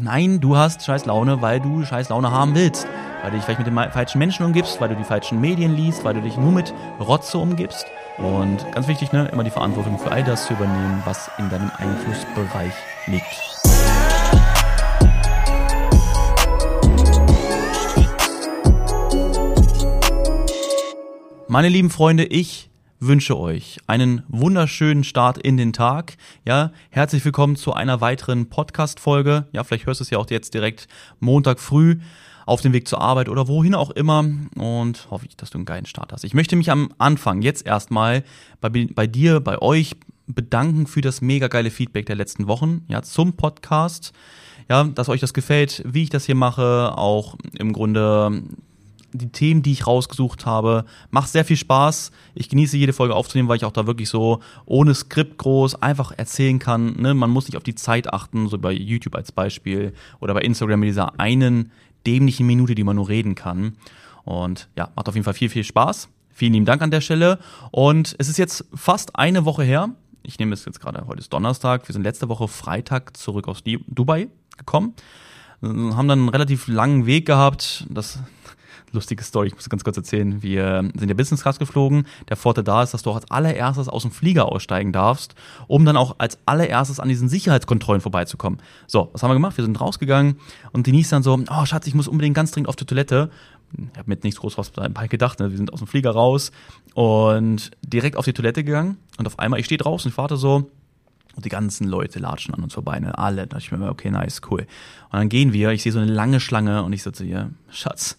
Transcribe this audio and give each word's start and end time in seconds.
Nein, 0.00 0.40
du 0.40 0.56
hast 0.56 0.84
scheiß 0.84 1.06
Laune, 1.06 1.42
weil 1.42 1.58
du 1.58 1.84
scheiß 1.84 2.10
Laune 2.10 2.30
haben 2.30 2.54
willst. 2.54 2.86
Weil 3.20 3.32
du 3.32 3.36
dich 3.36 3.44
vielleicht 3.44 3.58
mit 3.58 3.66
den 3.66 3.76
falschen 3.90 4.20
Menschen 4.20 4.46
umgibst, 4.46 4.80
weil 4.80 4.88
du 4.88 4.94
die 4.94 5.02
falschen 5.02 5.40
Medien 5.40 5.74
liest, 5.74 6.04
weil 6.04 6.14
du 6.14 6.20
dich 6.20 6.36
nur 6.36 6.52
mit 6.52 6.72
Rotze 7.00 7.36
umgibst. 7.38 7.84
Und 8.16 8.64
ganz 8.70 8.86
wichtig, 8.86 9.12
ne, 9.12 9.28
immer 9.32 9.42
die 9.42 9.50
Verantwortung 9.50 9.98
für 9.98 10.12
all 10.12 10.22
das 10.22 10.46
zu 10.46 10.52
übernehmen, 10.52 11.02
was 11.04 11.28
in 11.38 11.50
deinem 11.50 11.72
Einflussbereich 11.78 12.72
liegt. 13.08 13.24
Meine 21.48 21.68
lieben 21.68 21.90
Freunde, 21.90 22.24
ich 22.24 22.70
wünsche 23.00 23.38
euch 23.38 23.78
einen 23.86 24.22
wunderschönen 24.28 25.04
Start 25.04 25.38
in 25.38 25.56
den 25.56 25.72
Tag. 25.72 26.16
Ja, 26.44 26.72
herzlich 26.90 27.24
willkommen 27.24 27.54
zu 27.54 27.72
einer 27.72 28.00
weiteren 28.00 28.48
Podcast-Folge. 28.48 29.46
Ja, 29.52 29.62
vielleicht 29.62 29.86
hörst 29.86 30.00
du 30.00 30.04
es 30.04 30.10
ja 30.10 30.18
auch 30.18 30.28
jetzt 30.30 30.52
direkt 30.54 30.88
Montag 31.20 31.60
früh 31.60 31.98
auf 32.44 32.60
dem 32.60 32.72
Weg 32.72 32.88
zur 32.88 33.00
Arbeit 33.00 33.28
oder 33.28 33.46
wohin 33.46 33.74
auch 33.74 33.90
immer 33.90 34.24
und 34.56 35.06
hoffe 35.10 35.26
ich, 35.26 35.36
dass 35.36 35.50
du 35.50 35.58
einen 35.58 35.64
geilen 35.64 35.86
Start 35.86 36.12
hast. 36.12 36.24
Ich 36.24 36.34
möchte 36.34 36.56
mich 36.56 36.70
am 36.70 36.92
Anfang 36.98 37.42
jetzt 37.42 37.66
erstmal 37.66 38.24
bei, 38.60 38.68
bei 38.68 39.06
dir, 39.06 39.40
bei 39.40 39.60
euch 39.62 39.94
bedanken 40.26 40.86
für 40.86 41.00
das 41.00 41.20
mega 41.20 41.46
geile 41.48 41.70
Feedback 41.70 42.06
der 42.06 42.16
letzten 42.16 42.48
Wochen, 42.48 42.84
ja, 42.88 43.02
zum 43.02 43.34
Podcast. 43.34 44.12
Ja, 44.68 44.84
dass 44.84 45.08
euch 45.08 45.20
das 45.20 45.32
gefällt, 45.32 45.82
wie 45.86 46.02
ich 46.02 46.10
das 46.10 46.26
hier 46.26 46.34
mache, 46.34 46.92
auch 46.96 47.36
im 47.58 47.72
Grunde 47.72 48.42
die 49.12 49.30
Themen, 49.30 49.62
die 49.62 49.72
ich 49.72 49.86
rausgesucht 49.86 50.46
habe. 50.46 50.84
Macht 51.10 51.30
sehr 51.30 51.44
viel 51.44 51.56
Spaß. 51.56 52.10
Ich 52.34 52.48
genieße 52.48 52.76
jede 52.76 52.92
Folge 52.92 53.14
aufzunehmen, 53.14 53.48
weil 53.48 53.56
ich 53.56 53.64
auch 53.64 53.72
da 53.72 53.86
wirklich 53.86 54.08
so 54.08 54.40
ohne 54.66 54.94
Skript 54.94 55.38
groß 55.38 55.82
einfach 55.82 56.12
erzählen 56.16 56.58
kann. 56.58 56.94
Ne? 57.00 57.14
Man 57.14 57.30
muss 57.30 57.46
nicht 57.46 57.56
auf 57.56 57.62
die 57.62 57.74
Zeit 57.74 58.12
achten, 58.12 58.48
so 58.48 58.58
bei 58.58 58.72
YouTube 58.72 59.14
als 59.14 59.32
Beispiel 59.32 59.94
oder 60.20 60.34
bei 60.34 60.40
Instagram 60.40 60.80
mit 60.80 60.88
dieser 60.88 61.18
einen 61.18 61.72
dämlichen 62.06 62.46
Minute, 62.46 62.74
die 62.74 62.84
man 62.84 62.96
nur 62.96 63.08
reden 63.08 63.34
kann. 63.34 63.76
Und 64.24 64.68
ja, 64.76 64.90
macht 64.94 65.08
auf 65.08 65.14
jeden 65.14 65.24
Fall 65.24 65.34
viel, 65.34 65.48
viel 65.48 65.64
Spaß. 65.64 66.08
Vielen 66.30 66.52
lieben 66.52 66.66
Dank 66.66 66.82
an 66.82 66.90
der 66.90 67.00
Stelle. 67.00 67.38
Und 67.70 68.14
es 68.18 68.28
ist 68.28 68.36
jetzt 68.36 68.64
fast 68.74 69.16
eine 69.16 69.44
Woche 69.44 69.64
her. 69.64 69.90
Ich 70.22 70.38
nehme 70.38 70.52
es 70.52 70.64
jetzt 70.64 70.80
gerade, 70.80 71.06
heute 71.06 71.20
ist 71.20 71.32
Donnerstag. 71.32 71.88
Wir 71.88 71.92
sind 71.92 72.02
letzte 72.02 72.28
Woche 72.28 72.46
Freitag 72.46 73.16
zurück 73.16 73.48
aus 73.48 73.62
Dubai 73.64 74.28
gekommen. 74.56 74.94
Haben 75.62 76.08
dann 76.08 76.20
einen 76.20 76.28
relativ 76.28 76.68
langen 76.68 77.06
Weg 77.06 77.26
gehabt. 77.26 77.86
Das 77.88 78.20
lustige 78.92 79.22
Story, 79.22 79.48
ich 79.48 79.54
muss 79.54 79.68
ganz 79.68 79.84
kurz 79.84 79.96
erzählen. 79.96 80.42
Wir 80.42 80.88
sind 80.94 81.08
ja 81.08 81.14
Business 81.14 81.42
Class 81.42 81.58
geflogen. 81.58 82.06
Der 82.28 82.36
Vorteil 82.36 82.64
da 82.64 82.82
ist, 82.82 82.94
dass 82.94 83.02
du 83.02 83.10
auch 83.10 83.16
als 83.16 83.30
allererstes 83.30 83.88
aus 83.88 84.02
dem 84.02 84.10
Flieger 84.10 84.46
aussteigen 84.46 84.92
darfst, 84.92 85.34
um 85.66 85.84
dann 85.84 85.96
auch 85.96 86.16
als 86.18 86.38
allererstes 86.46 87.00
an 87.00 87.08
diesen 87.08 87.28
Sicherheitskontrollen 87.28 88.00
vorbeizukommen. 88.00 88.60
So, 88.86 89.10
was 89.12 89.22
haben 89.22 89.30
wir 89.30 89.34
gemacht? 89.34 89.56
Wir 89.56 89.64
sind 89.64 89.80
rausgegangen 89.80 90.36
und 90.72 90.86
Denise 90.86 91.10
dann 91.10 91.22
so, 91.22 91.38
oh 91.50 91.64
Schatz, 91.66 91.86
ich 91.86 91.94
muss 91.94 92.08
unbedingt 92.08 92.34
ganz 92.34 92.50
dringend 92.50 92.68
auf 92.68 92.76
die 92.76 92.86
Toilette. 92.86 93.30
Ich 93.72 93.98
habe 93.98 94.10
mir 94.10 94.18
nichts 94.22 94.40
groß 94.40 94.56
was 94.56 94.72
dabei 94.72 95.08
gedacht. 95.08 95.40
Ne? 95.40 95.50
Wir 95.50 95.56
sind 95.56 95.72
aus 95.72 95.80
dem 95.80 95.88
Flieger 95.88 96.10
raus 96.10 96.52
und 96.94 97.70
direkt 97.82 98.16
auf 98.16 98.24
die 98.24 98.32
Toilette 98.32 98.64
gegangen 98.64 98.96
und 99.18 99.26
auf 99.26 99.38
einmal, 99.38 99.60
ich 99.60 99.66
stehe 99.66 99.78
draußen, 99.78 100.10
ich 100.10 100.16
warte 100.16 100.36
so, 100.36 100.70
und 101.38 101.44
die 101.44 101.50
ganzen 101.50 101.86
Leute 101.86 102.18
latschen 102.18 102.52
an 102.52 102.64
uns 102.64 102.74
vorbei, 102.74 102.98
ne? 102.98 103.16
Alle. 103.16 103.42
Da 103.42 103.46
dachte 103.46 103.62
ich 103.62 103.70
mir, 103.70 103.88
okay, 103.88 104.10
nice, 104.10 104.40
cool. 104.50 104.62
Und 105.12 105.18
dann 105.20 105.28
gehen 105.28 105.52
wir, 105.52 105.70
ich 105.70 105.84
sehe 105.84 105.92
so 105.92 106.00
eine 106.00 106.10
lange 106.10 106.40
Schlange 106.40 106.82
und 106.82 106.92
ich 106.92 107.04
zu 107.04 107.22
ihr, 107.22 107.50
Schatz, 107.70 108.18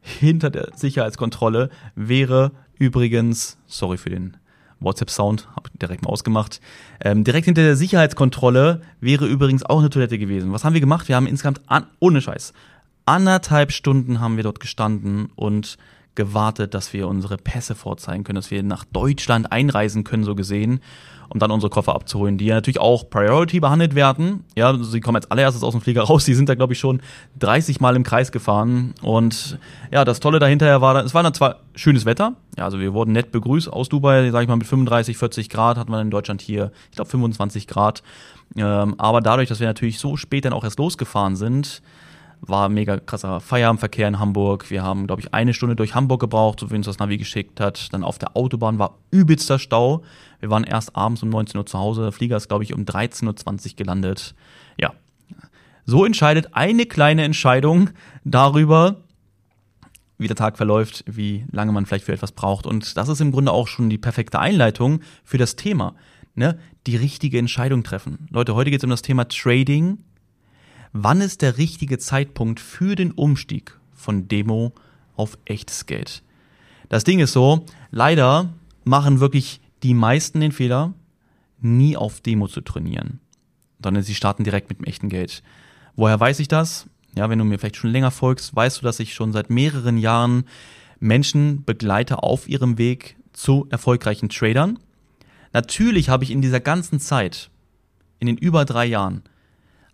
hinter 0.00 0.50
der 0.50 0.68
Sicherheitskontrolle 0.74 1.70
wäre 1.94 2.52
übrigens, 2.78 3.58
sorry 3.66 3.98
für 3.98 4.10
den 4.10 4.36
WhatsApp-Sound, 4.80 5.48
habe 5.54 5.70
direkt 5.80 6.02
mal 6.02 6.10
ausgemacht. 6.10 6.60
Ähm, 7.00 7.24
direkt 7.24 7.44
hinter 7.44 7.62
der 7.62 7.76
Sicherheitskontrolle 7.76 8.80
wäre 9.00 9.26
übrigens 9.26 9.62
auch 9.62 9.80
eine 9.80 9.90
Toilette 9.90 10.18
gewesen. 10.18 10.52
Was 10.52 10.64
haben 10.64 10.74
wir 10.74 10.80
gemacht? 10.80 11.08
Wir 11.08 11.16
haben 11.16 11.26
insgesamt, 11.26 11.60
an, 11.66 11.86
ohne 11.98 12.20
Scheiß, 12.20 12.52
anderthalb 13.04 13.72
Stunden 13.72 14.20
haben 14.20 14.36
wir 14.36 14.44
dort 14.44 14.60
gestanden 14.60 15.30
und 15.36 15.76
gewartet, 16.14 16.74
dass 16.74 16.92
wir 16.92 17.08
unsere 17.08 17.36
Pässe 17.36 17.74
vorzeigen 17.74 18.24
können, 18.24 18.36
dass 18.36 18.50
wir 18.50 18.62
nach 18.62 18.84
Deutschland 18.84 19.52
einreisen 19.52 20.04
können, 20.04 20.24
so 20.24 20.34
gesehen 20.34 20.80
um 21.30 21.38
dann 21.38 21.50
unsere 21.52 21.70
Koffer 21.70 21.94
abzuholen, 21.94 22.38
die 22.38 22.46
ja 22.46 22.56
natürlich 22.56 22.80
auch 22.80 23.08
Priority 23.08 23.60
behandelt 23.60 23.94
werden. 23.94 24.44
Ja, 24.56 24.76
sie 24.82 25.00
kommen 25.00 25.16
als 25.16 25.30
allererstes 25.30 25.62
aus 25.62 25.72
dem 25.72 25.80
Flieger 25.80 26.02
raus, 26.02 26.24
die 26.24 26.34
sind 26.34 26.48
da, 26.48 26.56
glaube 26.56 26.72
ich, 26.72 26.80
schon 26.80 27.00
30 27.38 27.80
Mal 27.80 27.94
im 27.94 28.02
Kreis 28.02 28.32
gefahren. 28.32 28.94
Und 29.00 29.58
ja, 29.92 30.04
das 30.04 30.18
Tolle 30.18 30.40
dahinter 30.40 30.80
war, 30.80 31.04
es 31.04 31.14
war 31.14 31.22
dann 31.22 31.32
zwar 31.32 31.60
schönes 31.76 32.04
Wetter, 32.04 32.34
ja, 32.58 32.64
also 32.64 32.80
wir 32.80 32.92
wurden 32.92 33.12
nett 33.12 33.30
begrüßt 33.30 33.72
aus 33.72 33.88
Dubai, 33.88 34.30
sage 34.30 34.42
ich 34.42 34.48
mal, 34.48 34.56
mit 34.56 34.66
35, 34.66 35.16
40 35.16 35.48
Grad 35.48 35.78
hatten 35.78 35.92
wir 35.92 36.00
in 36.00 36.10
Deutschland 36.10 36.42
hier, 36.42 36.72
ich 36.90 36.96
glaube 36.96 37.10
25 37.10 37.68
Grad. 37.68 38.02
Ähm, 38.56 38.96
aber 38.98 39.20
dadurch, 39.20 39.48
dass 39.48 39.60
wir 39.60 39.68
natürlich 39.68 40.00
so 40.00 40.16
spät 40.16 40.44
dann 40.44 40.52
auch 40.52 40.64
erst 40.64 40.80
losgefahren 40.80 41.36
sind, 41.36 41.80
war 42.40 42.68
mega 42.68 42.98
krasser 42.98 43.40
Feierabendverkehr 43.40 44.08
in 44.08 44.18
Hamburg. 44.18 44.70
Wir 44.70 44.82
haben, 44.82 45.06
glaube 45.06 45.22
ich, 45.22 45.34
eine 45.34 45.54
Stunde 45.54 45.76
durch 45.76 45.94
Hamburg 45.94 46.20
gebraucht, 46.20 46.60
so 46.60 46.70
wie 46.70 46.76
uns 46.76 46.86
das 46.86 46.98
Navi 46.98 47.18
geschickt 47.18 47.60
hat. 47.60 47.92
Dann 47.92 48.02
auf 48.02 48.18
der 48.18 48.36
Autobahn 48.36 48.78
war 48.78 48.98
übelster 49.10 49.58
Stau. 49.58 50.02
Wir 50.40 50.50
waren 50.50 50.64
erst 50.64 50.96
abends 50.96 51.22
um 51.22 51.28
19 51.28 51.58
Uhr 51.58 51.66
zu 51.66 51.78
Hause. 51.78 52.02
Der 52.02 52.12
Flieger 52.12 52.36
ist, 52.36 52.48
glaube 52.48 52.64
ich, 52.64 52.72
um 52.74 52.84
13.20 52.84 53.70
Uhr 53.70 53.76
gelandet. 53.76 54.34
Ja. 54.78 54.94
So 55.84 56.04
entscheidet 56.04 56.54
eine 56.54 56.86
kleine 56.86 57.24
Entscheidung 57.24 57.90
darüber, 58.24 58.96
wie 60.18 60.26
der 60.28 60.36
Tag 60.36 60.56
verläuft, 60.56 61.04
wie 61.06 61.44
lange 61.50 61.72
man 61.72 61.86
vielleicht 61.86 62.04
für 62.04 62.12
etwas 62.12 62.32
braucht. 62.32 62.66
Und 62.66 62.96
das 62.96 63.08
ist 63.08 63.20
im 63.20 63.32
Grunde 63.32 63.52
auch 63.52 63.68
schon 63.68 63.90
die 63.90 63.98
perfekte 63.98 64.38
Einleitung 64.38 65.00
für 65.24 65.38
das 65.38 65.56
Thema. 65.56 65.94
Ne? 66.34 66.58
Die 66.86 66.96
richtige 66.96 67.38
Entscheidung 67.38 67.82
treffen. 67.82 68.28
Leute, 68.30 68.54
heute 68.54 68.70
geht 68.70 68.80
es 68.80 68.84
um 68.84 68.90
das 68.90 69.02
Thema 69.02 69.28
Trading 69.28 69.98
Wann 70.92 71.20
ist 71.20 71.42
der 71.42 71.56
richtige 71.56 71.98
Zeitpunkt 71.98 72.58
für 72.58 72.96
den 72.96 73.12
Umstieg 73.12 73.78
von 73.92 74.26
Demo 74.26 74.72
auf 75.14 75.38
echtes 75.44 75.86
Geld? 75.86 76.22
Das 76.88 77.04
Ding 77.04 77.20
ist 77.20 77.32
so, 77.32 77.64
leider 77.92 78.52
machen 78.82 79.20
wirklich 79.20 79.60
die 79.84 79.94
meisten 79.94 80.40
den 80.40 80.50
Fehler, 80.50 80.92
nie 81.60 81.96
auf 81.96 82.20
Demo 82.20 82.48
zu 82.48 82.60
trainieren, 82.60 83.20
sondern 83.82 84.02
sie 84.02 84.16
starten 84.16 84.42
direkt 84.42 84.68
mit 84.68 84.78
dem 84.78 84.84
echten 84.84 85.08
Geld. 85.08 85.44
Woher 85.94 86.18
weiß 86.18 86.40
ich 86.40 86.48
das? 86.48 86.86
Ja, 87.14 87.30
wenn 87.30 87.38
du 87.38 87.44
mir 87.44 87.58
vielleicht 87.58 87.76
schon 87.76 87.90
länger 87.90 88.10
folgst, 88.10 88.54
weißt 88.56 88.78
du, 88.78 88.82
dass 88.82 88.98
ich 88.98 89.14
schon 89.14 89.32
seit 89.32 89.48
mehreren 89.50 89.96
Jahren 89.96 90.44
Menschen 90.98 91.64
begleite 91.64 92.22
auf 92.22 92.48
ihrem 92.48 92.78
Weg 92.78 93.16
zu 93.32 93.66
erfolgreichen 93.70 94.28
Tradern. 94.28 94.78
Natürlich 95.52 96.08
habe 96.08 96.24
ich 96.24 96.30
in 96.30 96.42
dieser 96.42 96.60
ganzen 96.60 96.98
Zeit, 96.98 97.50
in 98.18 98.26
den 98.26 98.36
über 98.36 98.64
drei 98.64 98.86
Jahren, 98.86 99.22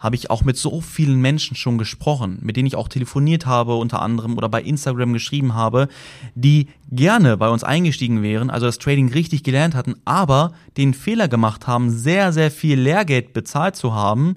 habe 0.06 0.14
ich 0.14 0.30
auch 0.30 0.44
mit 0.44 0.56
so 0.56 0.80
vielen 0.80 1.20
Menschen 1.20 1.56
schon 1.56 1.78
gesprochen, 1.78 2.38
mit 2.40 2.56
denen 2.56 2.68
ich 2.68 2.76
auch 2.76 2.86
telefoniert 2.86 3.44
habe 3.44 3.74
unter 3.74 4.00
anderem 4.00 4.38
oder 4.38 4.48
bei 4.48 4.62
Instagram 4.62 5.12
geschrieben 5.12 5.54
habe, 5.54 5.88
die 6.36 6.68
gerne 6.92 7.36
bei 7.36 7.48
uns 7.48 7.64
eingestiegen 7.64 8.22
wären, 8.22 8.48
also 8.48 8.66
das 8.66 8.78
Trading 8.78 9.08
richtig 9.12 9.42
gelernt 9.42 9.74
hatten, 9.74 9.96
aber 10.04 10.52
den 10.76 10.94
Fehler 10.94 11.26
gemacht 11.26 11.66
haben, 11.66 11.90
sehr, 11.90 12.32
sehr 12.32 12.52
viel 12.52 12.78
Lehrgeld 12.78 13.32
bezahlt 13.32 13.74
zu 13.74 13.94
haben, 13.94 14.36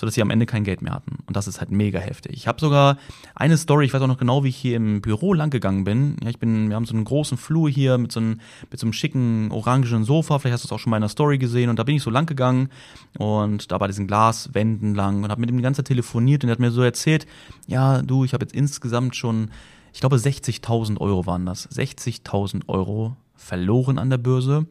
sodass 0.00 0.14
sie 0.14 0.22
am 0.22 0.30
Ende 0.30 0.46
kein 0.46 0.64
Geld 0.64 0.80
mehr 0.80 0.94
hatten. 0.94 1.18
Und 1.26 1.36
das 1.36 1.46
ist 1.46 1.60
halt 1.60 1.70
mega 1.70 1.98
heftig. 1.98 2.32
Ich 2.32 2.48
habe 2.48 2.58
sogar 2.58 2.96
eine 3.34 3.58
Story, 3.58 3.84
ich 3.84 3.92
weiß 3.92 4.00
auch 4.00 4.06
noch 4.06 4.16
genau, 4.16 4.44
wie 4.44 4.48
ich 4.48 4.56
hier 4.56 4.76
im 4.76 5.02
Büro 5.02 5.34
langgegangen 5.34 5.84
bin. 5.84 6.16
Ja, 6.22 6.30
ich 6.30 6.38
bin, 6.38 6.70
wir 6.70 6.76
haben 6.76 6.86
so 6.86 6.94
einen 6.94 7.04
großen 7.04 7.36
Flur 7.36 7.68
hier 7.68 7.98
mit 7.98 8.10
so 8.10 8.18
einem, 8.20 8.40
mit 8.70 8.80
so 8.80 8.86
einem 8.86 8.94
schicken 8.94 9.50
orangen 9.52 10.04
Sofa, 10.04 10.38
vielleicht 10.38 10.54
hast 10.54 10.64
du 10.64 10.68
es 10.68 10.72
auch 10.72 10.78
schon 10.78 10.90
mal 10.90 10.96
in 10.96 11.02
einer 11.02 11.10
Story 11.10 11.36
gesehen. 11.36 11.68
Und 11.68 11.78
da 11.78 11.82
bin 11.82 11.96
ich 11.96 12.02
so 12.02 12.08
lang 12.08 12.24
gegangen 12.24 12.70
und 13.18 13.70
da 13.70 13.76
bei 13.76 13.88
diesen 13.88 14.06
Glaswänden 14.06 14.94
lang 14.94 15.22
und 15.22 15.30
habe 15.30 15.38
mit 15.38 15.50
ihm 15.50 15.58
die 15.58 15.62
ganze 15.62 15.80
Zeit 15.80 15.88
telefoniert 15.88 16.44
und 16.44 16.48
er 16.48 16.52
hat 16.52 16.60
mir 16.60 16.70
so 16.70 16.80
erzählt, 16.80 17.26
ja, 17.66 18.00
du, 18.00 18.24
ich 18.24 18.32
habe 18.32 18.42
jetzt 18.42 18.54
insgesamt 18.54 19.16
schon, 19.16 19.50
ich 19.92 20.00
glaube 20.00 20.16
60.000 20.16 20.98
Euro 20.98 21.26
waren 21.26 21.44
das, 21.44 21.68
60.000 21.70 22.68
Euro 22.68 23.16
verloren 23.36 23.98
an 23.98 24.08
der 24.08 24.18
Börse. 24.18 24.66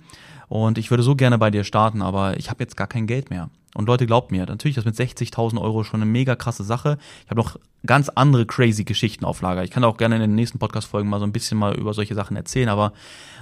Und 0.47 0.79
ich 0.79 0.89
würde 0.89 1.03
so 1.03 1.15
gerne 1.15 1.37
bei 1.37 1.51
dir 1.51 1.63
starten, 1.63 2.01
aber 2.01 2.37
ich 2.37 2.49
habe 2.49 2.63
jetzt 2.63 2.75
gar 2.75 2.87
kein 2.87 3.05
Geld 3.05 3.29
mehr. 3.29 3.51
Und 3.75 3.85
Leute, 3.85 4.07
glaubt 4.07 4.31
mir, 4.31 4.45
natürlich 4.45 4.77
ist 4.77 4.85
das 4.85 4.99
mit 4.99 5.09
60.000 5.09 5.61
Euro 5.61 5.83
schon 5.83 6.01
eine 6.01 6.09
mega 6.09 6.35
krasse 6.35 6.63
Sache. 6.63 6.97
Ich 7.23 7.29
habe 7.29 7.39
noch 7.39 7.57
ganz 7.85 8.09
andere 8.09 8.45
crazy 8.45 8.83
Geschichten 8.83 9.25
auf 9.25 9.41
Lager. 9.41 9.63
Ich 9.63 9.71
kann 9.71 9.83
auch 9.83 9.97
gerne 9.97 10.15
in 10.15 10.21
den 10.21 10.35
nächsten 10.35 10.59
Podcast-Folgen 10.59 11.09
mal 11.09 11.19
so 11.19 11.25
ein 11.25 11.31
bisschen 11.31 11.57
mal 11.57 11.75
über 11.75 11.93
solche 11.93 12.15
Sachen 12.15 12.35
erzählen, 12.35 12.69
aber 12.69 12.93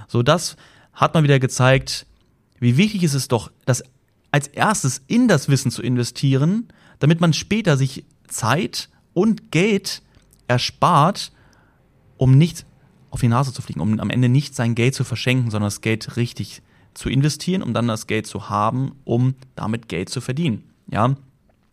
so 0.06 0.22
das 0.22 0.56
hat 0.92 1.14
mal 1.14 1.22
wieder 1.22 1.38
gezeigt, 1.38 2.06
wie 2.60 2.76
wichtig 2.76 3.04
ist 3.04 3.14
es 3.14 3.28
doch, 3.28 3.50
das 3.64 3.82
als 4.30 4.48
erstes 4.48 5.02
in 5.06 5.28
das 5.28 5.48
Wissen 5.48 5.70
zu 5.70 5.82
investieren, 5.82 6.68
damit 6.98 7.20
man 7.20 7.32
später 7.32 7.76
sich 7.76 8.04
Zeit 8.26 8.90
und 9.14 9.50
Geld 9.50 10.02
erspart, 10.46 11.32
um 12.16 12.36
nicht 12.36 12.66
auf 13.10 13.20
die 13.20 13.28
Nase 13.28 13.52
zu 13.52 13.62
fliegen, 13.62 13.80
um 13.80 13.98
am 14.00 14.10
Ende 14.10 14.28
nicht 14.28 14.54
sein 14.54 14.74
Geld 14.74 14.94
zu 14.94 15.04
verschenken, 15.04 15.50
sondern 15.50 15.68
das 15.68 15.80
Geld 15.80 16.16
richtig 16.16 16.62
zu 16.98 17.08
investieren, 17.08 17.62
um 17.62 17.72
dann 17.72 17.86
das 17.86 18.06
Geld 18.06 18.26
zu 18.26 18.50
haben, 18.50 18.92
um 19.04 19.34
damit 19.54 19.88
Geld 19.88 20.08
zu 20.08 20.20
verdienen. 20.20 20.64
Ja, 20.90 21.14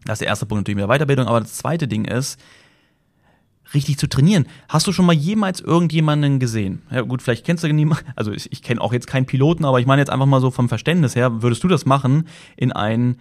das 0.06 0.16
ist 0.16 0.22
der 0.22 0.28
erste 0.28 0.46
Punkt 0.46 0.62
natürlich 0.62 0.76
mit 0.76 0.90
der 0.90 0.96
Weiterbildung, 0.96 1.28
aber 1.28 1.42
das 1.42 1.56
zweite 1.56 1.88
Ding 1.88 2.06
ist, 2.06 2.40
richtig 3.74 3.98
zu 3.98 4.08
trainieren. 4.08 4.46
Hast 4.70 4.86
du 4.86 4.92
schon 4.92 5.08
mal 5.08 5.16
jemals 5.16 5.60
irgendjemanden 5.62 6.40
gesehen? 6.40 6.84
Ja 6.92 7.02
gut, 7.02 7.24
vielleicht 7.24 7.44
kennst 7.44 7.64
du 7.64 7.74
niemanden, 7.74 8.06
also 8.16 8.32
ich, 8.32 8.52
ich 8.52 8.62
kenne 8.62 8.80
auch 8.80 8.94
jetzt 8.94 9.08
keinen 9.08 9.26
Piloten, 9.26 9.66
aber 9.66 9.80
ich 9.80 9.88
meine 9.88 10.02
jetzt 10.02 10.12
einfach 10.12 10.28
mal 10.28 10.42
so 10.42 10.52
vom 10.52 10.70
Verständnis 10.70 11.16
her, 11.16 11.42
würdest 11.42 11.64
du 11.64 11.68
das 11.68 11.86
machen, 11.86 12.28
in 12.56 12.72
ein 12.72 13.18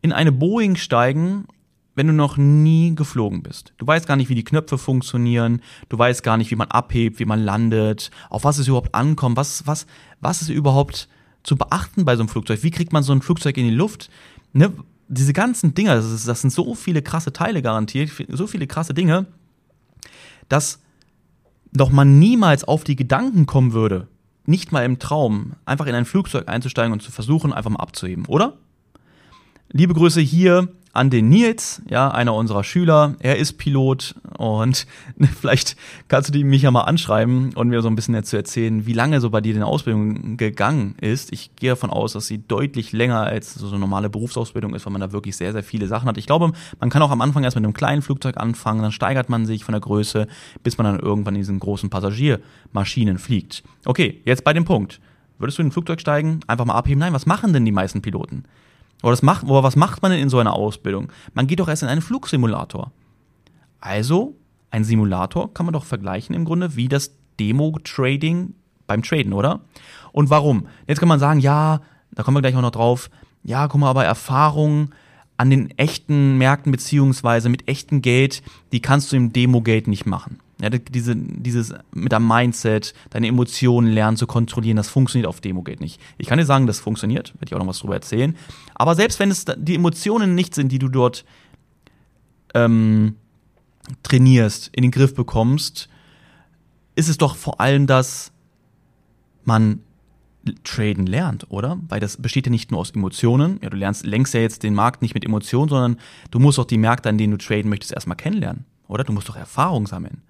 in 0.00 0.12
eine 0.12 0.32
Boeing 0.32 0.74
steigen, 0.74 1.46
wenn 1.94 2.08
du 2.08 2.12
noch 2.12 2.36
nie 2.36 2.94
geflogen 2.96 3.42
bist. 3.42 3.72
Du 3.76 3.86
weißt 3.86 4.08
gar 4.08 4.16
nicht, 4.16 4.30
wie 4.30 4.34
die 4.34 4.42
Knöpfe 4.42 4.78
funktionieren, 4.78 5.60
du 5.90 5.98
weißt 5.98 6.22
gar 6.22 6.38
nicht, 6.38 6.50
wie 6.50 6.56
man 6.56 6.68
abhebt, 6.68 7.20
wie 7.20 7.24
man 7.24 7.40
landet, 7.40 8.10
auf 8.30 8.42
was 8.42 8.58
es 8.58 8.66
überhaupt 8.66 8.94
ankommt, 8.94 9.36
was, 9.36 9.66
was, 9.66 9.86
was 10.20 10.42
ist 10.42 10.48
überhaupt 10.48 11.08
zu 11.42 11.56
beachten 11.56 12.04
bei 12.04 12.16
so 12.16 12.22
einem 12.22 12.28
Flugzeug? 12.28 12.62
Wie 12.62 12.70
kriegt 12.70 12.92
man 12.92 13.02
so 13.02 13.12
ein 13.12 13.22
Flugzeug 13.22 13.56
in 13.56 13.64
die 13.64 13.74
Luft? 13.74 14.10
Ne? 14.52 14.72
Diese 15.08 15.32
ganzen 15.32 15.74
Dinge, 15.74 15.94
das, 15.94 16.10
ist, 16.10 16.28
das 16.28 16.40
sind 16.40 16.50
so 16.50 16.74
viele 16.74 17.02
krasse 17.02 17.32
Teile 17.32 17.62
garantiert, 17.62 18.10
so 18.28 18.46
viele 18.46 18.66
krasse 18.66 18.94
Dinge, 18.94 19.26
dass 20.48 20.80
doch 21.72 21.90
man 21.90 22.18
niemals 22.18 22.64
auf 22.64 22.84
die 22.84 22.96
Gedanken 22.96 23.46
kommen 23.46 23.72
würde, 23.72 24.08
nicht 24.44 24.72
mal 24.72 24.84
im 24.84 24.98
Traum, 24.98 25.54
einfach 25.64 25.86
in 25.86 25.94
ein 25.94 26.04
Flugzeug 26.04 26.48
einzusteigen 26.48 26.92
und 26.92 27.02
zu 27.02 27.12
versuchen, 27.12 27.52
einfach 27.52 27.70
mal 27.70 27.80
abzuheben, 27.80 28.26
oder? 28.26 28.58
Liebe 29.70 29.94
Grüße 29.94 30.20
hier 30.20 30.68
an 30.92 31.08
den 31.08 31.30
Nils, 31.30 31.80
ja, 31.88 32.10
einer 32.10 32.34
unserer 32.34 32.64
Schüler. 32.64 33.14
Er 33.20 33.36
ist 33.36 33.54
Pilot 33.54 34.14
und 34.36 34.86
vielleicht 35.40 35.76
kannst 36.08 36.34
du 36.34 36.38
mich 36.44 36.62
ja 36.62 36.70
mal 36.70 36.82
anschreiben 36.82 37.54
und 37.54 37.68
mir 37.68 37.80
so 37.80 37.88
ein 37.88 37.94
bisschen 37.94 38.14
dazu 38.14 38.36
erzählen, 38.36 38.84
wie 38.84 38.92
lange 38.92 39.20
so 39.20 39.30
bei 39.30 39.40
dir 39.40 39.54
die 39.54 39.62
Ausbildung 39.62 40.36
gegangen 40.36 40.94
ist. 41.00 41.32
Ich 41.32 41.56
gehe 41.56 41.70
davon 41.70 41.90
aus, 41.90 42.12
dass 42.12 42.26
sie 42.26 42.46
deutlich 42.46 42.92
länger 42.92 43.20
als 43.20 43.54
so 43.54 43.68
eine 43.68 43.78
normale 43.78 44.10
Berufsausbildung 44.10 44.74
ist, 44.74 44.84
weil 44.84 44.92
man 44.92 45.00
da 45.00 45.12
wirklich 45.12 45.36
sehr, 45.36 45.52
sehr 45.52 45.62
viele 45.62 45.86
Sachen 45.86 46.08
hat. 46.08 46.18
Ich 46.18 46.26
glaube, 46.26 46.52
man 46.78 46.90
kann 46.90 47.00
auch 47.00 47.10
am 47.10 47.22
Anfang 47.22 47.42
erst 47.44 47.56
mit 47.56 47.64
einem 47.64 47.74
kleinen 47.74 48.02
Flugzeug 48.02 48.36
anfangen, 48.36 48.82
dann 48.82 48.92
steigert 48.92 49.30
man 49.30 49.46
sich 49.46 49.64
von 49.64 49.72
der 49.72 49.80
Größe, 49.80 50.26
bis 50.62 50.76
man 50.76 50.84
dann 50.84 51.00
irgendwann 51.00 51.34
in 51.34 51.40
diesen 51.40 51.58
großen 51.58 51.88
Passagiermaschinen 51.88 53.18
fliegt. 53.18 53.62
Okay, 53.86 54.20
jetzt 54.26 54.44
bei 54.44 54.52
dem 54.52 54.66
Punkt. 54.66 55.00
Würdest 55.38 55.58
du 55.58 55.62
in 55.62 55.68
ein 55.68 55.72
Flugzeug 55.72 56.00
steigen, 56.00 56.40
einfach 56.46 56.66
mal 56.66 56.74
abheben? 56.74 57.00
Nein, 57.00 57.14
was 57.14 57.26
machen 57.26 57.52
denn 57.52 57.64
die 57.64 57.72
meisten 57.72 58.02
Piloten? 58.02 58.44
Oder, 59.02 59.12
das 59.12 59.22
macht, 59.22 59.44
oder 59.44 59.62
was 59.62 59.76
macht 59.76 60.02
man 60.02 60.12
denn 60.12 60.20
in 60.20 60.30
so 60.30 60.38
einer 60.38 60.54
Ausbildung? 60.54 61.12
Man 61.34 61.46
geht 61.46 61.60
doch 61.60 61.68
erst 61.68 61.82
in 61.82 61.88
einen 61.88 62.02
Flugsimulator. 62.02 62.92
Also, 63.80 64.36
ein 64.70 64.84
Simulator 64.84 65.52
kann 65.52 65.66
man 65.66 65.72
doch 65.72 65.84
vergleichen 65.84 66.34
im 66.34 66.44
Grunde 66.44 66.76
wie 66.76 66.88
das 66.88 67.16
Demo-Trading 67.38 68.54
beim 68.86 69.02
Traden, 69.02 69.32
oder? 69.32 69.60
Und 70.12 70.30
warum? 70.30 70.68
Jetzt 70.86 70.98
kann 70.98 71.08
man 71.08 71.18
sagen, 71.18 71.40
ja, 71.40 71.80
da 72.12 72.22
kommen 72.22 72.36
wir 72.36 72.42
gleich 72.42 72.56
auch 72.56 72.62
noch 72.62 72.70
drauf, 72.70 73.10
ja, 73.42 73.66
guck 73.66 73.80
mal, 73.80 73.90
aber 73.90 74.04
Erfahrungen 74.04 74.90
an 75.36 75.50
den 75.50 75.76
echten 75.76 76.38
Märkten 76.38 76.70
beziehungsweise 76.70 77.48
mit 77.48 77.68
echtem 77.68 78.02
Geld, 78.02 78.42
die 78.70 78.80
kannst 78.80 79.10
du 79.10 79.16
im 79.16 79.32
Demo-Geld 79.32 79.88
nicht 79.88 80.06
machen. 80.06 80.38
Ja, 80.62 80.70
diese, 80.70 81.16
dieses 81.16 81.74
mit 81.92 82.12
deinem 82.12 82.28
Mindset, 82.28 82.94
deine 83.10 83.26
Emotionen 83.26 83.88
lernen 83.92 84.16
zu 84.16 84.28
kontrollieren, 84.28 84.76
das 84.76 84.88
funktioniert 84.88 85.26
auf 85.26 85.40
Demo-Gate 85.40 85.80
nicht. 85.80 86.00
Ich 86.18 86.28
kann 86.28 86.38
dir 86.38 86.46
sagen, 86.46 86.68
das 86.68 86.78
funktioniert, 86.78 87.34
werde 87.34 87.46
ich 87.46 87.54
auch 87.54 87.58
noch 87.58 87.66
was 87.66 87.80
drüber 87.80 87.94
erzählen. 87.94 88.36
Aber 88.74 88.94
selbst 88.94 89.18
wenn 89.18 89.32
es 89.32 89.44
die 89.56 89.74
Emotionen 89.74 90.36
nicht 90.36 90.54
sind, 90.54 90.70
die 90.70 90.78
du 90.78 90.88
dort 90.88 91.24
ähm, 92.54 93.16
trainierst, 94.04 94.70
in 94.72 94.82
den 94.82 94.92
Griff 94.92 95.14
bekommst, 95.16 95.88
ist 96.94 97.08
es 97.08 97.18
doch 97.18 97.34
vor 97.34 97.60
allem, 97.60 97.88
dass 97.88 98.30
man 99.44 99.80
Traden 100.62 101.06
lernt, 101.06 101.50
oder? 101.50 101.80
Weil 101.88 101.98
das 101.98 102.16
besteht 102.22 102.46
ja 102.46 102.50
nicht 102.50 102.70
nur 102.70 102.78
aus 102.78 102.92
Emotionen. 102.92 103.58
Ja, 103.62 103.70
du 103.70 103.76
lernst 103.76 104.06
längst 104.06 104.32
ja 104.32 104.40
jetzt 104.40 104.62
den 104.62 104.74
Markt 104.74 105.02
nicht 105.02 105.14
mit 105.14 105.24
Emotionen, 105.24 105.68
sondern 105.68 105.96
du 106.30 106.38
musst 106.38 106.60
auch 106.60 106.66
die 106.66 106.78
Märkte, 106.78 107.08
an 107.08 107.18
denen 107.18 107.32
du 107.32 107.38
traden 107.38 107.68
möchtest, 107.68 107.92
erstmal 107.92 108.16
kennenlernen, 108.16 108.64
oder? 108.86 109.02
Du 109.02 109.12
musst 109.12 109.28
doch 109.28 109.36
Erfahrung 109.36 109.88
sammeln. 109.88 110.22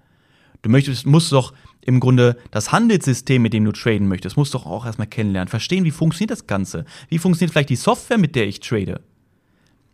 Du 0.63 0.69
möchtest, 0.69 1.05
musst 1.05 1.31
doch 1.31 1.53
im 1.81 1.99
Grunde 1.99 2.37
das 2.49 2.71
Handelssystem, 2.71 3.41
mit 3.41 3.53
dem 3.53 3.65
du 3.65 3.73
traden 3.73 4.07
möchtest, 4.07 4.37
musst 4.37 4.53
doch 4.53 4.65
auch 4.65 4.85
erstmal 4.85 5.07
kennenlernen, 5.07 5.49
verstehen, 5.49 5.83
wie 5.83 5.91
funktioniert 5.91 6.31
das 6.31 6.47
Ganze? 6.47 6.85
Wie 7.09 7.19
funktioniert 7.19 7.51
vielleicht 7.51 7.69
die 7.69 7.75
Software, 7.75 8.17
mit 8.17 8.35
der 8.35 8.47
ich 8.47 8.61
trade? 8.61 9.01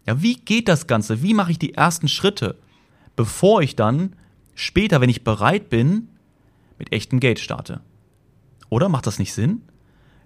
Ja, 0.05 0.21
wie 0.21 0.35
geht 0.35 0.67
das 0.67 0.87
Ganze? 0.87 1.23
Wie 1.23 1.33
mache 1.33 1.51
ich 1.51 1.59
die 1.59 1.73
ersten 1.73 2.07
Schritte, 2.07 2.55
bevor 3.15 3.61
ich 3.61 3.75
dann 3.75 4.15
später, 4.53 5.01
wenn 5.01 5.09
ich 5.09 5.23
bereit 5.23 5.69
bin, 5.69 6.09
mit 6.77 6.93
echtem 6.93 7.19
Geld 7.19 7.39
starte? 7.39 7.81
Oder 8.69 8.87
macht 8.87 9.07
das 9.07 9.17
nicht 9.17 9.33
Sinn? 9.33 9.63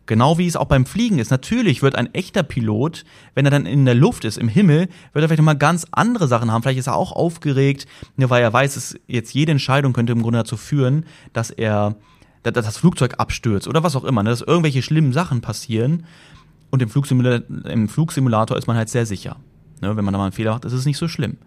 Genau 0.05 0.37
wie 0.37 0.47
es 0.47 0.57
auch 0.57 0.65
beim 0.65 0.85
Fliegen 0.85 1.19
ist. 1.19 1.31
Natürlich 1.31 1.81
wird 1.81 1.95
ein 1.95 2.13
echter 2.13 2.43
Pilot, 2.43 3.05
wenn 3.35 3.45
er 3.45 3.51
dann 3.51 3.65
in 3.65 3.85
der 3.85 3.95
Luft 3.95 4.25
ist, 4.25 4.37
im 4.37 4.49
Himmel, 4.49 4.89
wird 5.13 5.23
er 5.23 5.29
vielleicht 5.29 5.41
mal 5.41 5.53
ganz 5.53 5.87
andere 5.91 6.27
Sachen 6.27 6.51
haben. 6.51 6.61
Vielleicht 6.61 6.79
ist 6.79 6.87
er 6.87 6.95
auch 6.95 7.13
aufgeregt, 7.13 7.87
weil 8.17 8.43
er 8.43 8.51
weiß, 8.51 8.73
dass 8.73 8.95
jetzt 9.07 9.33
jede 9.33 9.53
Entscheidung 9.53 9.93
könnte 9.93 10.11
im 10.11 10.21
Grunde 10.21 10.39
dazu 10.39 10.57
führen, 10.57 11.05
dass 11.31 11.51
er 11.51 11.95
dass 12.43 12.65
das 12.65 12.77
Flugzeug 12.77 13.15
abstürzt 13.19 13.69
oder 13.69 13.83
was 13.83 13.95
auch 13.95 14.03
immer, 14.03 14.21
ne, 14.21 14.29
dass 14.29 14.41
irgendwelche 14.41 14.81
schlimmen 14.81 15.13
Sachen 15.13 15.39
passieren. 15.39 16.05
Und 16.71 16.81
im 16.81 16.89
Flugsimulator, 16.89 17.69
im 17.69 17.87
Flugsimulator 17.87 18.57
ist 18.57 18.67
man 18.67 18.75
halt 18.75 18.89
sehr 18.89 19.05
sicher. 19.05 19.37
Ne, 19.79 19.95
wenn 19.95 20.03
man 20.03 20.13
da 20.13 20.17
mal 20.17 20.25
einen 20.25 20.33
Fehler 20.33 20.51
macht, 20.51 20.65
ist 20.65 20.73
es 20.73 20.85
nicht 20.85 20.97
so 20.97 21.07
schlimm. 21.07 21.37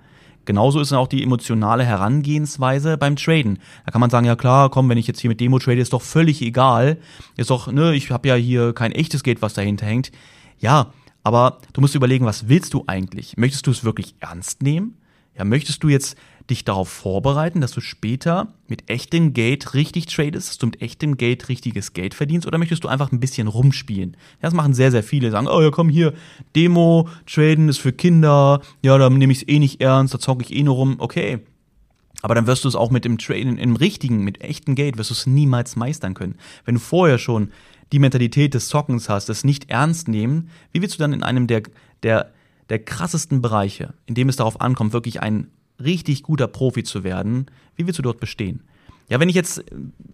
Genauso 0.47 0.81
ist 0.81 0.93
dann 0.93 0.99
auch 0.99 1.09
die 1.09 1.23
emotionale 1.23 1.85
Herangehensweise 1.85 2.97
beim 2.97 3.17
Traden. 3.17 3.59
Da 3.85 3.93
kann 3.93 4.01
man 4.01 4.11
sagen, 4.11 4.27
ja 4.27 4.37
klar, 4.37 4.71
komm, 4.71 4.89
wenn 4.89 4.99
ich 4.99 5.07
jetzt 5.07 5.21
hier 5.21 5.29
mit 5.29 5.41
Demo 5.41 5.59
trade, 5.59 5.81
ist 5.81 5.93
doch 5.93 6.03
völlig 6.03 6.41
egal. 6.41 6.99
Ist 7.37 7.51
doch, 7.51 7.71
ne, 7.71 7.95
ich 7.95 8.11
habe 8.11 8.29
ja 8.29 8.35
hier 8.35 8.73
kein 8.73 8.93
echtes 8.93 9.23
Geld, 9.23 9.43
was 9.43 9.55
dahinter 9.55 9.85
hängt. 9.85 10.13
Ja, 10.59 10.93
aber 11.23 11.59
du 11.73 11.81
musst 11.81 11.95
überlegen, 11.95 12.25
was 12.25 12.49
willst 12.49 12.73
du 12.73 12.85
eigentlich? 12.87 13.37
Möchtest 13.37 13.67
du 13.67 13.73
es 13.73 13.85
wirklich 13.85 14.15
ernst 14.21 14.63
nehmen? 14.63 14.97
Ja, 15.37 15.45
möchtest 15.45 15.83
du 15.83 15.89
jetzt 15.89 16.17
dich 16.51 16.65
darauf 16.65 16.89
vorbereiten, 16.89 17.61
dass 17.61 17.73
du 17.73 17.81
später 17.81 18.49
mit 18.69 18.89
echtem 18.89 19.33
Geld 19.33 19.75
richtig 19.75 20.07
tradest, 20.07 20.49
dass 20.49 20.59
du 20.59 20.67
mit 20.67 20.81
echtem 20.81 21.17
Geld 21.17 21.49
richtiges 21.49 21.93
Geld 21.93 22.15
verdienst 22.15 22.47
oder 22.47 22.59
möchtest 22.59 22.85
du 22.85 22.89
einfach 22.89 23.11
ein 23.11 23.21
bisschen 23.21 23.49
rumspielen? 23.49 24.17
Das 24.41 24.55
machen 24.55 24.75
sehr, 24.75 24.91
sehr 24.91 25.03
viele, 25.03 25.31
sagen, 25.31 25.49
oh 25.49 25.61
ja, 25.61 25.71
komm 25.71 25.89
hier, 25.89 26.15
Demo, 26.55 27.09
Traden 27.27 27.69
ist 27.69 27.79
für 27.79 27.93
Kinder, 27.93 28.61
ja, 28.83 28.97
da 28.97 29.11
nehme 29.11 29.33
ich 29.33 29.43
es 29.43 29.49
eh 29.49 29.59
nicht 29.59 29.81
ernst, 29.81 30.15
da 30.15 30.19
zocke 30.19 30.45
ich 30.45 30.55
eh 30.55 30.63
nur 30.63 30.77
rum, 30.77 30.97
okay. 30.99 31.41
Aber 32.23 32.35
dann 32.35 32.47
wirst 32.47 32.65
du 32.65 32.69
es 32.69 32.77
auch 32.77 32.91
mit 32.91 33.05
dem 33.05 33.19
Traden, 33.19 33.59
im 33.59 33.77
richtigen, 33.77 34.25
mit 34.25 34.41
echtem 34.41 34.75
Geld, 34.75 34.99
wirst 34.99 35.11
du 35.11 35.15
es 35.15 35.27
niemals 35.27 35.77
meistern 35.77 36.15
können. 36.15 36.37
Wenn 36.65 36.77
du 36.77 36.81
vorher 36.81 37.19
schon 37.19 37.51
die 37.93 37.99
Mentalität 37.99 38.55
des 38.55 38.69
Zockens 38.69 39.09
hast, 39.09 39.29
das 39.29 39.45
nicht 39.45 39.71
ernst 39.71 40.09
nehmen, 40.09 40.49
wie 40.73 40.83
willst 40.83 40.97
du 40.97 40.99
dann 40.99 41.13
in 41.13 41.23
einem 41.23 41.47
der, 41.47 41.63
der, 42.03 42.33
der 42.69 42.79
krassesten 42.81 43.43
Bereiche, 43.43 43.95
in 44.07 44.15
dem 44.15 44.29
es 44.29 44.37
darauf 44.37 44.61
ankommt, 44.61 44.93
wirklich 44.93 45.21
ein 45.21 45.49
richtig 45.83 46.23
guter 46.23 46.47
Profi 46.49 46.85
zu 46.85 47.05
werden, 47.05 47.47
wie 47.77 47.87
willst 47.87 47.99
du 47.99 48.03
dort 48.03 48.21
bestehen? 48.21 48.63
Ja, 49.09 49.21
wenn 49.21 49.29
ich 49.29 49.35
jetzt 49.35 49.59
äh, 49.59 49.65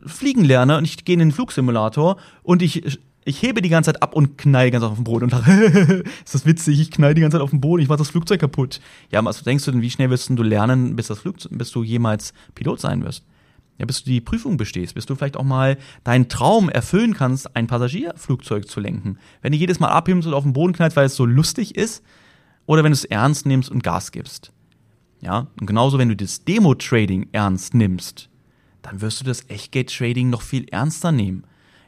fliegen 0.07 0.45
lerne 0.45 0.77
und 0.79 0.85
ich 0.85 1.05
gehe 1.05 1.15
in 1.15 1.21
den 1.21 1.33
Flugsimulator 1.33 2.17
und 2.43 2.63
ich, 2.63 2.99
ich 3.25 3.43
hebe 3.43 3.63
die 3.63 3.69
ganze 3.69 3.93
Zeit 3.93 4.03
ab 4.03 4.15
und 4.15 4.37
knall 4.37 4.71
Zeit 4.71 4.83
auf 4.83 4.97
den 4.97 5.05
Boden 5.05 5.25
und 5.25 5.31
sage, 5.31 6.05
ist 6.25 6.35
das 6.35 6.45
witzig, 6.45 6.81
ich 6.81 6.91
knall 6.91 7.15
die 7.15 7.23
ganze 7.23 7.37
Zeit 7.37 7.43
auf 7.43 7.51
den 7.51 7.61
Boden, 7.61 7.83
ich 7.83 7.89
mach 7.89 7.97
das 7.97 8.11
Flugzeug 8.11 8.41
kaputt. 8.41 8.81
Ja, 9.11 9.25
was 9.25 9.43
denkst 9.43 9.65
du 9.65 9.71
denn, 9.71 9.83
wie 9.83 9.91
schnell 9.91 10.11
wirst 10.11 10.29
du 10.29 10.43
lernen, 10.43 10.97
bis, 10.97 11.07
das 11.07 11.21
Flugzeug, 11.21 11.53
bis 11.57 11.71
du 11.71 11.83
jemals 11.83 12.35
Pilot 12.55 12.81
sein 12.81 13.03
wirst? 13.05 13.25
Ja, 13.79 13.87
bis 13.87 14.05
du 14.05 14.11
die 14.11 14.21
Prüfung 14.21 14.59
bestehst, 14.59 14.95
bis 14.95 15.07
du 15.07 15.15
vielleicht 15.15 15.37
auch 15.37 15.45
mal 15.45 15.79
deinen 16.05 16.29
Traum 16.29 16.69
erfüllen 16.69 17.15
kannst, 17.15 17.57
ein 17.57 17.67
Passagierflugzeug 17.67 18.69
zu 18.69 18.81
lenken. 18.81 19.19
Wenn 19.41 19.53
du 19.53 19.59
jedes 19.59 19.81
Mal 19.81 19.89
abhebst 19.89 20.29
und 20.29 20.35
auf 20.35 20.45
den 20.45 20.53
Boden 20.53 20.75
knallst, 20.75 20.97
weil 20.97 21.07
es 21.07 21.17
so 21.17 21.25
lustig 21.25 21.75
ist, 21.75 22.05
oder 22.67 22.85
wenn 22.85 22.93
du 22.93 22.97
es 22.97 23.05
ernst 23.05 23.47
nimmst 23.47 23.71
und 23.71 23.83
Gas 23.83 24.13
gibst. 24.13 24.53
Ja, 25.23 25.47
und 25.61 25.67
genauso, 25.67 25.99
wenn 25.99 26.09
du 26.09 26.17
das 26.17 26.45
Demo-Trading 26.45 27.29
ernst 27.31 27.75
nimmst, 27.75 28.29
dann 28.83 29.01
wirst 29.01 29.21
du 29.21 29.25
das 29.25 29.49
Echtgeld-Trading 29.49 30.29
noch 30.29 30.43
viel 30.43 30.69
ernster 30.69 31.13
nehmen. 31.13 31.45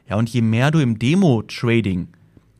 Ja, 0.09 0.15
und 0.15 0.29
je 0.29 0.41
mehr 0.41 0.71
du 0.71 0.79
im 0.79 0.97
Demo-Trading 0.97 2.07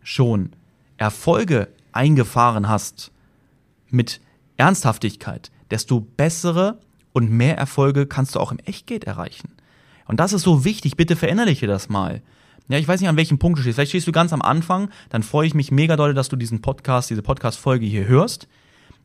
schon 0.03 0.51
Erfolge 0.98 1.70
eingefahren 1.94 2.67
hast 2.67 3.12
mit 3.89 4.20
Ernsthaftigkeit, 4.58 5.50
desto 5.72 6.01
bessere 6.01 6.79
und 7.13 7.32
mehr 7.32 7.58
Erfolge 7.58 8.05
kannst 8.05 8.36
du 8.36 8.41
auch 8.41 8.51
im 8.51 8.60
Echtgeld 8.60 9.05
erreichen. 9.05 9.53
Und 10.08 10.20
das 10.20 10.34
ist 10.34 10.41
so 10.41 10.65
wichtig, 10.65 10.98
bitte 10.98 11.15
verinnerliche 11.15 11.67
das 11.67 11.88
mal. 11.88 12.22
Ja, 12.67 12.77
ich 12.77 12.88
weiß 12.88 13.00
nicht, 13.00 13.10
an 13.10 13.15
welchem 13.15 13.39
Punkt 13.39 13.60
du 13.60 13.62
stehst. 13.62 13.75
Vielleicht 13.75 13.91
stehst 13.91 14.08
du 14.08 14.12
ganz 14.12 14.34
am 14.34 14.41
Anfang, 14.41 14.89
dann 15.10 15.24
freue 15.24 15.48
ich 15.48 15.53
mich 15.53 15.72
mega 15.72 15.96
doll, 15.96 16.13
dass 16.13 16.27
du 16.27 16.36
diesen 16.36 16.62
Podcast, 16.62 17.10
diese 17.10 17.22
Podcast-Folge 17.22 17.86
hier 17.86 18.08
hörst 18.08 18.50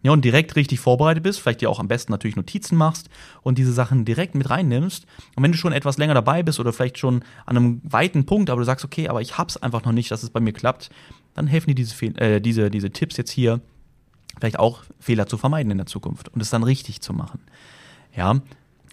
ja, 0.02 0.12
und 0.12 0.25
direkt 0.25 0.57
richtig 0.57 0.80
vorbereitet 0.80 1.23
bist, 1.23 1.40
vielleicht 1.40 1.61
dir 1.61 1.69
auch 1.69 1.78
am 1.78 1.88
besten 1.88 2.12
natürlich 2.12 2.37
Notizen 2.37 2.76
machst 2.76 3.11
und 3.42 3.59
diese 3.59 3.73
Sachen 3.73 4.04
direkt 4.04 4.35
mit 4.35 4.49
reinnimmst. 4.49 5.07
Und 5.37 5.42
wenn 5.42 5.52
du 5.52 5.59
schon 5.59 5.73
etwas 5.73 5.99
länger 5.99 6.14
dabei 6.14 6.42
bist 6.42 6.59
oder 6.59 6.73
vielleicht 6.73 6.99
schon 6.99 7.23
an 7.45 7.57
einem 7.57 7.80
weiten 7.85 8.25
Punkt, 8.25 8.49
aber 8.49 8.61
du 8.61 8.64
sagst, 8.64 8.85
okay, 8.85 9.09
aber 9.09 9.21
ich 9.21 9.37
hab's 9.37 9.59
einfach 9.59 9.85
noch 9.85 9.92
nicht, 9.92 10.11
dass 10.11 10.23
es 10.23 10.30
bei 10.30 10.40
mir 10.40 10.52
klappt, 10.52 10.90
dann 11.35 11.47
helfen 11.47 11.69
dir 11.69 11.75
diese, 11.75 12.07
äh, 12.16 12.40
diese, 12.40 12.71
diese 12.71 12.90
Tipps 12.90 13.16
jetzt 13.19 13.30
hier, 13.30 13.61
vielleicht 14.38 14.59
auch 14.59 14.85
Fehler 14.99 15.26
zu 15.26 15.37
vermeiden 15.37 15.71
in 15.71 15.78
der 15.78 15.87
Zukunft 15.87 16.30
und 16.30 16.40
es 16.40 16.50
dann 16.50 16.62
richtig 16.62 17.02
zu 17.02 17.12
machen. 17.12 17.40
Ja, 18.16 18.40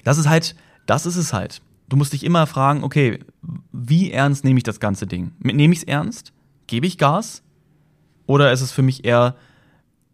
das 0.03 0.17
ist 0.17 0.27
halt, 0.27 0.55
das 0.85 1.05
ist 1.05 1.15
es 1.15 1.31
halt. 1.31 1.61
Du 1.87 1.95
musst 1.95 2.11
dich 2.11 2.25
immer 2.25 2.47
fragen, 2.47 2.83
okay, 2.83 3.19
wie 3.71 4.11
ernst 4.11 4.43
nehme 4.43 4.57
ich 4.57 4.63
das 4.63 4.81
ganze 4.81 5.07
Ding? 5.07 5.31
Nehme 5.39 5.73
ich 5.73 5.79
es 5.79 5.85
ernst? 5.85 6.33
Gebe 6.67 6.85
ich 6.85 6.97
Gas? 6.97 7.43
Oder 8.25 8.51
ist 8.51 8.59
es 8.59 8.73
für 8.73 8.81
mich 8.81 9.05
eher 9.05 9.35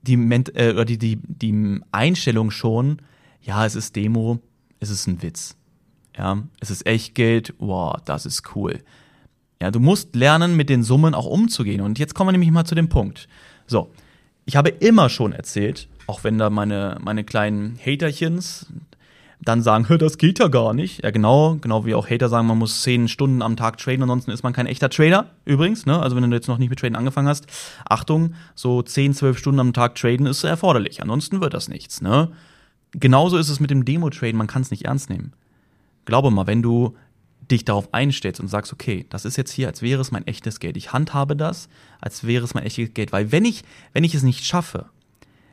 die, 0.03 0.15
äh, 0.53 0.73
oder 0.73 0.85
die, 0.85 0.97
die, 0.97 1.19
die 1.23 1.81
Einstellung 1.91 2.51
schon, 2.51 3.01
ja, 3.41 3.65
es 3.65 3.75
ist 3.75 3.95
Demo, 3.95 4.39
es 4.79 4.89
ist 4.89 5.07
ein 5.07 5.21
Witz. 5.21 5.55
Ja, 6.17 6.43
es 6.59 6.69
ist 6.69 6.85
Echtgeld, 6.85 7.55
wow, 7.57 7.95
das 8.05 8.25
ist 8.25 8.55
cool. 8.55 8.83
Ja, 9.61 9.71
du 9.71 9.79
musst 9.79 10.15
lernen, 10.15 10.55
mit 10.55 10.69
den 10.69 10.83
Summen 10.83 11.15
auch 11.15 11.25
umzugehen. 11.25 11.81
Und 11.81 11.97
jetzt 11.97 12.13
kommen 12.13 12.27
wir 12.27 12.31
nämlich 12.33 12.51
mal 12.51 12.65
zu 12.65 12.75
dem 12.75 12.89
Punkt. 12.89 13.27
So, 13.65 13.91
ich 14.45 14.55
habe 14.55 14.69
immer 14.69 15.09
schon 15.09 15.31
erzählt, 15.31 15.87
auch 16.05 16.23
wenn 16.23 16.37
da 16.37 16.49
meine, 16.49 16.97
meine 17.01 17.23
kleinen 17.23 17.79
Haterchens 17.83 18.67
dann 19.45 19.61
sagen, 19.61 19.85
das 19.97 20.17
geht 20.17 20.39
ja 20.39 20.47
gar 20.47 20.73
nicht. 20.73 21.03
Ja, 21.03 21.11
genau, 21.11 21.57
genau 21.59 21.85
wie 21.85 21.95
auch 21.95 22.09
Hater 22.09 22.29
sagen, 22.29 22.47
man 22.47 22.57
muss 22.57 22.81
zehn 22.81 23.07
Stunden 23.07 23.41
am 23.41 23.55
Tag 23.55 23.77
traden, 23.77 24.03
ansonsten 24.03 24.31
ist 24.31 24.43
man 24.43 24.53
kein 24.53 24.65
echter 24.65 24.89
Trader, 24.89 25.31
übrigens, 25.45 25.85
ne? 25.85 25.99
Also 25.99 26.15
wenn 26.15 26.29
du 26.29 26.35
jetzt 26.35 26.47
noch 26.47 26.57
nicht 26.57 26.69
mit 26.69 26.79
Traden 26.79 26.95
angefangen 26.95 27.27
hast, 27.27 27.47
Achtung, 27.87 28.33
so 28.55 28.81
zehn, 28.81 29.13
zwölf 29.13 29.37
Stunden 29.37 29.59
am 29.59 29.73
Tag 29.73 29.95
traden 29.95 30.25
ist 30.25 30.43
erforderlich, 30.43 31.01
ansonsten 31.01 31.41
wird 31.41 31.53
das 31.53 31.67
nichts, 31.67 32.01
ne? 32.01 32.31
Genauso 32.91 33.37
ist 33.37 33.49
es 33.49 33.59
mit 33.59 33.71
dem 33.71 33.85
Demo-Traden, 33.85 34.37
man 34.37 34.47
kann 34.47 34.61
es 34.61 34.71
nicht 34.71 34.85
ernst 34.85 35.09
nehmen. 35.09 35.33
Glaube 36.05 36.29
mal, 36.29 36.47
wenn 36.47 36.61
du 36.61 36.95
dich 37.49 37.65
darauf 37.65 37.93
einstellst 37.93 38.39
und 38.39 38.47
sagst, 38.47 38.71
okay, 38.71 39.05
das 39.09 39.25
ist 39.25 39.35
jetzt 39.35 39.51
hier, 39.51 39.67
als 39.67 39.81
wäre 39.81 40.01
es 40.01 40.11
mein 40.11 40.27
echtes 40.27 40.59
Geld. 40.59 40.77
Ich 40.77 40.93
handhabe 40.93 41.35
das, 41.35 41.69
als 41.99 42.25
wäre 42.25 42.43
es 42.43 42.53
mein 42.53 42.63
echtes 42.63 42.93
Geld. 42.93 43.11
Weil 43.11 43.31
wenn 43.31 43.45
ich, 43.45 43.63
wenn 43.93 44.03
ich 44.03 44.13
es 44.13 44.23
nicht 44.23 44.45
schaffe, 44.45 44.85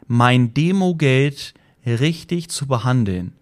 mein 0.06 0.54
Demo-Geld 0.54 1.54
richtig 1.86 2.50
zu 2.50 2.66
behandeln, 2.66 3.32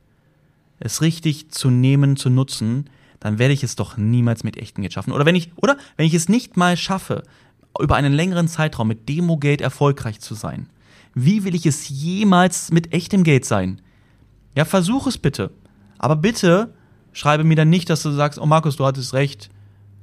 es 0.81 1.03
richtig 1.03 1.51
zu 1.51 1.71
nehmen, 1.71 2.17
zu 2.17 2.31
nutzen, 2.31 2.89
dann 3.21 3.39
werde 3.39 3.55
ich 3.55 3.65
es 3.65 3.77
doch 3.77 3.97
niemals 3.97 4.45
mit 4.45 4.57
echtem 4.57 4.83
Geld 4.83 4.93
schaffen. 4.93 5.13
Oder 5.13 5.27
wenn 5.27 5.35
ich, 5.35 5.51
oder 5.57 5.77
wenn 5.97 6.07
ich 6.07 6.15
es 6.15 6.29
nicht 6.29 6.57
mal 6.57 6.77
schaffe, 6.77 7.23
über 7.81 7.97
einen 7.97 8.13
längeren 8.13 8.49
Zeitraum 8.49 8.89
mit 8.89 9.09
Demo-Geld 9.09 9.61
erfolgreich 9.61 10.21
zu 10.21 10.35
sein, 10.35 10.69
wie 11.15 11.45
will 11.45 11.55
ich 11.55 11.67
es 11.67 11.89
jemals 11.89 12.71
mit 12.71 12.93
echtem 12.93 13.25
Geld 13.25 13.45
sein? 13.45 13.81
Ja, 14.57 14.65
versuch 14.65 15.07
es 15.07 15.19
bitte. 15.19 15.51
Aber 15.99 16.17
bitte 16.17 16.75
schreibe 17.13 17.45
mir 17.45 17.57
dann 17.57 17.71
nicht, 17.71 17.91
dass 17.91 18.03
du 18.03 18.11
sagst, 18.11 18.39
oh 18.39 18.47
Markus, 18.47 18.77
du 18.77 18.85
hattest 18.85 19.15
recht. 19.15 19.51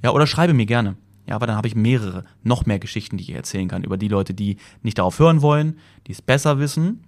Ja, 0.04 0.12
oder 0.12 0.28
schreibe 0.28 0.54
mir 0.54 0.66
gerne. 0.66 0.98
Ja, 1.28 1.36
aber 1.36 1.48
dann 1.48 1.56
habe 1.56 1.68
ich 1.68 1.76
mehrere, 1.76 2.26
noch 2.44 2.66
mehr 2.66 2.80
Geschichten, 2.80 3.18
die 3.18 3.24
ich 3.24 3.32
erzählen 3.32 3.68
kann 3.68 3.84
über 3.84 3.98
die 3.98 4.08
Leute, 4.08 4.34
die 4.34 4.58
nicht 4.84 5.00
darauf 5.00 5.18
hören 5.18 5.42
wollen, 5.42 5.80
die 6.06 6.12
es 6.12 6.22
besser 6.22 6.60
wissen 6.60 7.04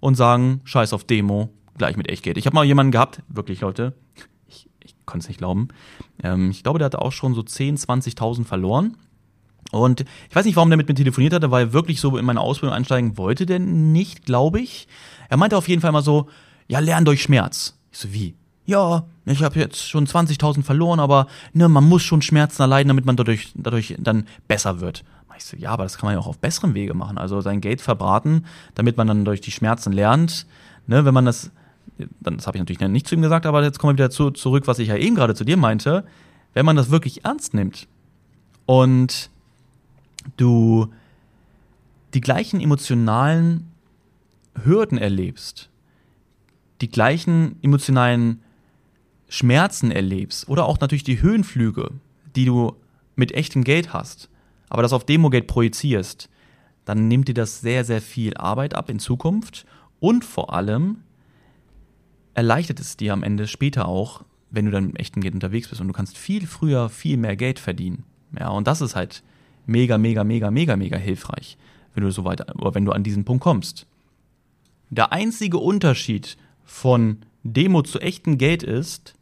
und 0.00 0.14
sagen, 0.14 0.60
scheiß 0.64 0.92
auf 0.92 1.04
Demo, 1.04 1.50
gleich 1.78 1.96
mit 1.96 2.08
Echtgeld. 2.08 2.36
Ich 2.36 2.46
habe 2.46 2.54
mal 2.54 2.64
jemanden 2.64 2.92
gehabt, 2.92 3.22
wirklich 3.28 3.60
Leute, 3.60 3.94
ich, 4.46 4.68
ich 4.80 4.94
konnte 5.06 5.24
es 5.24 5.28
nicht 5.28 5.38
glauben. 5.38 5.68
Ähm, 6.22 6.50
ich 6.50 6.62
glaube, 6.62 6.78
der 6.78 6.86
hatte 6.86 7.02
auch 7.02 7.12
schon 7.12 7.34
so 7.34 7.42
10, 7.42 7.76
20.000 7.76 8.44
verloren. 8.44 8.96
Und 9.70 10.04
ich 10.28 10.36
weiß 10.36 10.46
nicht, 10.46 10.56
warum 10.56 10.70
der 10.70 10.76
mit 10.76 10.88
mir 10.88 10.94
telefoniert 10.94 11.34
hatte, 11.34 11.50
weil 11.50 11.66
er 11.66 11.72
wirklich 11.72 12.00
so 12.00 12.16
in 12.16 12.24
meine 12.24 12.40
Ausbildung 12.40 12.74
einsteigen 12.74 13.18
wollte, 13.18 13.44
denn 13.44 13.92
nicht, 13.92 14.24
glaube 14.24 14.60
ich. 14.60 14.88
Er 15.28 15.36
meinte 15.36 15.56
auf 15.56 15.68
jeden 15.68 15.82
Fall 15.82 15.92
mal 15.92 16.02
so, 16.02 16.28
ja, 16.68 16.78
lern 16.78 17.04
durch 17.04 17.22
Schmerz. 17.22 17.78
Ich 17.92 17.98
so, 17.98 18.12
wie? 18.12 18.34
Ja, 18.64 19.06
ich 19.24 19.42
habe 19.42 19.58
jetzt 19.58 19.88
schon 19.88 20.06
20.000 20.06 20.62
verloren, 20.62 21.00
aber 21.00 21.26
ne, 21.52 21.68
man 21.68 21.84
muss 21.84 22.02
schon 22.02 22.22
Schmerzen 22.22 22.62
erleiden, 22.62 22.88
damit 22.88 23.06
man 23.06 23.16
dadurch, 23.16 23.52
dadurch 23.54 23.94
dann 23.98 24.26
besser 24.46 24.80
wird. 24.80 25.04
Ich 25.38 25.44
so, 25.44 25.56
ja, 25.56 25.70
aber 25.70 25.84
das 25.84 25.96
kann 25.96 26.08
man 26.08 26.14
ja 26.14 26.20
auch 26.20 26.26
auf 26.26 26.38
besseren 26.38 26.74
Wege 26.74 26.94
machen. 26.94 27.16
Also 27.16 27.40
sein 27.40 27.60
Geld 27.60 27.80
verbraten, 27.80 28.44
damit 28.74 28.96
man 28.96 29.06
dann 29.06 29.24
durch 29.24 29.40
die 29.40 29.52
Schmerzen 29.52 29.92
lernt. 29.92 30.46
Ne, 30.86 31.04
wenn 31.04 31.14
man 31.14 31.26
das 31.26 31.50
dann, 32.20 32.36
das 32.36 32.46
habe 32.46 32.56
ich 32.56 32.60
natürlich 32.60 32.80
nicht 32.80 33.06
zu 33.06 33.14
ihm 33.14 33.22
gesagt, 33.22 33.46
aber 33.46 33.62
jetzt 33.62 33.78
kommen 33.78 33.96
wir 33.96 34.04
wieder 34.04 34.10
zu, 34.10 34.30
zurück, 34.30 34.66
was 34.66 34.78
ich 34.78 34.88
ja 34.88 34.96
eben 34.96 35.14
gerade 35.14 35.34
zu 35.34 35.44
dir 35.44 35.56
meinte, 35.56 36.04
wenn 36.54 36.66
man 36.66 36.76
das 36.76 36.90
wirklich 36.90 37.24
ernst 37.24 37.54
nimmt 37.54 37.88
und 38.66 39.30
du 40.36 40.88
die 42.14 42.20
gleichen 42.20 42.60
emotionalen 42.60 43.70
Hürden 44.64 44.98
erlebst, 44.98 45.68
die 46.80 46.90
gleichen 46.90 47.56
emotionalen 47.62 48.40
Schmerzen 49.28 49.90
erlebst 49.90 50.48
oder 50.48 50.66
auch 50.66 50.80
natürlich 50.80 51.04
die 51.04 51.20
Höhenflüge, 51.20 51.90
die 52.34 52.44
du 52.44 52.74
mit 53.16 53.32
echtem 53.32 53.64
Geld 53.64 53.92
hast, 53.92 54.28
aber 54.68 54.82
das 54.82 54.92
auf 54.92 55.04
Demogeld 55.04 55.46
projizierst, 55.46 56.28
dann 56.84 57.08
nimmt 57.08 57.28
dir 57.28 57.34
das 57.34 57.60
sehr, 57.60 57.84
sehr 57.84 58.00
viel 58.00 58.36
Arbeit 58.36 58.74
ab 58.74 58.88
in 58.88 58.98
Zukunft 58.98 59.66
und 60.00 60.24
vor 60.24 60.54
allem 60.54 61.02
erleichtert 62.38 62.78
es 62.78 62.96
dir 62.96 63.12
am 63.12 63.24
Ende 63.24 63.48
später 63.48 63.88
auch, 63.88 64.22
wenn 64.50 64.66
du 64.66 64.70
dann 64.70 64.90
im 64.90 64.96
echten 64.96 65.20
Geld 65.20 65.34
unterwegs 65.34 65.66
bist 65.66 65.80
und 65.80 65.88
du 65.88 65.92
kannst 65.92 66.16
viel 66.16 66.46
früher 66.46 66.88
viel 66.88 67.16
mehr 67.16 67.34
Geld 67.34 67.58
verdienen. 67.58 68.04
Ja, 68.38 68.50
und 68.50 68.68
das 68.68 68.80
ist 68.80 68.94
halt 68.94 69.24
mega, 69.66 69.98
mega, 69.98 70.22
mega, 70.22 70.48
mega, 70.52 70.76
mega 70.76 70.96
hilfreich, 70.96 71.58
wenn 71.94 72.04
du 72.04 72.12
so 72.12 72.24
weit, 72.24 72.54
oder 72.54 72.76
wenn 72.76 72.84
du 72.84 72.92
an 72.92 73.02
diesen 73.02 73.24
Punkt 73.24 73.42
kommst. 73.42 73.88
Der 74.88 75.12
einzige 75.12 75.58
Unterschied 75.58 76.36
von 76.64 77.18
Demo 77.42 77.82
zu 77.82 77.98
echtem 77.98 78.38
Geld 78.38 78.62
ist, 78.62 79.14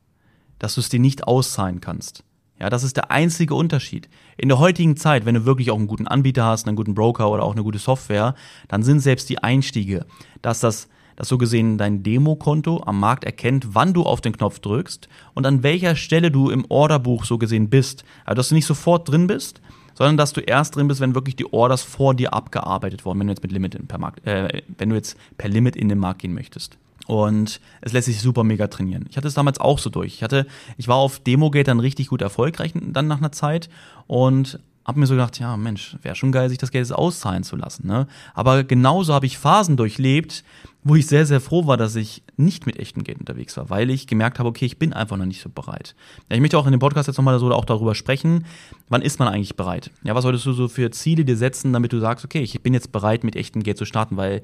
dass 0.59 0.75
du 0.75 0.83
es 0.83 0.91
dir 0.91 1.01
nicht 1.01 1.27
auszahlen 1.27 1.81
kannst. 1.81 2.23
Ja, 2.61 2.69
das 2.69 2.85
ist 2.85 2.99
der 2.99 3.11
einzige 3.11 3.55
Unterschied. 3.55 4.11
In 4.37 4.51
der 4.51 4.59
heutigen 4.59 4.99
Zeit, 4.99 5.25
wenn 5.25 5.35
du 5.35 5.47
wirklich 5.47 5.71
auch 5.71 5.79
einen 5.79 5.87
guten 5.87 6.07
Anbieter 6.07 6.45
hast, 6.45 6.67
einen 6.67 6.77
guten 6.77 6.95
Broker 6.95 7.31
oder 7.31 7.45
auch 7.45 7.53
eine 7.53 7.63
gute 7.63 7.79
Software, 7.79 8.35
dann 8.69 8.83
sind 8.83 9.01
selbst 9.01 9.31
die 9.31 9.43
Einstiege, 9.43 10.05
dass 10.43 10.61
das 10.61 10.89
dass 11.17 11.29
so 11.29 11.39
gesehen 11.39 11.79
dein 11.79 12.03
Demokonto 12.03 12.83
am 12.85 13.01
Markt 13.01 13.25
erkennt, 13.25 13.75
wann 13.75 13.93
du 13.93 14.03
auf 14.03 14.21
den 14.21 14.37
Knopf 14.37 14.61
drückst 14.61 15.09
und 15.35 15.47
an 15.47 15.63
welcher 15.63 15.97
Stelle 15.97 16.31
du 16.31 16.51
im 16.51 16.65
Orderbuch 16.69 17.25
so 17.25 17.39
gesehen 17.39 17.69
bist. 17.69 18.05
Also 18.25 18.37
dass 18.37 18.49
du 18.51 18.55
nicht 18.55 18.67
sofort 18.67 19.09
drin 19.09 19.27
bist, 19.27 19.61
sondern 19.95 20.17
dass 20.17 20.33
du 20.33 20.41
erst 20.41 20.77
drin 20.77 20.89
bist, 20.89 21.01
wenn 21.01 21.15
wirklich 21.15 21.37
die 21.37 21.53
Orders 21.53 21.83
vor 21.83 22.15
dir 22.15 22.35
abgearbeitet 22.35 23.05
wurden, 23.05 23.21
wenn 23.21 23.27
du 23.27 23.33
jetzt 23.33 23.43
mit 23.43 23.53
Limit 23.53 23.75
in 23.75 23.87
per 23.87 23.99
Markt, 23.99 24.27
äh, 24.27 24.63
wenn 24.79 24.91
du 24.91 24.95
jetzt 24.95 25.17
per 25.39 25.49
Limit 25.49 25.75
in 25.75 25.89
den 25.89 25.99
Markt 25.99 26.21
gehen 26.21 26.35
möchtest. 26.35 26.79
Und 27.07 27.61
es 27.81 27.93
lässt 27.93 28.07
sich 28.07 28.21
super 28.21 28.43
mega 28.45 28.67
trainieren. 28.67 29.07
Ich 29.09 29.17
hatte 29.17 29.29
es 29.29 29.35
damals 29.35 29.61
auch 29.61 29.79
so 29.79 29.91
durch. 29.91 30.15
Ich 30.15 30.23
hatte, 30.23 30.47
ich 30.77 30.89
war 30.89 30.97
auf 30.97 31.21
Demogate 31.21 31.65
dann 31.65 31.81
richtig 31.81 32.09
gut 32.09 32.21
erfolgreich 32.21 32.73
dann 32.75 33.07
nach 33.07 33.19
einer 33.19 33.33
Zeit 33.33 33.71
und 34.07 34.59
habe 34.85 35.01
mir 35.01 35.07
so 35.07 35.15
gedacht, 35.15 35.39
ja 35.39 35.57
Mensch, 35.57 35.97
wäre 36.03 36.15
schon 36.15 36.33
geil, 36.33 36.49
sich 36.49 36.59
das 36.59 36.71
Geld 36.71 36.87
jetzt 36.87 36.97
auszahlen 36.97 37.43
zu 37.43 37.57
lassen. 37.57 37.87
Ne? 37.87 38.07
Aber 38.35 38.65
genauso 38.65 39.15
habe 39.15 39.27
ich 39.27 39.39
Phasen 39.39 39.77
durchlebt, 39.77 40.45
wo 40.89 40.95
ich 40.95 41.09
sehr, 41.09 41.27
sehr 41.27 41.41
froh 41.41 41.67
war, 41.67 41.77
dass 41.77 41.97
ich 41.97 42.23
nicht 42.37 42.65
mit 42.65 42.79
echtem 42.79 43.03
Geld 43.03 43.19
unterwegs 43.19 43.57
war, 43.57 43.71
weil 43.71 43.91
ich 43.91 44.07
gemerkt 44.07 44.39
habe, 44.39 44.49
okay, 44.49 44.67
ich 44.67 44.79
bin 44.79 44.93
einfach 44.93 45.17
noch 45.17 45.27
nicht 45.27 45.43
so 45.43 45.49
bereit. 45.49 45.97
Ja, 46.31 46.37
ich 46.37 46.41
möchte 46.41 46.57
auch 46.57 46.67
in 46.67 46.71
dem 46.71 46.79
Podcast 46.79 47.09
jetzt 47.09 47.17
nochmal 47.17 47.41
so 47.41 47.51
auch 47.51 47.65
darüber 47.65 47.97
sprechen, 47.97 48.47
wann 48.89 49.03
ist 49.03 49.19
man 49.19 49.27
eigentlich 49.27 49.57
bereit? 49.57 49.91
Ja, 50.05 50.15
was 50.15 50.23
solltest 50.23 50.47
du 50.47 50.53
so 50.53 50.69
für 50.69 50.93
Ziele 50.93 51.25
dir 51.25 51.37
setzen, 51.37 51.73
damit 51.73 51.93
du 51.93 51.99
sagst, 51.99 52.25
okay, 52.25 52.41
ich 52.41 52.63
bin 52.63 52.73
jetzt 52.73 52.93
bereit, 52.93 53.25
mit 53.25 53.35
echtem 53.35 53.65
Geld 53.65 53.79
zu 53.79 53.85
starten, 53.85 54.17
weil 54.17 54.43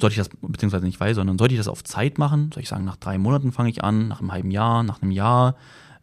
sollte 0.00 0.12
ich 0.12 0.18
das, 0.18 0.30
beziehungsweise 0.40 0.84
nicht 0.84 1.00
weil, 1.00 1.16
sondern 1.16 1.38
sollte 1.38 1.54
ich 1.54 1.60
das 1.60 1.66
auf 1.66 1.82
Zeit 1.82 2.18
machen? 2.18 2.52
Soll 2.54 2.62
ich 2.62 2.68
sagen, 2.68 2.84
nach 2.84 2.96
drei 2.96 3.18
Monaten 3.18 3.50
fange 3.50 3.70
ich 3.70 3.82
an, 3.82 4.06
nach 4.06 4.20
einem 4.20 4.30
halben 4.30 4.52
Jahr, 4.52 4.84
nach 4.84 5.02
einem 5.02 5.10
Jahr, 5.10 5.56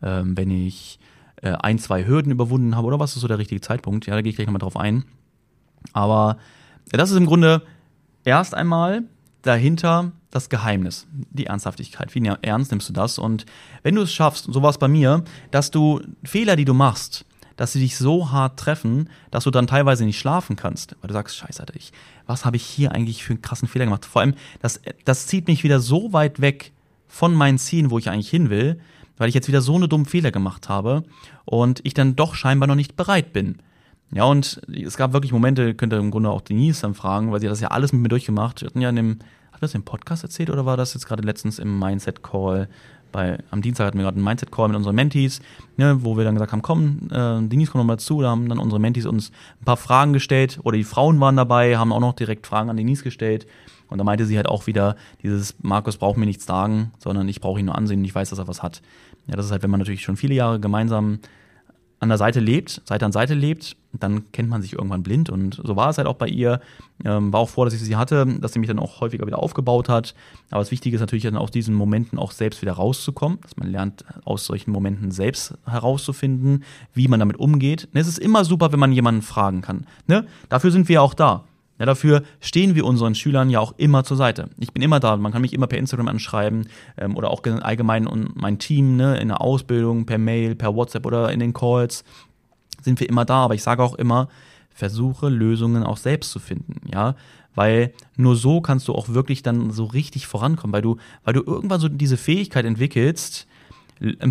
ähm, 0.04 0.36
wenn 0.36 0.52
ich 0.52 1.00
äh, 1.42 1.52
ein, 1.52 1.80
zwei 1.80 2.06
Hürden 2.06 2.34
überwunden 2.34 2.76
habe 2.76 2.88
oder 2.88 3.00
was 3.00 3.16
ist 3.16 3.22
so 3.22 3.28
der 3.30 3.40
richtige 3.40 3.62
Zeitpunkt? 3.62 4.06
Ja, 4.06 4.16
da 4.16 4.22
gehe 4.22 4.32
ich 4.32 4.36
gleich 4.36 4.48
nochmal 4.48 4.60
drauf 4.60 4.76
ein. 4.76 5.06
Aber 5.94 6.38
das 6.92 7.10
ist 7.10 7.18
im 7.18 7.26
Grunde 7.26 7.62
erst 8.26 8.54
einmal 8.54 9.04
dahinter 9.42 10.12
das 10.32 10.50
Geheimnis, 10.50 11.08
die 11.12 11.46
Ernsthaftigkeit. 11.46 12.14
Wie 12.14 12.26
ernst 12.42 12.72
nimmst 12.72 12.90
du 12.90 12.94
das? 12.94 13.18
Und 13.18 13.46
wenn 13.84 13.96
du 13.96 14.02
es 14.02 14.14
schaffst, 14.14 14.46
so 14.52 14.62
war 14.62 14.70
es 14.70 14.78
bei 14.78 14.88
mir, 14.88 15.24
dass 15.52 15.72
du 15.72 16.02
Fehler, 16.24 16.56
die 16.56 16.66
du 16.66 16.74
machst, 16.74 17.26
dass 17.56 17.74
sie 17.74 17.80
dich 17.80 17.98
so 17.98 18.32
hart 18.32 18.60
treffen, 18.60 19.10
dass 19.32 19.44
du 19.44 19.52
dann 19.52 19.68
teilweise 19.68 20.06
nicht 20.06 20.20
schlafen 20.20 20.56
kannst, 20.56 20.96
weil 21.02 21.08
du 21.08 21.14
sagst, 21.14 21.36
scheiße, 21.38 21.60
Alter, 21.60 21.76
ich, 21.76 21.92
was 22.28 22.46
habe 22.46 22.56
ich 22.56 22.64
hier 22.64 22.92
eigentlich 22.92 23.24
für 23.24 23.34
einen 23.34 23.42
krassen 23.42 23.68
Fehler 23.68 23.86
gemacht? 23.86 24.06
Vor 24.06 24.22
allem, 24.22 24.36
das, 24.62 24.80
das 25.06 25.28
zieht 25.28 25.48
mich 25.48 25.64
wieder 25.64 25.80
so 25.80 26.14
weit 26.14 26.40
weg 26.40 26.72
von 27.08 27.34
meinen 27.34 27.58
Zielen, 27.58 27.90
wo 27.90 27.98
ich 27.98 28.10
eigentlich 28.10 28.30
hin 28.30 28.50
will, 28.50 28.80
weil 29.18 29.30
ich 29.30 29.36
jetzt 29.36 29.48
wieder 29.48 29.62
so 29.62 29.76
eine 29.76 29.88
dumme 29.88 30.06
Fehler 30.06 30.32
gemacht 30.32 30.70
habe 30.70 31.04
und 31.46 31.82
ich 31.84 31.96
dann 31.96 32.16
doch 32.16 32.36
scheinbar 32.36 32.68
noch 32.68 32.76
nicht 32.76 32.96
bereit 32.96 33.34
bin. 33.34 33.58
Ja, 34.12 34.24
und 34.24 34.62
es 34.72 34.96
gab 34.96 35.14
wirklich 35.14 35.34
Momente, 35.34 35.74
könnte 35.74 35.98
im 35.98 36.12
Grunde 36.12 36.30
auch 36.30 36.42
Denise 36.42 36.82
dann 36.82 36.94
fragen, 36.94 37.32
weil 37.32 37.42
sie 37.42 37.48
hat 37.48 37.52
das 37.52 37.62
ja 37.62 37.70
alles 37.70 37.92
mit 37.92 38.02
mir 38.02 38.10
durchgemacht. 38.10 38.62
Wir 38.62 38.68
hatten 38.68 38.82
ja 38.82 38.90
in 38.90 38.96
dem, 38.96 39.20
hat 39.52 39.62
das 39.62 39.76
im 39.76 39.84
Podcast 39.84 40.24
erzählt 40.24 40.50
oder 40.50 40.66
war 40.66 40.78
das 40.78 40.94
jetzt 40.94 41.08
gerade 41.08 41.24
letztens 41.24 41.60
im 41.60 41.78
Mindset 41.78 42.24
Call? 42.24 42.70
Bei, 43.12 43.40
am 43.52 43.62
Dienstag 43.62 43.88
hatten 43.88 43.98
wir 43.98 44.04
gerade 44.04 44.16
einen 44.16 44.24
Mindset 44.24 44.52
Call 44.52 44.68
mit 44.68 44.78
unseren 44.78 44.96
Mentees, 44.96 45.42
ne, 45.78 46.04
wo 46.04 46.18
wir 46.18 46.24
dann 46.24 46.36
gesagt 46.36 46.52
haben, 46.52 46.62
komm, 46.62 47.10
äh, 47.10 47.48
Denise 47.48 47.72
kommt 47.72 47.82
nochmal 47.84 48.00
zu, 48.00 48.22
da 48.22 48.30
haben 48.30 48.50
dann 48.50 48.60
unsere 48.60 48.80
Mentees 48.80 49.06
uns 49.06 49.32
ein 49.62 49.66
paar 49.66 49.78
Fragen 49.78 50.14
gestellt 50.14 50.60
oder 50.64 50.78
die 50.78 50.84
Frauen 50.84 51.20
waren 51.20 51.36
dabei, 51.36 51.78
haben 51.78 51.94
auch 51.94 52.00
noch 52.00 52.14
direkt 52.14 52.48
Fragen 52.48 52.70
an 52.70 52.78
Denise 52.78 53.04
gestellt. 53.04 53.48
Und 53.90 53.98
da 53.98 54.04
meinte 54.04 54.26
sie 54.26 54.36
halt 54.36 54.48
auch 54.48 54.68
wieder, 54.68 54.98
dieses 55.24 55.56
Markus 55.62 55.98
braucht 55.98 56.18
mir 56.18 56.26
nichts 56.26 56.46
sagen, 56.46 56.92
sondern 57.00 57.28
ich 57.30 57.40
brauche 57.40 57.60
ihn 57.60 57.68
nur 57.68 57.78
ansehen 57.78 58.00
und 58.00 58.06
ich 58.06 58.14
weiß, 58.14 58.30
dass 58.30 58.40
er 58.40 58.48
was 58.48 58.62
hat. 58.62 58.82
Ja, 59.28 59.36
das 59.36 59.46
ist 59.46 59.52
halt, 59.52 59.64
wenn 59.64 59.70
man 59.70 59.80
natürlich 59.80 60.02
schon 60.02 60.18
viele 60.18 60.36
Jahre 60.36 60.60
gemeinsam 60.60 61.20
an 62.00 62.10
der 62.10 62.18
Seite 62.18 62.40
lebt, 62.40 62.82
Seite 62.86 63.06
an 63.06 63.12
Seite 63.12 63.34
lebt, 63.34 63.76
dann 63.94 64.32
kennt 64.32 64.50
man 64.50 64.62
sich 64.62 64.74
irgendwann 64.74 65.02
blind. 65.02 65.30
Und 65.30 65.60
so 65.64 65.76
war 65.76 65.90
es 65.90 65.98
halt 65.98 66.08
auch 66.08 66.16
bei 66.16 66.28
ihr. 66.28 66.60
Ähm, 67.04 67.34
war 67.34 67.40
auch 67.40 67.50
froh, 67.50 67.66
dass 67.66 67.74
ich 67.74 67.82
sie 67.82 67.96
hatte, 67.96 68.26
dass 68.40 68.54
sie 68.54 68.60
mich 68.60 68.68
dann 68.68 68.80
auch 68.80 69.02
häufiger 69.02 69.26
wieder 69.26 69.40
aufgebaut 69.40 69.90
hat. 69.90 70.14
Aber 70.52 70.62
das 70.62 70.72
Wichtige 70.72 70.96
ist 70.96 71.02
natürlich 71.02 71.24
dann 71.24 71.38
aus 71.38 71.50
diesen 71.50 71.74
Momenten 71.74 72.20
auch 72.20 72.32
selbst 72.32 72.62
wieder 72.62 72.74
rauszukommen, 72.74 73.40
dass 73.42 73.58
man 73.58 73.72
lernt, 73.72 74.06
aus 74.26 74.46
solchen 74.46 74.72
Momenten 74.72 75.12
selbst 75.12 75.56
herauszufinden, 75.66 76.64
wie 76.94 77.08
man 77.08 77.20
damit 77.20 77.38
umgeht. 77.38 77.88
Und 77.92 78.00
es 78.00 78.08
ist 78.08 78.20
immer 78.20 78.46
super, 78.46 78.72
wenn 78.72 78.80
man 78.80 78.92
jemanden 78.92 79.24
fragen 79.24 79.62
kann. 79.62 79.88
Ne? 80.06 80.28
Dafür 80.50 80.72
sind 80.72 80.90
wir 80.90 81.02
auch 81.02 81.16
da. 81.16 81.44
Ja, 81.80 81.86
dafür 81.86 82.24
stehen 82.40 82.76
wir 82.76 82.86
unseren 82.86 83.14
Schülern 83.14 83.50
ja 83.50 83.60
auch 83.60 83.74
immer 83.78 84.04
zur 84.04 84.18
Seite. 84.18 84.50
Ich 84.58 84.74
bin 84.74 84.82
immer 84.82 85.00
da, 85.00 85.16
man 85.16 85.32
kann 85.32 85.42
mich 85.42 85.54
immer 85.54 85.68
per 85.68 85.78
Instagram 85.78 86.08
anschreiben 86.08 86.68
ähm, 86.98 87.16
oder 87.16 87.30
auch 87.30 87.44
allgemein 87.44 88.08
und 88.08 88.36
mein 88.36 88.58
Team 88.58 88.96
ne, 88.96 89.18
in 89.20 89.28
der 89.28 89.42
Ausbildung, 89.42 90.06
per 90.06 90.18
Mail, 90.18 90.56
per 90.56 90.76
WhatsApp 90.76 91.06
oder 91.06 91.32
in 91.32 91.40
den 91.40 91.54
Calls 91.54 92.04
sind 92.82 93.00
wir 93.00 93.08
immer 93.08 93.26
da. 93.26 93.44
Aber 93.44 93.54
ich 93.54 93.64
sage 93.64 93.84
auch 93.84 93.96
immer, 93.96 94.28
versuche 94.70 95.30
Lösungen 95.30 95.84
auch 95.84 95.98
selbst 95.98 96.32
zu 96.32 96.40
finden, 96.40 96.82
ja, 96.92 97.16
weil 97.56 97.94
nur 98.16 98.36
so 98.36 98.62
kannst 98.62 98.88
du 98.88 98.94
auch 98.94 99.10
wirklich 99.10 99.42
dann 99.42 99.72
so 99.72 99.86
richtig 99.86 100.28
vorankommen, 100.28 100.72
weil 100.74 100.84
du, 100.84 100.98
weil 101.24 101.34
du 101.34 101.42
irgendwann 101.44 101.80
so 101.80 101.90
diese 101.90 102.18
Fähigkeit 102.18 102.66
entwickelst, 102.66 103.48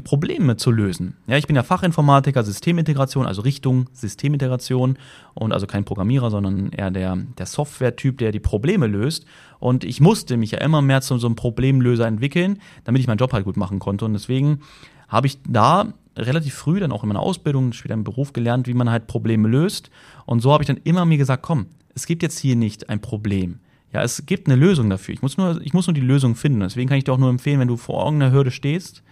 Probleme 0.05 0.57
zu 0.57 0.71
lösen. 0.71 1.17
Ja, 1.27 1.37
ich 1.37 1.47
bin 1.47 1.57
ja 1.57 1.63
Fachinformatiker, 1.63 2.45
Systemintegration, 2.45 3.27
also 3.27 3.43
Richtung 3.43 3.89
Systemintegration 3.93 4.99
und 5.35 5.53
also 5.53 5.67
kein 5.67 5.85
Programmierer, 5.85 6.31
sondern 6.31 6.71
eher 6.71 6.91
der, 6.91 7.17
der 7.17 7.47
Software-Typ, 7.47 8.19
der 8.19 8.33
die 8.33 8.41
Probleme 8.41 8.87
löst. 8.87 9.27
Und 9.59 9.85
ich 9.85 10.01
musste 10.01 10.37
mich 10.37 10.53
ja 10.53 10.59
immer 10.59 10.83
mehr 10.83 11.01
zu 11.01 11.19
so 11.19 11.27
einem 11.27 11.37
Problemlöser 11.37 12.07
entwickeln, 12.07 12.61
damit 12.85 13.01
ich 13.01 13.07
meinen 13.07 13.19
Job 13.19 13.33
halt 13.33 13.45
gut 13.45 13.57
machen 13.57 13.79
konnte. 13.79 14.05
Und 14.05 14.13
deswegen 14.13 14.61
habe 15.09 15.27
ich 15.27 15.39
da 15.49 15.93
relativ 16.17 16.55
früh 16.55 16.81
dann 16.81 16.93
auch 16.93 17.03
in 17.03 17.09
meiner 17.09 17.21
Ausbildung, 17.21 17.73
später 17.73 17.95
im 17.95 18.05
Beruf 18.05 18.33
gelernt, 18.33 18.67
wie 18.67 18.75
man 18.75 18.91
halt 18.91 19.07
Probleme 19.07 19.49
löst. 19.49 19.91
Und 20.25 20.41
so 20.41 20.53
habe 20.53 20.63
ich 20.63 20.67
dann 20.67 20.81
immer 20.85 21.05
mir 21.05 21.19
gesagt, 21.19 21.43
komm, 21.43 21.67
es 21.95 22.07
gibt 22.07 22.23
jetzt 22.23 22.39
hier 22.39 22.57
nicht 22.57 22.89
ein 22.89 23.01
Problem. 23.01 23.59
Ja, 23.93 24.03
es 24.03 24.27
gibt 24.27 24.49
eine 24.49 24.57
Lösung 24.57 24.91
dafür. 24.91 25.15
Ich 25.15 25.23
muss 25.23 25.37
nur, 25.37 25.61
ich 25.63 25.73
muss 25.73 25.87
nur 25.87 25.95
die 25.95 26.01
Lösung 26.01 26.35
finden. 26.35 26.61
Deswegen 26.61 26.89
kann 26.89 26.99
ich 26.99 27.05
dir 27.05 27.13
auch 27.13 27.19
nur 27.19 27.31
empfehlen, 27.31 27.61
wenn 27.61 27.69
du 27.69 27.77
vor 27.77 28.05
irgendeiner 28.05 28.33
Hürde 28.33 28.51
stehst, 28.51 29.03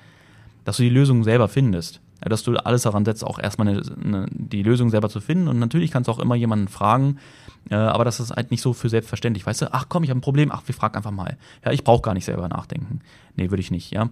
dass 0.64 0.78
du 0.78 0.83
die 0.83 0.88
Lösung 0.88 1.25
selber 1.25 1.49
findest. 1.49 2.00
Dass 2.21 2.42
du 2.42 2.56
alles 2.56 2.83
daran 2.83 3.04
setzt, 3.04 3.25
auch 3.25 3.38
erstmal 3.38 3.68
eine, 3.68 3.83
eine, 4.02 4.26
die 4.30 4.62
Lösung 4.62 4.88
selber 4.88 5.11
zu 5.11 5.21
finden. 5.21 5.47
Und 5.47 5.59
natürlich 5.59 5.90
kannst 5.90 6.09
du 6.09 6.12
auch 6.12 6.18
immer 6.18 6.35
jemanden 6.35 6.68
fragen, 6.68 7.18
äh, 7.71 7.75
aber 7.75 8.04
das 8.04 8.18
ist 8.18 8.30
halt 8.30 8.50
nicht 8.50 8.62
so 8.62 8.73
für 8.73 8.88
selbstverständlich. 8.88 9.44
Weißt 9.44 9.62
du, 9.62 9.73
ach 9.73 9.87
komm, 9.88 10.04
ich 10.04 10.11
habe 10.11 10.18
ein 10.18 10.23
Problem, 10.23 10.50
ach, 10.50 10.62
wir 10.66 10.75
fragen 10.75 10.97
einfach 10.97 11.11
mal. 11.11 11.37
Ja, 11.64 11.73
ich 11.73 11.85
brauche 11.85 12.02
gar 12.02 12.14
nicht 12.14 12.25
selber 12.25 12.49
nachdenken. 12.49 13.00
Nee, 13.37 13.50
würde 13.50 13.61
ich 13.61 13.71
nicht, 13.71 13.90
ja. 13.90 14.09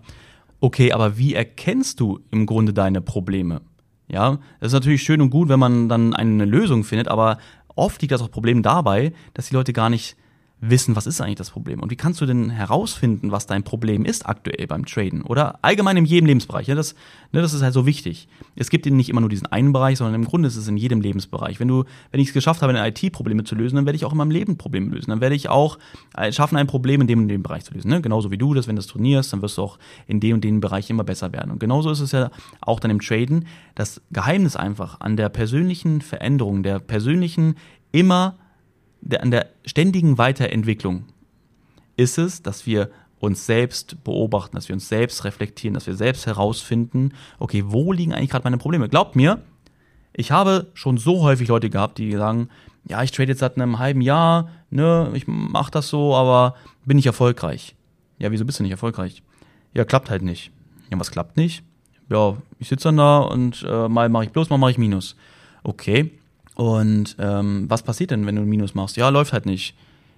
Okay, 0.60 0.92
aber 0.92 1.16
wie 1.16 1.34
erkennst 1.34 2.00
du 2.00 2.20
im 2.30 2.46
Grunde 2.46 2.72
deine 2.72 3.00
Probleme? 3.00 3.62
Ja, 4.08 4.38
das 4.60 4.68
ist 4.68 4.74
natürlich 4.74 5.02
schön 5.02 5.22
und 5.22 5.30
gut, 5.30 5.48
wenn 5.48 5.58
man 5.58 5.88
dann 5.88 6.14
eine 6.14 6.44
Lösung 6.44 6.84
findet, 6.84 7.08
aber 7.08 7.38
oft 7.74 8.02
liegt 8.02 8.12
das 8.12 8.20
auch 8.20 8.30
Problem 8.30 8.62
dabei, 8.62 9.12
dass 9.32 9.48
die 9.48 9.54
Leute 9.54 9.72
gar 9.72 9.88
nicht 9.88 10.16
wissen, 10.64 10.94
was 10.94 11.08
ist 11.08 11.20
eigentlich 11.20 11.38
das 11.38 11.50
Problem 11.50 11.80
und 11.80 11.90
wie 11.90 11.96
kannst 11.96 12.20
du 12.20 12.26
denn 12.26 12.48
herausfinden, 12.48 13.32
was 13.32 13.46
dein 13.46 13.64
Problem 13.64 14.04
ist 14.04 14.26
aktuell 14.26 14.68
beim 14.68 14.86
Traden 14.86 15.22
oder 15.22 15.58
allgemein 15.60 15.96
in 15.96 16.04
jedem 16.04 16.26
Lebensbereich. 16.26 16.68
Ja, 16.68 16.76
das, 16.76 16.94
ne, 17.32 17.42
das 17.42 17.52
ist 17.52 17.62
halt 17.62 17.74
so 17.74 17.84
wichtig. 17.84 18.28
Es 18.54 18.70
gibt 18.70 18.86
nicht 18.86 19.08
immer 19.08 19.20
nur 19.20 19.28
diesen 19.28 19.48
einen 19.48 19.72
Bereich, 19.72 19.98
sondern 19.98 20.14
im 20.14 20.24
Grunde 20.24 20.46
ist 20.46 20.54
es 20.54 20.68
in 20.68 20.76
jedem 20.76 21.00
Lebensbereich. 21.00 21.58
Wenn 21.58 21.66
du, 21.66 21.84
wenn 22.12 22.20
ich 22.20 22.28
es 22.28 22.34
geschafft 22.34 22.62
habe, 22.62 22.72
eine 22.72 22.88
IT-Probleme 22.88 23.42
zu 23.42 23.56
lösen, 23.56 23.74
dann 23.74 23.86
werde 23.86 23.96
ich 23.96 24.04
auch 24.04 24.12
in 24.12 24.18
meinem 24.18 24.30
Leben 24.30 24.56
Probleme 24.56 24.94
lösen. 24.94 25.10
Dann 25.10 25.20
werde 25.20 25.34
ich 25.34 25.48
auch 25.48 25.78
äh, 26.16 26.30
schaffen, 26.30 26.56
ein 26.56 26.68
Problem 26.68 27.00
in 27.00 27.08
dem 27.08 27.18
und 27.18 27.28
dem 27.28 27.42
Bereich 27.42 27.64
zu 27.64 27.74
lösen. 27.74 27.90
Ne? 27.90 28.00
Genauso 28.00 28.30
wie 28.30 28.38
du 28.38 28.54
das, 28.54 28.68
wenn 28.68 28.76
du 28.76 28.82
das 28.82 28.86
trainierst, 28.86 29.32
dann 29.32 29.42
wirst 29.42 29.58
du 29.58 29.62
auch 29.62 29.80
in 30.06 30.20
dem 30.20 30.34
und 30.34 30.44
dem 30.44 30.60
Bereich 30.60 30.88
immer 30.90 31.02
besser 31.02 31.32
werden. 31.32 31.50
Und 31.50 31.58
genauso 31.58 31.90
ist 31.90 32.00
es 32.00 32.12
ja 32.12 32.30
auch 32.60 32.78
dann 32.78 32.92
im 32.92 33.00
Traden. 33.00 33.46
Das 33.74 34.00
Geheimnis 34.12 34.54
einfach 34.54 35.00
an 35.00 35.16
der 35.16 35.28
persönlichen 35.28 36.02
Veränderung, 36.02 36.62
der 36.62 36.78
persönlichen 36.78 37.56
immer 37.90 38.36
der, 39.02 39.22
an 39.22 39.30
der 39.30 39.50
ständigen 39.64 40.16
Weiterentwicklung 40.16 41.04
ist 41.96 42.18
es, 42.18 42.42
dass 42.42 42.66
wir 42.66 42.90
uns 43.18 43.46
selbst 43.46 44.02
beobachten, 44.02 44.56
dass 44.56 44.68
wir 44.68 44.74
uns 44.74 44.88
selbst 44.88 45.24
reflektieren, 45.24 45.74
dass 45.74 45.86
wir 45.86 45.94
selbst 45.94 46.26
herausfinden, 46.26 47.12
okay, 47.38 47.64
wo 47.66 47.92
liegen 47.92 48.12
eigentlich 48.12 48.30
gerade 48.30 48.44
meine 48.44 48.58
Probleme? 48.58 48.88
Glaubt 48.88 49.14
mir, 49.14 49.42
ich 50.12 50.32
habe 50.32 50.70
schon 50.74 50.98
so 50.98 51.22
häufig 51.22 51.48
Leute 51.48 51.70
gehabt, 51.70 51.98
die 51.98 52.12
sagen, 52.12 52.48
ja, 52.88 53.02
ich 53.02 53.12
trade 53.12 53.28
jetzt 53.28 53.38
seit 53.38 53.56
einem 53.56 53.78
halben 53.78 54.00
Jahr, 54.00 54.50
ne, 54.70 55.10
ich 55.14 55.24
mach 55.26 55.70
das 55.70 55.88
so, 55.88 56.14
aber 56.16 56.56
bin 56.84 56.98
ich 56.98 57.06
erfolgreich. 57.06 57.76
Ja, 58.18 58.30
wieso 58.30 58.44
bist 58.44 58.58
du 58.58 58.62
nicht 58.62 58.72
erfolgreich? 58.72 59.22
Ja, 59.72 59.84
klappt 59.84 60.10
halt 60.10 60.22
nicht. 60.22 60.50
Ja, 60.90 60.98
was 60.98 61.10
klappt 61.10 61.36
nicht? 61.36 61.62
Ja, 62.08 62.36
ich 62.58 62.68
sitze 62.68 62.88
dann 62.88 62.96
da 62.96 63.18
und 63.18 63.64
äh, 63.68 63.88
mal 63.88 64.08
mache 64.08 64.24
ich 64.24 64.30
bloß, 64.30 64.50
mal 64.50 64.58
mache 64.58 64.72
ich 64.72 64.78
Minus. 64.78 65.16
Okay, 65.62 66.10
und 66.54 67.16
ähm, 67.18 67.66
was 67.68 67.82
passiert 67.82 68.10
denn, 68.10 68.26
wenn 68.26 68.36
du 68.36 68.42
ein 68.42 68.48
Minus 68.48 68.74
machst? 68.74 68.96
Ja, 68.96 69.08
läuft 69.08 69.32
halt 69.32 69.46
nicht. 69.46 69.74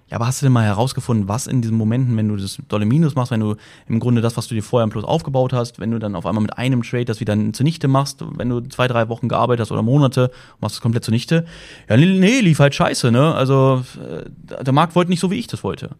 Ja, 0.09 0.17
aber 0.17 0.27
hast 0.27 0.41
du 0.41 0.45
denn 0.45 0.53
mal 0.53 0.63
herausgefunden, 0.63 1.27
was 1.27 1.47
in 1.47 1.63
diesen 1.63 1.77
Momenten, 1.77 2.15
wenn 2.15 2.27
du 2.27 2.35
das 2.35 2.59
dolle 2.67 2.85
Minus 2.85 3.15
machst, 3.15 3.31
wenn 3.31 3.39
du 3.39 3.55
im 3.87 3.99
Grunde 3.99 4.21
das, 4.21 4.37
was 4.37 4.47
du 4.47 4.53
dir 4.53 4.61
vorher 4.61 4.83
im 4.83 4.91
Plus 4.91 5.03
aufgebaut 5.03 5.51
hast, 5.51 5.79
wenn 5.79 5.89
du 5.89 5.97
dann 5.97 6.15
auf 6.15 6.27
einmal 6.27 6.43
mit 6.43 6.55
einem 6.59 6.83
Trade 6.83 7.05
das 7.05 7.19
wieder 7.19 7.35
zunichte 7.53 7.87
machst, 7.87 8.23
wenn 8.37 8.49
du 8.49 8.61
zwei, 8.61 8.87
drei 8.87 9.09
Wochen 9.09 9.29
gearbeitet 9.29 9.61
hast 9.61 9.71
oder 9.71 9.81
Monate, 9.81 10.29
machst 10.59 10.75
es 10.75 10.81
komplett 10.81 11.03
zunichte. 11.03 11.45
Ja, 11.89 11.97
nee, 11.97 12.39
lief 12.41 12.59
halt 12.59 12.75
scheiße, 12.75 13.11
ne? 13.11 13.33
Also 13.33 13.83
äh, 13.99 14.63
der 14.63 14.73
Markt 14.73 14.95
wollte 14.95 15.09
nicht 15.09 15.21
so, 15.21 15.31
wie 15.31 15.39
ich 15.39 15.47
das 15.47 15.63
wollte. 15.63 15.95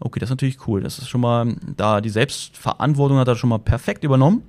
Okay, 0.00 0.18
das 0.18 0.28
ist 0.28 0.32
natürlich 0.32 0.66
cool. 0.66 0.80
Das 0.80 0.98
ist 0.98 1.08
schon 1.08 1.20
mal, 1.20 1.54
da 1.76 2.00
die 2.00 2.10
Selbstverantwortung 2.10 3.18
hat 3.18 3.28
er 3.28 3.36
schon 3.36 3.50
mal 3.50 3.58
perfekt 3.58 4.02
übernommen. 4.02 4.42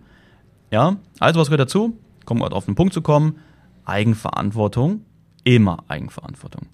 Ja, 0.72 0.98
also 1.20 1.40
was 1.40 1.50
gehört 1.50 1.62
dazu? 1.62 2.00
Kommen 2.26 2.42
wir 2.42 2.52
auf 2.52 2.66
den 2.66 2.74
Punkt 2.74 2.96
zu 2.96 3.02
kommen. 3.02 3.36
Eigenverantwortung 3.86 5.02
immer 5.48 5.86
Eigenverantwortung. 5.88 6.68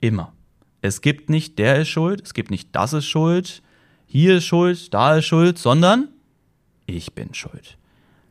Immer. 0.00 0.34
Es 0.82 1.00
gibt 1.00 1.30
nicht, 1.30 1.58
der 1.58 1.80
ist 1.80 1.88
schuld, 1.88 2.20
es 2.22 2.34
gibt 2.34 2.50
nicht, 2.50 2.68
das 2.76 2.92
ist 2.92 3.06
schuld, 3.06 3.62
hier 4.04 4.36
ist 4.36 4.44
schuld, 4.44 4.92
da 4.92 5.16
ist 5.16 5.24
schuld, 5.24 5.58
sondern 5.58 6.08
ich 6.84 7.14
bin 7.14 7.32
schuld. 7.32 7.78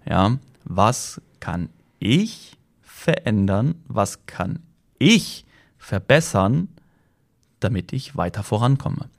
Ja, 0.07 0.38
was 0.63 1.19
kann 1.39 1.69
ich 1.97 2.55
verändern? 2.83 3.73
Was 3.88 4.27
kann 4.27 4.59
ich 4.99 5.43
verbessern, 5.79 6.67
damit 7.59 7.93
ich 7.93 8.15
weiter 8.15 8.43
vorankomme? 8.43 9.09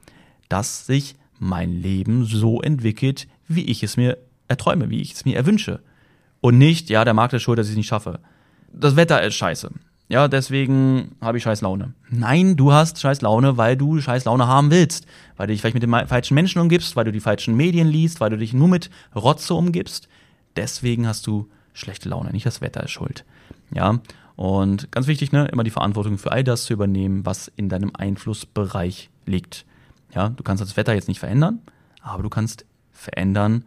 Dass 0.49 0.87
sich 0.87 1.17
mein 1.41 1.73
Leben 1.73 2.27
so 2.27 2.63
entwickelt, 2.63 3.27
wie 3.49 3.65
ich 3.65 3.83
es 3.83 3.97
mir 3.97 4.19
erträume, 4.47 4.89
wie 4.89 5.01
ich 5.01 5.15
es 5.15 5.25
mir 5.25 5.37
erwünsche. 5.37 5.83
Und 6.41 6.59
nicht, 6.59 6.91
ja, 6.91 7.05
der 7.05 7.15
Markt 7.15 7.35
ist 7.35 7.43
schuld, 7.43 7.59
dass 7.59 7.67
ich 7.67 7.73
es 7.73 7.77
nicht 7.77 7.89
schaffe. 7.89 8.21
Das 8.73 8.95
Wetter 8.95 9.21
ist 9.21 9.35
scheiße 9.35 9.73
ja, 10.09 10.29
deswegen 10.29 11.17
habe 11.21 11.39
ich 11.39 11.45
scheiß 11.45 11.63
Laune. 11.63 11.95
Nein, 12.11 12.57
du 12.57 12.73
hast 12.73 13.01
scheiß 13.01 13.23
Laune, 13.23 13.57
weil 13.57 13.77
du 13.77 14.01
scheiß 14.01 14.27
Laune 14.27 14.47
haben 14.47 14.71
willst. 14.71 15.07
Weil 15.37 15.47
du 15.47 15.53
dich 15.53 15.63
vielleicht 15.63 15.75
mit 15.75 15.83
den 15.83 16.07
falschen 16.07 16.35
Menschen 16.35 16.61
umgibst, 16.61 16.95
weil 16.95 17.07
du 17.07 17.13
die 17.13 17.21
falschen 17.21 17.57
Medien 17.57 17.89
liest, 17.89 18.21
weil 18.21 18.31
du 18.31 18.37
dich 18.37 18.53
nur 18.53 18.69
mit 18.69 18.91
Rotze 19.15 19.55
umgibst. 19.55 20.09
Deswegen 20.57 21.07
hast 21.07 21.27
du 21.27 21.49
schlechte 21.73 22.09
Laune. 22.09 22.31
Nicht 22.31 22.45
das 22.45 22.61
Wetter 22.61 22.85
ist 22.85 22.91
schuld. 22.91 23.25
Ja, 23.75 24.01
und 24.37 24.93
ganz 24.93 25.07
wichtig, 25.07 25.33
ne, 25.33 25.47
immer 25.47 25.65
die 25.65 25.71
Verantwortung 25.71 26.19
für 26.19 26.33
all 26.33 26.45
das 26.45 26.65
zu 26.65 26.75
übernehmen, 26.75 27.25
was 27.25 27.51
in 27.57 27.69
deinem 27.69 27.93
Einflussbereich 27.95 29.11
liegt. 29.25 29.65
Ja, 30.15 30.29
du 30.29 30.43
kannst 30.43 30.63
das 30.63 30.77
Wetter 30.77 30.95
jetzt 30.95 31.09
nicht 31.09 31.21
verändern, 31.21 31.61
aber 32.03 32.23
du 32.23 32.29
kannst 32.29 32.67
verändern, 32.93 33.65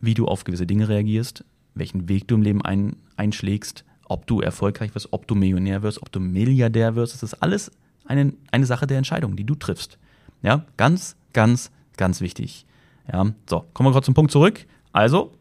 wie 0.00 0.14
du 0.14 0.26
auf 0.26 0.44
gewisse 0.44 0.66
Dinge 0.66 0.88
reagierst, 0.88 1.44
welchen 1.74 2.08
Weg 2.08 2.26
du 2.28 2.34
im 2.34 2.42
Leben 2.42 2.62
ein, 2.62 2.96
einschlägst 3.16 3.84
ob 4.08 4.26
du 4.26 4.40
erfolgreich 4.40 4.94
wirst, 4.94 5.12
ob 5.12 5.26
du 5.26 5.34
Millionär 5.34 5.82
wirst, 5.82 6.02
ob 6.02 6.10
du 6.10 6.20
Milliardär 6.20 6.96
wirst, 6.96 7.14
das 7.14 7.22
ist 7.22 7.34
alles 7.42 7.70
eine, 8.06 8.32
eine 8.50 8.66
Sache 8.66 8.86
der 8.86 8.98
Entscheidung, 8.98 9.36
die 9.36 9.44
du 9.44 9.54
triffst. 9.54 9.98
Ja, 10.42 10.64
ganz, 10.76 11.16
ganz, 11.32 11.70
ganz 11.96 12.20
wichtig. 12.20 12.66
Ja, 13.12 13.26
so, 13.48 13.64
kommen 13.72 13.88
wir 13.88 13.92
gerade 13.92 14.04
zum 14.04 14.14
Punkt 14.14 14.32
zurück. 14.32 14.66
Also, 14.92 15.32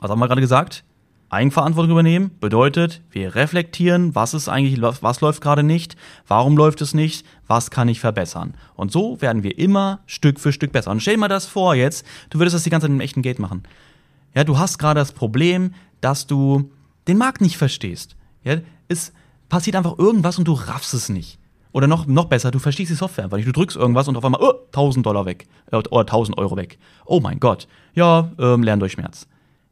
was 0.00 0.10
haben 0.10 0.18
wir 0.18 0.28
gerade 0.28 0.40
gesagt? 0.40 0.84
Eigenverantwortung 1.30 1.90
übernehmen 1.90 2.30
bedeutet, 2.40 3.02
wir 3.10 3.34
reflektieren, 3.34 4.14
was 4.14 4.32
ist 4.32 4.48
eigentlich, 4.48 4.80
was 4.80 5.20
läuft 5.20 5.42
gerade 5.42 5.62
nicht, 5.62 5.94
warum 6.26 6.56
läuft 6.56 6.80
es 6.80 6.94
nicht, 6.94 7.26
was 7.46 7.70
kann 7.70 7.88
ich 7.88 8.00
verbessern. 8.00 8.54
Und 8.76 8.92
so 8.92 9.20
werden 9.20 9.42
wir 9.42 9.58
immer 9.58 10.00
Stück 10.06 10.40
für 10.40 10.52
Stück 10.52 10.72
besser. 10.72 10.90
Und 10.90 11.00
stell 11.00 11.14
dir 11.14 11.20
mal 11.20 11.28
das 11.28 11.44
vor 11.44 11.74
jetzt, 11.74 12.06
du 12.30 12.38
würdest 12.38 12.54
das 12.54 12.62
die 12.62 12.70
ganze 12.70 12.86
Zeit 12.86 12.94
dem 12.94 13.00
echten 13.00 13.20
Geld 13.20 13.40
machen. 13.40 13.64
Ja, 14.34 14.44
du 14.44 14.58
hast 14.58 14.78
gerade 14.78 15.00
das 15.00 15.12
Problem, 15.12 15.74
dass 16.00 16.26
du 16.26 16.70
den 17.08 17.18
Markt 17.18 17.40
nicht 17.40 17.56
verstehst. 17.56 18.16
Ja, 18.44 18.58
es 18.88 19.12
passiert 19.48 19.76
einfach 19.76 19.98
irgendwas 19.98 20.38
und 20.38 20.46
du 20.46 20.52
raffst 20.52 20.94
es 20.94 21.08
nicht. 21.08 21.38
Oder 21.72 21.86
noch, 21.86 22.06
noch 22.06 22.26
besser, 22.26 22.50
du 22.50 22.58
verstehst 22.58 22.90
die 22.90 22.96
Software 22.96 23.24
einfach 23.24 23.36
nicht. 23.36 23.48
Du 23.48 23.52
drückst 23.52 23.76
irgendwas 23.76 24.08
und 24.08 24.16
auf 24.16 24.24
einmal, 24.24 24.40
oh, 24.42 24.52
1000 24.68 25.04
Dollar 25.04 25.26
weg. 25.26 25.46
Äh, 25.70 25.76
oder 25.76 26.00
1000 26.00 26.38
Euro 26.38 26.56
weg. 26.56 26.78
Oh 27.04 27.20
mein 27.20 27.40
Gott. 27.40 27.68
Ja, 27.94 28.32
ähm, 28.38 28.62
lern 28.62 28.80
durch 28.80 28.92
Schmerz. 28.92 29.26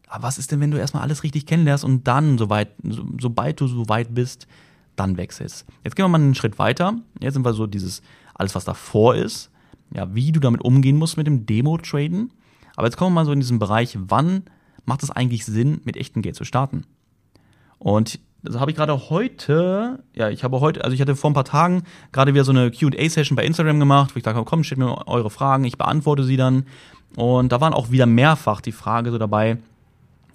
Aber 0.09 0.25
was 0.25 0.39
ist 0.39 0.53
denn, 0.53 0.61
wenn 0.61 0.71
du 0.71 0.79
erstmal 0.79 1.03
alles 1.03 1.23
richtig 1.23 1.47
kennenlernst 1.47 1.85
und 1.85 2.07
dann, 2.07 2.39
soweit, 2.39 2.69
so, 2.83 3.05
sobald 3.21 3.61
du 3.61 3.67
so 3.67 3.89
weit 3.89 4.15
bist, 4.15 4.47
dann 4.95 5.17
wechselst? 5.17 5.67
Jetzt 5.85 5.97
gehen 5.97 6.05
wir 6.05 6.09
mal 6.09 6.21
einen 6.21 6.35
Schritt 6.35 6.59
weiter. 6.59 6.95
Jetzt 7.21 7.35
sind 7.35 7.45
wir 7.45 7.55
so 7.55 7.67
dieses, 7.67 8.03
alles 8.35 8.55
was 8.55 8.65
davor 8.65 9.15
ist. 9.15 9.51
Ja, 9.95 10.15
wie 10.15 10.33
du 10.33 10.41
damit 10.41 10.63
umgehen 10.63 10.97
musst 10.97 11.17
mit 11.17 11.27
dem 11.27 11.47
Demo-Traden. 11.47 12.33
Aber 12.77 12.87
jetzt 12.87 12.97
kommen 12.97 13.15
wir 13.15 13.21
mal 13.21 13.27
so 13.27 13.33
in 13.33 13.41
diesen 13.41 13.59
Bereich, 13.59 13.97
wann 13.99 14.43
macht 14.85 15.03
es 15.03 15.11
eigentlich 15.11 15.45
Sinn, 15.45 15.81
mit 15.85 15.97
echtem 15.97 16.23
Geld 16.23 16.37
zu 16.37 16.45
starten? 16.45 16.85
Und 17.79 18.19
das 18.43 18.59
habe 18.61 18.71
ich 18.71 18.77
gerade 18.77 19.11
heute, 19.11 20.03
ja, 20.15 20.31
ich 20.31 20.45
habe 20.45 20.61
heute, 20.61 20.85
also 20.85 20.95
ich 20.95 21.01
hatte 21.01 21.17
vor 21.17 21.31
ein 21.31 21.35
paar 21.35 21.45
Tagen 21.45 21.83
gerade 22.13 22.33
wieder 22.33 22.45
so 22.45 22.53
eine 22.53 22.71
QA-Session 22.71 23.37
bei 23.37 23.45
Instagram 23.45 23.81
gemacht, 23.81 24.15
wo 24.15 24.19
ich 24.19 24.23
dachte, 24.23 24.43
komm, 24.45 24.63
stellt 24.63 24.79
mir 24.79 25.07
eure 25.09 25.31
Fragen, 25.31 25.65
ich 25.65 25.77
beantworte 25.77 26.25
sie 26.25 26.37
dann. 26.37 26.67
Und 27.17 27.51
da 27.51 27.61
waren 27.61 27.73
auch 27.73 27.91
wieder 27.91 28.07
mehrfach 28.07 28.61
die 28.61 28.73
Frage 28.73 29.11
so 29.11 29.19
dabei, 29.19 29.59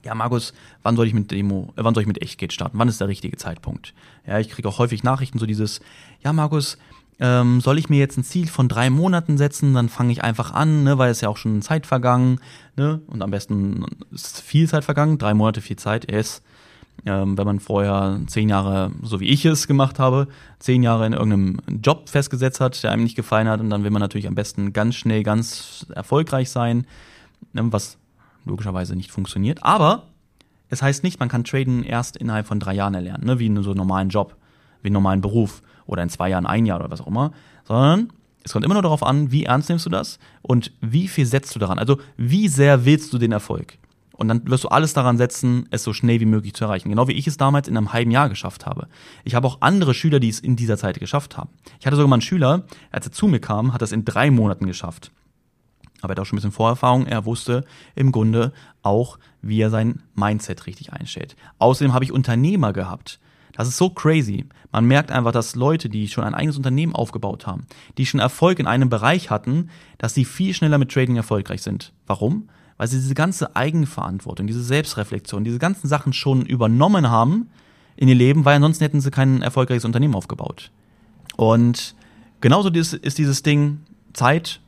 ja, 0.03 0.15
Markus, 0.15 0.53
wann 0.81 0.95
soll 0.95 1.07
ich 1.07 1.13
mit 1.13 1.31
Demo, 1.31 1.73
äh, 1.75 1.83
wann 1.83 1.93
soll 1.93 2.01
ich 2.01 2.07
mit 2.07 2.21
Echtgeld 2.21 2.53
starten? 2.53 2.77
Wann 2.79 2.87
ist 2.87 2.99
der 2.99 3.07
richtige 3.07 3.37
Zeitpunkt? 3.37 3.93
Ja, 4.25 4.39
ich 4.39 4.49
kriege 4.49 4.67
auch 4.67 4.79
häufig 4.79 5.03
Nachrichten, 5.03 5.39
so 5.39 5.45
dieses, 5.45 5.79
ja, 6.23 6.33
Markus, 6.33 6.77
ähm, 7.19 7.61
soll 7.61 7.77
ich 7.77 7.87
mir 7.87 7.99
jetzt 7.99 8.17
ein 8.17 8.23
Ziel 8.23 8.47
von 8.47 8.67
drei 8.67 8.89
Monaten 8.89 9.37
setzen, 9.37 9.75
dann 9.75 9.89
fange 9.89 10.11
ich 10.11 10.23
einfach 10.23 10.51
an, 10.51 10.83
ne, 10.83 10.97
weil 10.97 11.11
es 11.11 11.21
ja 11.21 11.29
auch 11.29 11.37
schon 11.37 11.61
Zeit 11.61 11.85
vergangen, 11.85 12.39
ne? 12.75 12.99
Und 13.05 13.21
am 13.21 13.29
besten 13.29 13.85
ist 14.11 14.41
viel 14.41 14.67
Zeit 14.67 14.83
vergangen, 14.83 15.19
drei 15.19 15.35
Monate 15.35 15.61
viel 15.61 15.75
Zeit, 15.75 16.05
ist 16.05 16.41
Ähm, 17.05 17.37
wenn 17.37 17.45
man 17.45 17.59
vorher 17.59 18.19
zehn 18.27 18.49
Jahre, 18.49 18.91
so 19.01 19.19
wie 19.19 19.27
ich 19.27 19.43
es 19.45 19.67
gemacht 19.67 19.97
habe, 19.97 20.27
zehn 20.59 20.83
Jahre 20.83 21.07
in 21.07 21.13
irgendeinem 21.13 21.59
Job 21.83 22.09
festgesetzt 22.09 22.59
hat, 22.59 22.81
der 22.83 22.91
einem 22.91 23.03
nicht 23.03 23.15
gefallen 23.15 23.47
hat, 23.47 23.59
und 23.59 23.69
dann 23.71 23.83
will 23.83 23.89
man 23.89 24.01
natürlich 24.01 24.27
am 24.27 24.35
besten 24.35 24.71
ganz 24.71 24.95
schnell, 24.95 25.23
ganz 25.23 25.85
erfolgreich 25.95 26.51
sein, 26.51 26.85
ähm, 27.55 27.73
was 27.73 27.97
logischerweise 28.45 28.95
nicht 28.95 29.11
funktioniert. 29.11 29.63
Aber 29.63 30.03
es 30.69 30.81
heißt 30.81 31.03
nicht, 31.03 31.19
man 31.19 31.29
kann 31.29 31.43
Traden 31.43 31.83
erst 31.83 32.17
innerhalb 32.17 32.47
von 32.47 32.59
drei 32.59 32.73
Jahren 32.73 32.93
erlernen, 32.93 33.25
ne? 33.25 33.39
wie 33.39 33.47
in 33.47 33.61
so 33.61 33.71
einem 33.71 33.77
normalen 33.77 34.09
Job, 34.09 34.35
wie 34.81 34.87
einen 34.87 34.93
normalen 34.93 35.21
Beruf 35.21 35.61
oder 35.85 36.03
in 36.03 36.09
zwei 36.09 36.29
Jahren, 36.29 36.45
ein 36.45 36.65
Jahr 36.65 36.79
oder 36.79 36.91
was 36.91 37.01
auch 37.01 37.07
immer, 37.07 37.31
sondern 37.65 38.13
es 38.43 38.53
kommt 38.53 38.65
immer 38.65 38.75
nur 38.75 38.83
darauf 38.83 39.03
an, 39.03 39.31
wie 39.31 39.43
ernst 39.43 39.69
nimmst 39.69 39.85
du 39.85 39.89
das 39.89 40.17
und 40.41 40.71
wie 40.81 41.07
viel 41.07 41.25
setzt 41.25 41.53
du 41.55 41.59
daran. 41.59 41.77
Also 41.77 41.99
wie 42.17 42.47
sehr 42.47 42.85
willst 42.85 43.11
du 43.13 43.17
den 43.17 43.31
Erfolg? 43.31 43.77
Und 44.21 44.27
dann 44.27 44.47
wirst 44.47 44.65
du 44.65 44.67
alles 44.67 44.93
daran 44.93 45.17
setzen, 45.17 45.67
es 45.71 45.83
so 45.83 45.93
schnell 45.93 46.19
wie 46.19 46.27
möglich 46.27 46.53
zu 46.53 46.65
erreichen. 46.65 46.89
Genau 46.89 47.07
wie 47.07 47.13
ich 47.13 47.25
es 47.25 47.37
damals 47.37 47.67
in 47.67 47.75
einem 47.75 47.91
halben 47.91 48.11
Jahr 48.11 48.29
geschafft 48.29 48.67
habe. 48.67 48.87
Ich 49.23 49.33
habe 49.33 49.47
auch 49.47 49.61
andere 49.61 49.95
Schüler, 49.95 50.19
die 50.19 50.29
es 50.29 50.39
in 50.39 50.55
dieser 50.55 50.77
Zeit 50.77 50.99
geschafft 50.99 51.37
haben. 51.37 51.49
Ich 51.79 51.87
hatte 51.87 51.95
sogar 51.95 52.07
mal 52.07 52.17
einen 52.17 52.21
Schüler, 52.21 52.65
als 52.91 53.07
er 53.07 53.11
zu 53.11 53.27
mir 53.27 53.39
kam, 53.39 53.73
hat 53.73 53.81
das 53.81 53.91
in 53.91 54.05
drei 54.05 54.29
Monaten 54.29 54.67
geschafft. 54.67 55.11
Aber 56.01 56.13
er 56.13 56.17
hat 56.17 56.19
auch 56.19 56.25
schon 56.27 56.35
ein 56.35 56.37
bisschen 56.37 56.51
Vorerfahrung. 56.51 57.07
Er 57.07 57.25
wusste 57.25 57.65
im 57.95 58.11
Grunde 58.11 58.53
auch, 58.83 59.17
wie 59.41 59.59
er 59.59 59.71
sein 59.71 60.03
Mindset 60.13 60.67
richtig 60.67 60.93
einstellt. 60.93 61.35
Außerdem 61.57 61.91
habe 61.91 62.05
ich 62.05 62.11
Unternehmer 62.11 62.73
gehabt. 62.73 63.19
Das 63.53 63.67
ist 63.67 63.77
so 63.77 63.89
crazy. 63.89 64.45
Man 64.71 64.85
merkt 64.85 65.11
einfach, 65.11 65.31
dass 65.31 65.55
Leute, 65.55 65.89
die 65.89 66.07
schon 66.07 66.25
ein 66.25 66.35
eigenes 66.35 66.57
Unternehmen 66.57 66.93
aufgebaut 66.93 67.47
haben, 67.47 67.65
die 67.97 68.05
schon 68.05 68.19
Erfolg 68.19 68.59
in 68.59 68.67
einem 68.67 68.89
Bereich 68.89 69.31
hatten, 69.31 69.71
dass 69.97 70.13
sie 70.13 70.25
viel 70.25 70.53
schneller 70.53 70.77
mit 70.77 70.91
Trading 70.91 71.15
erfolgreich 71.15 71.63
sind. 71.63 71.91
Warum? 72.05 72.49
Weil 72.81 72.87
sie 72.87 72.97
diese 72.97 73.13
ganze 73.13 73.55
Eigenverantwortung, 73.55 74.47
diese 74.47 74.63
Selbstreflexion, 74.63 75.43
diese 75.43 75.59
ganzen 75.59 75.87
Sachen 75.87 76.13
schon 76.13 76.43
übernommen 76.47 77.11
haben 77.11 77.47
in 77.95 78.07
ihr 78.07 78.15
Leben, 78.15 78.43
weil 78.43 78.55
ansonsten 78.55 78.83
hätten 78.83 79.01
sie 79.01 79.11
kein 79.11 79.43
erfolgreiches 79.43 79.85
Unternehmen 79.85 80.15
aufgebaut. 80.15 80.71
Und 81.37 81.93
genauso 82.39 82.69
ist 82.69 83.19
dieses 83.19 83.43
Ding, 83.43 83.81
Zeit 84.13 84.61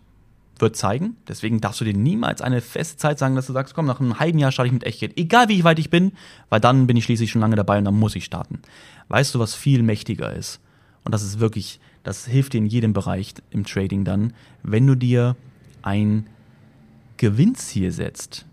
wird 0.60 0.76
zeigen. 0.76 1.16
Deswegen 1.28 1.60
darfst 1.60 1.82
du 1.82 1.86
dir 1.86 1.96
niemals 1.96 2.44
eine 2.44 2.62
feste 2.62 2.98
Zeit 2.98 3.18
sagen, 3.18 3.36
dass 3.36 3.48
du 3.48 3.54
sagst, 3.54 3.74
komm, 3.74 3.88
nach 3.88 4.00
einem 4.00 4.20
halben 4.20 4.38
Jahr 4.38 4.52
starte 4.52 4.68
ich 4.68 4.74
mit 4.74 4.84
Echtgeld. 4.84 5.18
Egal 5.18 5.50
wie 5.50 5.64
weit 5.64 5.80
ich 5.80 5.90
bin, 5.90 6.12
weil 6.50 6.60
dann 6.60 6.86
bin 6.86 6.96
ich 6.96 7.06
schließlich 7.06 7.32
schon 7.32 7.42
lange 7.42 7.56
dabei 7.56 7.80
und 7.80 7.86
dann 7.86 7.98
muss 7.98 8.16
ich 8.16 8.26
starten. 8.26 8.60
Weißt 9.08 9.34
du, 9.34 9.40
was 9.40 9.56
viel 9.56 9.82
mächtiger 9.82 10.32
ist? 10.32 10.60
Und 11.04 11.16
das 11.16 11.24
ist 11.24 11.40
wirklich, 11.40 11.80
das 12.04 12.28
hilft 12.28 12.54
dir 12.54 12.60
in 12.60 12.68
jedem 12.68 12.94
Bereich 12.94 13.34
im 13.50 13.66
Trading 13.66 14.06
dann, 14.06 14.34
wenn 14.62 14.86
du 14.86 14.94
dir 14.94 15.36
ein 15.82 16.28
Gewinnziel 17.24 17.90
setzt, 17.92 18.46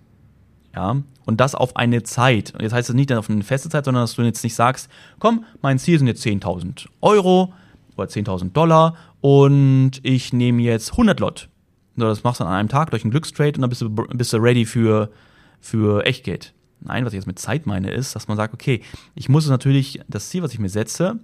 ja, 0.76 1.02
und 1.26 1.40
das 1.40 1.56
auf 1.56 1.74
eine 1.74 2.04
Zeit. 2.04 2.54
Und 2.54 2.62
jetzt 2.62 2.72
heißt 2.72 2.88
es 2.88 2.94
nicht 2.94 3.12
auf 3.12 3.28
eine 3.28 3.42
feste 3.42 3.68
Zeit, 3.68 3.84
sondern 3.84 4.04
dass 4.04 4.14
du 4.14 4.22
jetzt 4.22 4.44
nicht 4.44 4.54
sagst, 4.54 4.88
komm, 5.18 5.44
mein 5.60 5.80
Ziel 5.80 5.98
sind 5.98 6.06
jetzt 6.06 6.24
10.000 6.24 6.86
Euro 7.00 7.52
oder 7.96 8.06
10.000 8.06 8.52
Dollar 8.52 8.94
und 9.20 9.98
ich 10.04 10.32
nehme 10.32 10.62
jetzt 10.62 10.92
100 10.92 11.18
Lot. 11.18 11.48
So, 11.96 12.04
das 12.04 12.22
machst 12.22 12.38
du 12.38 12.44
an 12.44 12.52
einem 12.52 12.68
Tag 12.68 12.90
durch 12.90 13.02
einen 13.02 13.10
Glückstrade 13.10 13.56
und 13.56 13.62
dann 13.62 13.70
bist 13.70 13.82
du, 13.82 13.90
bist 13.90 14.32
du 14.32 14.36
ready 14.36 14.64
für, 14.64 15.10
für 15.58 16.06
Echtgeld. 16.06 16.54
Nein, 16.78 17.04
was 17.04 17.12
ich 17.12 17.16
jetzt 17.16 17.26
mit 17.26 17.40
Zeit 17.40 17.66
meine, 17.66 17.90
ist, 17.90 18.14
dass 18.14 18.28
man 18.28 18.36
sagt, 18.36 18.54
okay, 18.54 18.82
ich 19.16 19.28
muss 19.28 19.48
natürlich 19.48 20.00
das 20.06 20.28
Ziel, 20.28 20.44
was 20.44 20.52
ich 20.52 20.60
mir 20.60 20.68
setze, 20.70 21.18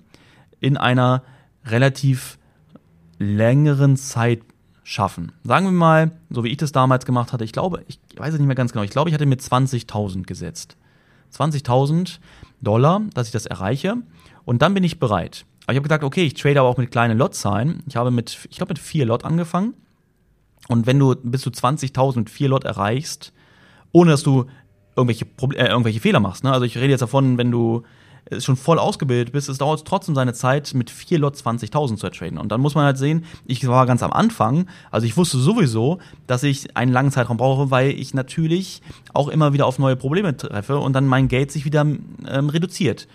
in 0.59 0.76
einer 0.76 1.22
relativ 1.64 2.38
längeren 3.18 3.96
Zeit 3.96 4.40
schaffen. 4.88 5.33
Sagen 5.42 5.66
wir 5.66 5.72
mal, 5.72 6.12
so 6.31 6.44
wie 6.44 6.49
ich 6.49 6.59
das 6.59 6.70
damals 6.70 7.05
gemacht 7.05 7.33
hatte, 7.33 7.42
ich 7.42 7.53
glaube, 7.53 7.83
ich 7.88 7.99
weiß 8.16 8.35
es 8.35 8.38
nicht 8.38 8.46
mehr 8.46 8.55
ganz 8.55 8.70
genau, 8.70 8.85
ich 8.85 8.92
glaube, 8.92 9.11
ich 9.11 9.14
hatte 9.14 9.27
mir 9.27 9.35
20.000 9.35 10.22
gesetzt. 10.22 10.77
20.000 11.35 12.20
Dollar, 12.61 13.03
dass 13.12 13.27
ich 13.27 13.33
das 13.33 13.46
erreiche 13.46 13.96
und 14.44 14.62
dann 14.62 14.75
bin 14.75 14.85
ich 14.85 15.01
bereit. 15.01 15.44
Aber 15.64 15.72
ich 15.72 15.79
habe 15.79 15.88
gesagt, 15.88 16.05
okay, 16.05 16.22
ich 16.22 16.35
trade 16.35 16.61
aber 16.61 16.68
auch 16.68 16.77
mit 16.77 16.92
kleinen 16.92 17.18
Lotzahlen. 17.18 17.83
Ich 17.88 17.96
habe 17.96 18.12
mit, 18.12 18.46
ich 18.49 18.59
glaube, 18.59 18.70
mit 18.70 18.79
vier 18.79 19.07
Lot 19.07 19.25
angefangen. 19.25 19.75
Und 20.68 20.87
wenn 20.87 21.01
du 21.01 21.16
bis 21.16 21.40
zu 21.40 21.51
20.000 21.51 22.18
mit 22.18 22.31
vier 22.31 22.49
Lot 22.49 22.62
erreichst, 22.62 23.33
ohne 23.90 24.12
dass 24.12 24.22
du 24.22 24.46
irgendwelche, 24.94 25.25
Proble 25.25 25.59
äh, 25.59 25.66
irgendwelche 25.66 25.99
Fehler 25.99 26.20
machst, 26.20 26.44
ne? 26.44 26.53
also 26.53 26.64
ich 26.64 26.77
rede 26.77 26.90
jetzt 26.90 27.03
davon, 27.03 27.38
wenn 27.38 27.51
du 27.51 27.83
schon 28.38 28.56
voll 28.56 28.78
ausgebildet 28.78 29.32
bist, 29.32 29.48
es 29.48 29.58
dauert 29.58 29.86
trotzdem 29.86 30.14
seine 30.14 30.34
Zeit, 30.34 30.74
mit 30.74 30.90
vier 30.90 31.18
Lot 31.18 31.36
20.000 31.36 31.96
zu 31.96 32.06
ertraden. 32.06 32.38
Und 32.38 32.50
dann 32.50 32.60
muss 32.60 32.74
man 32.74 32.84
halt 32.84 32.98
sehen, 32.98 33.24
ich 33.44 33.66
war 33.66 33.86
ganz 33.86 34.02
am 34.02 34.12
Anfang, 34.12 34.66
also 34.90 35.06
ich 35.06 35.16
wusste 35.16 35.38
sowieso, 35.38 35.98
dass 36.26 36.42
ich 36.42 36.76
einen 36.76 36.92
langen 36.92 37.12
Zeitraum 37.12 37.36
brauche, 37.36 37.70
weil 37.70 37.90
ich 37.90 38.14
natürlich 38.14 38.82
auch 39.12 39.28
immer 39.28 39.52
wieder 39.52 39.66
auf 39.66 39.78
neue 39.78 39.96
Probleme 39.96 40.36
treffe 40.36 40.78
und 40.78 40.92
dann 40.92 41.06
mein 41.06 41.28
Geld 41.28 41.52
sich 41.52 41.64
wieder 41.64 41.82
ähm, 41.82 42.48
reduziert. 42.48 43.06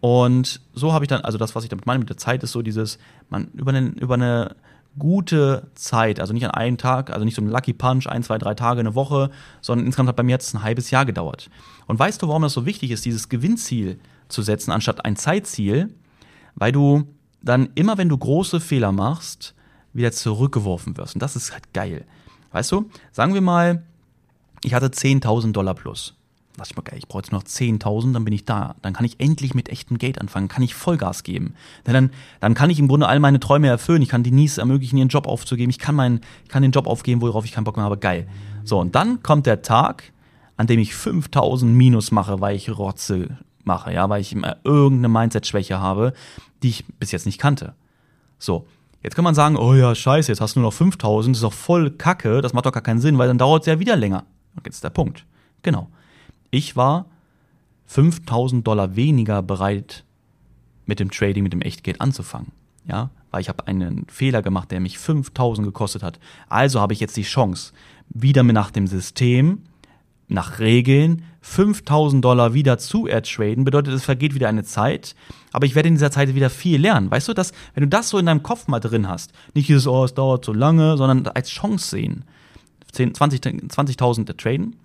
Und 0.00 0.60
so 0.74 0.92
habe 0.92 1.04
ich 1.04 1.08
dann, 1.08 1.22
also 1.22 1.38
das, 1.38 1.54
was 1.54 1.64
ich 1.64 1.70
damit 1.70 1.86
meine 1.86 2.00
mit 2.00 2.10
der 2.10 2.18
Zeit, 2.18 2.42
ist 2.42 2.52
so 2.52 2.60
dieses, 2.60 2.98
man 3.30 3.48
über 3.54 3.70
eine, 3.70 3.88
über 3.88 4.14
eine 4.14 4.54
gute 4.98 5.68
Zeit, 5.74 6.20
also 6.20 6.34
nicht 6.34 6.44
an 6.44 6.50
einem 6.50 6.76
Tag, 6.76 7.10
also 7.10 7.24
nicht 7.24 7.34
so 7.34 7.42
ein 7.42 7.48
Lucky 7.48 7.72
Punch, 7.72 8.06
ein, 8.06 8.22
zwei, 8.22 8.36
drei 8.36 8.54
Tage, 8.54 8.80
eine 8.80 8.94
Woche, 8.94 9.30
sondern 9.62 9.86
insgesamt 9.86 10.10
hat 10.10 10.16
bei 10.16 10.22
mir 10.22 10.32
jetzt 10.32 10.54
ein 10.54 10.62
halbes 10.62 10.90
Jahr 10.90 11.06
gedauert. 11.06 11.48
Und 11.86 11.98
weißt 11.98 12.20
du, 12.20 12.28
warum 12.28 12.42
das 12.42 12.52
so 12.52 12.66
wichtig 12.66 12.90
ist, 12.90 13.06
dieses 13.06 13.30
Gewinnziel 13.30 13.98
zu 14.28 14.42
setzen, 14.42 14.70
anstatt 14.70 15.04
ein 15.04 15.16
Zeitziel, 15.16 15.94
weil 16.54 16.72
du 16.72 17.04
dann 17.42 17.70
immer, 17.74 17.98
wenn 17.98 18.08
du 18.08 18.16
große 18.16 18.60
Fehler 18.60 18.92
machst, 18.92 19.54
wieder 19.92 20.12
zurückgeworfen 20.12 20.96
wirst. 20.96 21.14
Und 21.14 21.22
das 21.22 21.36
ist 21.36 21.52
halt 21.52 21.72
geil. 21.72 22.04
Weißt 22.52 22.72
du, 22.72 22.90
sagen 23.12 23.34
wir 23.34 23.40
mal, 23.40 23.82
ich 24.62 24.74
hatte 24.74 24.86
10.000 24.86 25.52
Dollar 25.52 25.74
plus. 25.74 26.14
Lass 26.56 26.70
ich 26.70 26.76
mal 26.76 26.82
geil, 26.82 26.98
ich 26.98 27.08
brauche 27.08 27.22
jetzt 27.22 27.32
noch 27.32 27.42
10.000, 27.42 28.12
dann 28.12 28.24
bin 28.24 28.32
ich 28.32 28.44
da. 28.44 28.76
Dann 28.80 28.92
kann 28.92 29.04
ich 29.04 29.18
endlich 29.18 29.54
mit 29.54 29.68
echtem 29.68 29.98
Geld 29.98 30.20
anfangen, 30.20 30.46
kann 30.46 30.62
ich 30.62 30.74
Vollgas 30.74 31.24
geben. 31.24 31.54
Denn 31.84 31.94
dann, 31.94 32.10
dann 32.38 32.54
kann 32.54 32.70
ich 32.70 32.78
im 32.78 32.86
Grunde 32.86 33.08
all 33.08 33.18
meine 33.18 33.40
Träume 33.40 33.66
erfüllen. 33.66 34.02
Ich 34.02 34.08
kann 34.08 34.22
Denise 34.22 34.58
ermöglichen, 34.58 34.96
ihren 34.96 35.08
Job 35.08 35.26
aufzugeben. 35.26 35.70
Ich 35.70 35.80
kann, 35.80 35.96
meinen, 35.96 36.20
kann 36.48 36.62
den 36.62 36.70
Job 36.70 36.86
aufgeben, 36.86 37.22
worauf 37.22 37.44
ich 37.44 37.52
keinen 37.52 37.64
Bock 37.64 37.76
mehr 37.76 37.84
habe. 37.84 37.98
Geil. 37.98 38.28
So, 38.62 38.78
und 38.78 38.94
dann 38.94 39.22
kommt 39.22 39.46
der 39.46 39.62
Tag, 39.62 40.12
an 40.56 40.68
dem 40.68 40.78
ich 40.78 40.92
5.000 40.92 41.64
Minus 41.64 42.12
mache, 42.12 42.40
weil 42.40 42.54
ich 42.54 42.70
Rotze 42.70 43.38
mache, 43.66 43.92
ja, 43.92 44.08
weil 44.08 44.20
ich 44.20 44.32
immer 44.32 44.56
irgendeine 44.64 45.08
Mindset-Schwäche 45.08 45.80
habe, 45.80 46.12
die 46.62 46.70
ich 46.70 46.84
bis 46.98 47.12
jetzt 47.12 47.26
nicht 47.26 47.38
kannte. 47.38 47.74
So. 48.38 48.66
Jetzt 49.02 49.16
kann 49.16 49.24
man 49.24 49.34
sagen, 49.34 49.56
oh 49.56 49.74
ja, 49.74 49.94
scheiße, 49.94 50.32
jetzt 50.32 50.40
hast 50.40 50.56
du 50.56 50.60
nur 50.60 50.70
noch 50.70 50.74
5000, 50.74 51.34
das 51.34 51.38
ist 51.38 51.44
doch 51.44 51.52
voll 51.52 51.90
kacke, 51.90 52.40
das 52.40 52.54
macht 52.54 52.64
doch 52.64 52.72
gar 52.72 52.82
keinen 52.82 53.00
Sinn, 53.00 53.18
weil 53.18 53.28
dann 53.28 53.36
dauert 53.36 53.62
es 53.62 53.66
ja 53.66 53.78
wieder 53.78 53.96
länger. 53.96 54.24
Und 54.56 54.64
jetzt 54.64 54.76
ist 54.76 54.84
der 54.84 54.90
Punkt. 54.90 55.26
Genau. 55.62 55.88
Ich 56.50 56.74
war 56.74 57.04
5000 57.86 58.66
Dollar 58.66 58.96
weniger 58.96 59.42
bereit, 59.42 60.04
mit 60.86 61.00
dem 61.00 61.10
Trading, 61.10 61.42
mit 61.42 61.52
dem 61.52 61.60
Echtgeld 61.60 62.00
anzufangen. 62.00 62.52
Ja, 62.86 63.10
weil 63.30 63.40
ich 63.40 63.48
habe 63.48 63.66
einen 63.66 64.06
Fehler 64.08 64.42
gemacht, 64.42 64.70
der 64.70 64.80
mich 64.80 64.98
5000 64.98 65.66
gekostet 65.66 66.02
hat. 66.02 66.18
Also 66.48 66.80
habe 66.80 66.92
ich 66.92 67.00
jetzt 67.00 67.16
die 67.16 67.22
Chance, 67.22 67.72
wieder 68.08 68.42
nach 68.42 68.70
dem 68.70 68.86
System 68.86 69.62
nach 70.28 70.58
Regeln 70.58 71.22
5000 71.42 72.24
Dollar 72.24 72.54
wieder 72.54 72.78
zu 72.78 73.06
ertraden, 73.06 73.64
bedeutet, 73.64 73.92
es 73.94 74.04
vergeht 74.04 74.34
wieder 74.34 74.48
eine 74.48 74.64
Zeit, 74.64 75.14
aber 75.52 75.66
ich 75.66 75.74
werde 75.74 75.88
in 75.88 75.94
dieser 75.94 76.10
Zeit 76.10 76.34
wieder 76.34 76.48
viel 76.48 76.80
lernen. 76.80 77.10
Weißt 77.10 77.28
du, 77.28 77.34
dass, 77.34 77.52
wenn 77.74 77.82
du 77.82 77.88
das 77.88 78.08
so 78.08 78.18
in 78.18 78.26
deinem 78.26 78.42
Kopf 78.42 78.66
mal 78.66 78.80
drin 78.80 79.08
hast, 79.08 79.32
nicht 79.52 79.68
dieses, 79.68 79.86
oh, 79.86 80.04
es 80.04 80.14
dauert 80.14 80.44
so 80.44 80.52
lange, 80.52 80.96
sondern 80.96 81.26
als 81.34 81.50
Chance 81.50 81.88
sehen. 81.88 82.24
20.000 82.94 83.68
20 83.68 83.96
traden 83.96 84.76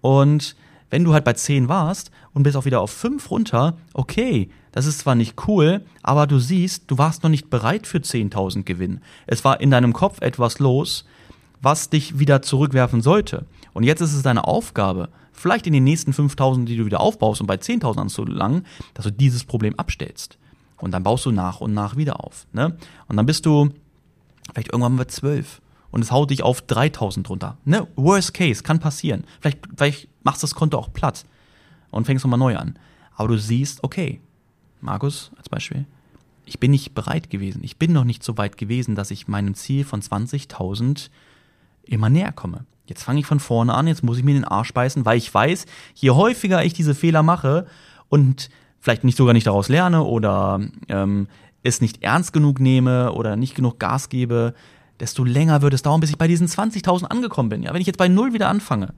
und 0.00 0.56
wenn 0.90 1.04
du 1.04 1.12
halt 1.12 1.24
bei 1.24 1.34
10 1.34 1.68
warst 1.68 2.10
und 2.32 2.42
bist 2.42 2.56
auch 2.56 2.64
wieder 2.64 2.80
auf 2.80 2.90
5 2.90 3.30
runter, 3.30 3.76
okay, 3.94 4.50
das 4.72 4.86
ist 4.86 5.00
zwar 5.00 5.14
nicht 5.14 5.46
cool, 5.46 5.84
aber 6.02 6.26
du 6.26 6.38
siehst, 6.38 6.90
du 6.90 6.98
warst 6.98 7.22
noch 7.22 7.30
nicht 7.30 7.50
bereit 7.50 7.86
für 7.86 7.98
10.000 7.98 8.64
Gewinn. 8.64 9.00
Es 9.26 9.44
war 9.44 9.60
in 9.60 9.70
deinem 9.70 9.92
Kopf 9.92 10.20
etwas 10.20 10.58
los, 10.58 11.04
was 11.60 11.90
dich 11.90 12.18
wieder 12.18 12.42
zurückwerfen 12.42 13.02
sollte. 13.02 13.46
Und 13.72 13.84
jetzt 13.84 14.00
ist 14.00 14.14
es 14.14 14.22
deine 14.22 14.44
Aufgabe, 14.46 15.08
vielleicht 15.32 15.66
in 15.66 15.72
den 15.72 15.84
nächsten 15.84 16.12
5000, 16.12 16.68
die 16.68 16.76
du 16.76 16.86
wieder 16.86 17.00
aufbaust, 17.00 17.40
um 17.40 17.46
bei 17.46 17.56
10.000 17.56 17.98
anzulangen, 17.98 18.66
dass 18.94 19.04
du 19.04 19.12
dieses 19.12 19.44
Problem 19.44 19.78
abstellst. 19.78 20.38
Und 20.78 20.92
dann 20.92 21.02
baust 21.02 21.26
du 21.26 21.30
nach 21.30 21.60
und 21.60 21.74
nach 21.74 21.96
wieder 21.96 22.24
auf. 22.24 22.46
Ne? 22.52 22.76
Und 23.08 23.16
dann 23.16 23.26
bist 23.26 23.46
du 23.46 23.70
vielleicht 24.52 24.72
irgendwann 24.72 24.96
bei 24.96 25.04
12 25.04 25.60
und 25.90 26.02
es 26.02 26.10
haut 26.10 26.30
dich 26.30 26.42
auf 26.42 26.62
3000 26.62 27.28
runter. 27.28 27.58
Ne? 27.64 27.86
Worst 27.96 28.34
case, 28.34 28.62
kann 28.62 28.80
passieren. 28.80 29.24
Vielleicht, 29.40 29.58
vielleicht 29.76 30.08
machst 30.22 30.42
du 30.42 30.46
das 30.46 30.54
Konto 30.54 30.78
auch 30.78 30.92
platt 30.92 31.26
und 31.90 32.06
fängst 32.06 32.24
nochmal 32.24 32.38
neu 32.38 32.56
an. 32.56 32.78
Aber 33.14 33.28
du 33.28 33.38
siehst, 33.38 33.84
okay, 33.84 34.20
Markus 34.80 35.30
als 35.36 35.48
Beispiel, 35.48 35.84
ich 36.46 36.58
bin 36.58 36.70
nicht 36.70 36.94
bereit 36.94 37.30
gewesen. 37.30 37.62
Ich 37.62 37.76
bin 37.76 37.92
noch 37.92 38.04
nicht 38.04 38.24
so 38.24 38.38
weit 38.38 38.56
gewesen, 38.56 38.94
dass 38.94 39.10
ich 39.10 39.28
meinem 39.28 39.54
Ziel 39.54 39.84
von 39.84 40.00
20.000 40.00 41.10
immer 41.90 42.08
näher 42.08 42.32
komme. 42.32 42.64
Jetzt 42.86 43.04
fange 43.04 43.20
ich 43.20 43.26
von 43.26 43.40
vorne 43.40 43.74
an, 43.74 43.86
jetzt 43.86 44.02
muss 44.02 44.18
ich 44.18 44.24
mir 44.24 44.34
den 44.34 44.44
Arsch 44.44 44.72
beißen, 44.72 45.04
weil 45.04 45.18
ich 45.18 45.32
weiß, 45.32 45.66
je 45.94 46.10
häufiger 46.10 46.64
ich 46.64 46.72
diese 46.72 46.94
Fehler 46.94 47.22
mache 47.22 47.66
und 48.08 48.50
vielleicht 48.80 49.04
nicht 49.04 49.16
sogar 49.16 49.32
nicht 49.32 49.46
daraus 49.46 49.68
lerne 49.68 50.02
oder 50.02 50.60
ähm, 50.88 51.28
es 51.62 51.80
nicht 51.80 52.02
ernst 52.02 52.32
genug 52.32 52.58
nehme 52.58 53.12
oder 53.12 53.36
nicht 53.36 53.54
genug 53.54 53.78
Gas 53.78 54.08
gebe, 54.08 54.54
desto 54.98 55.24
länger 55.24 55.62
wird 55.62 55.74
es 55.74 55.82
dauern, 55.82 56.00
bis 56.00 56.10
ich 56.10 56.18
bei 56.18 56.26
diesen 56.26 56.48
20.000 56.48 57.04
angekommen 57.04 57.48
bin. 57.48 57.62
Ja, 57.62 57.72
wenn 57.72 57.80
ich 57.80 57.86
jetzt 57.86 57.98
bei 57.98 58.08
Null 58.08 58.32
wieder 58.32 58.48
anfange. 58.48 58.94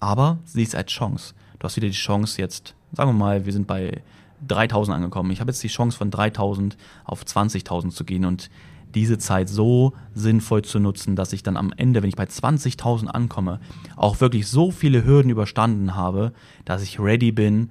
Aber 0.00 0.38
sieh 0.44 0.62
es 0.62 0.74
als 0.74 0.92
Chance. 0.92 1.34
Du 1.58 1.64
hast 1.64 1.76
wieder 1.76 1.88
die 1.88 1.94
Chance, 1.94 2.40
jetzt 2.40 2.74
sagen 2.92 3.10
wir 3.10 3.14
mal, 3.14 3.44
wir 3.46 3.52
sind 3.52 3.66
bei 3.66 4.02
3000 4.46 4.96
angekommen. 4.96 5.30
Ich 5.30 5.40
habe 5.40 5.50
jetzt 5.50 5.62
die 5.62 5.68
Chance 5.68 5.96
von 5.96 6.10
3000 6.10 6.76
auf 7.04 7.22
20.000 7.22 7.90
zu 7.90 8.04
gehen 8.04 8.24
und 8.24 8.50
diese 8.96 9.18
Zeit 9.18 9.48
so 9.48 9.92
sinnvoll 10.14 10.62
zu 10.62 10.80
nutzen, 10.80 11.16
dass 11.16 11.34
ich 11.34 11.42
dann 11.42 11.56
am 11.56 11.72
Ende, 11.76 12.02
wenn 12.02 12.08
ich 12.08 12.16
bei 12.16 12.24
20.000 12.24 13.06
ankomme, 13.06 13.60
auch 13.94 14.20
wirklich 14.20 14.48
so 14.48 14.70
viele 14.70 15.04
Hürden 15.04 15.30
überstanden 15.30 15.94
habe, 15.94 16.32
dass 16.64 16.82
ich 16.82 16.98
ready 16.98 17.30
bin, 17.30 17.70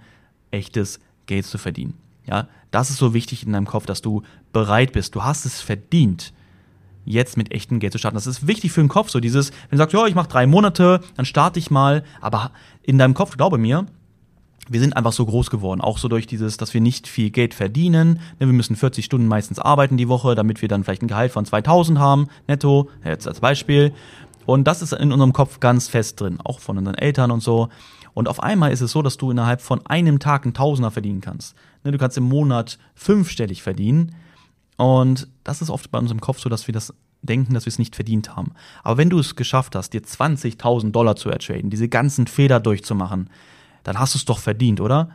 echtes 0.52 1.00
Geld 1.26 1.46
zu 1.46 1.58
verdienen. 1.58 1.96
Ja, 2.28 2.48
das 2.70 2.92
ist 2.92 2.98
so 2.98 3.14
wichtig 3.14 3.44
in 3.44 3.54
deinem 3.54 3.66
Kopf, 3.66 3.88
dass 3.88 4.02
du 4.02 4.22
bereit 4.54 4.94
bist. 4.94 5.16
Du 5.16 5.24
hast 5.24 5.46
es 5.46 5.62
verdient, 5.62 6.32
jetzt 7.06 7.38
mit 7.38 7.52
echtem 7.52 7.80
Geld 7.80 7.94
zu 7.94 8.00
starten. 8.00 8.16
Das 8.16 8.28
ist 8.28 8.48
wichtig 8.48 8.72
für 8.72 8.82
den 8.82 8.90
Kopf. 8.90 9.10
So 9.10 9.20
dieses, 9.20 9.50
wenn 9.50 9.72
du 9.72 9.78
sagst, 9.78 9.94
ja, 9.94 10.06
ich 10.06 10.16
mache 10.16 10.30
drei 10.30 10.46
Monate, 10.46 11.02
dann 11.16 11.26
starte 11.26 11.60
ich 11.60 11.72
mal. 11.72 12.04
Aber 12.22 12.52
in 12.84 13.00
deinem 13.00 13.16
Kopf, 13.16 13.36
glaube 13.36 13.58
mir, 13.58 13.86
wir 14.68 14.80
sind 14.80 14.98
einfach 14.98 15.14
so 15.14 15.26
groß 15.26 15.50
geworden, 15.50 15.82
auch 15.82 15.98
so 15.98 16.08
durch 16.08 16.28
dieses, 16.28 16.58
dass 16.58 16.74
wir 16.74 16.82
nicht 16.82 17.08
viel 17.08 17.30
Geld 17.30 17.54
verdienen. 17.54 18.20
Ne, 18.40 18.48
wir 18.48 18.54
müssen 18.54 18.76
40 18.76 19.06
Stunden 19.06 19.28
meistens 19.28 19.60
arbeiten 19.60 19.98
die 19.98 20.08
Woche, 20.08 20.36
damit 20.36 20.62
wir 20.62 20.70
dann 20.70 20.84
vielleicht 20.84 21.04
ein 21.04 21.08
Gehalt 21.08 21.32
von 21.32 21.46
2000 21.46 22.00
haben, 22.00 22.28
netto, 22.48 22.90
jetzt 23.04 23.28
als 23.28 23.40
Beispiel. 23.40 23.94
Und 24.46 24.66
das 24.66 24.82
ist 24.82 24.94
in 24.94 25.12
unserem 25.12 25.34
Kopf 25.34 25.60
ganz 25.60 25.88
fest 25.88 26.22
drin, 26.22 26.40
auch 26.44 26.60
von 26.60 26.78
unseren 26.78 26.96
Eltern 26.96 27.32
und 27.32 27.42
so. 27.42 27.70
Und 28.14 28.28
auf 28.28 28.42
einmal 28.42 28.72
ist 28.72 28.82
es 28.82 28.92
so, 28.92 29.02
dass 29.02 29.18
du 29.18 29.32
innerhalb 29.32 29.62
von 29.62 29.86
einem 29.86 30.20
Tag 30.20 30.46
einen 30.46 30.54
Tausender 30.54 30.92
verdienen 30.92 31.22
kannst. 31.22 31.56
Ne, 31.84 31.92
du 31.92 31.98
kannst 31.98 32.18
im 32.18 32.24
Monat 32.24 32.80
fünfstellig 32.96 33.62
verdienen. 33.62 34.16
Und 34.78 35.28
das 35.44 35.62
ist 35.62 35.70
oft 35.70 35.92
bei 35.92 36.00
uns 36.00 36.12
im 36.12 36.22
Kopf 36.22 36.40
so, 36.40 36.50
dass 36.50 36.68
wir 36.68 36.74
das 36.74 36.94
denken, 37.22 37.54
dass 37.54 37.66
wir 37.66 37.72
es 37.72 37.80
nicht 37.80 37.96
verdient 37.96 38.36
haben. 38.36 38.54
Aber 38.84 38.98
wenn 38.98 39.10
du 39.10 39.20
es 39.20 39.36
geschafft 39.36 39.76
hast, 39.76 39.94
dir 39.94 40.02
20.000 40.02 40.92
Dollar 40.92 41.16
zu 41.16 41.30
ertraden, 41.30 41.70
diese 41.70 41.90
ganzen 41.90 42.28
Fehler 42.28 42.60
durchzumachen, 42.60 43.30
dann 43.86 44.00
hast 44.00 44.16
du 44.16 44.18
es 44.18 44.26
doch 44.26 44.40
verdient, 44.40 44.82
oder? 44.82 45.10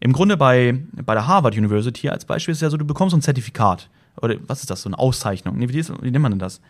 Im 0.00 0.12
Grunde 0.12 0.36
bei, 0.36 0.78
bei 0.92 1.14
der 1.14 1.26
Harvard 1.26 1.56
University 1.56 2.08
als 2.08 2.24
Beispiel 2.24 2.52
ist 2.52 2.58
es 2.58 2.62
ja 2.62 2.70
so, 2.70 2.76
du 2.76 2.84
bekommst 2.84 3.14
ein 3.14 3.22
Zertifikat. 3.22 3.88
Oder 4.20 4.36
was 4.46 4.60
ist 4.60 4.70
das? 4.70 4.82
So 4.82 4.88
eine 4.88 4.98
Auszeichnung. 4.98 5.58
Wie, 5.58 5.68
wie 5.72 6.10
nennt 6.10 6.22
man 6.22 6.32
denn 6.32 6.38
das? 6.38 6.60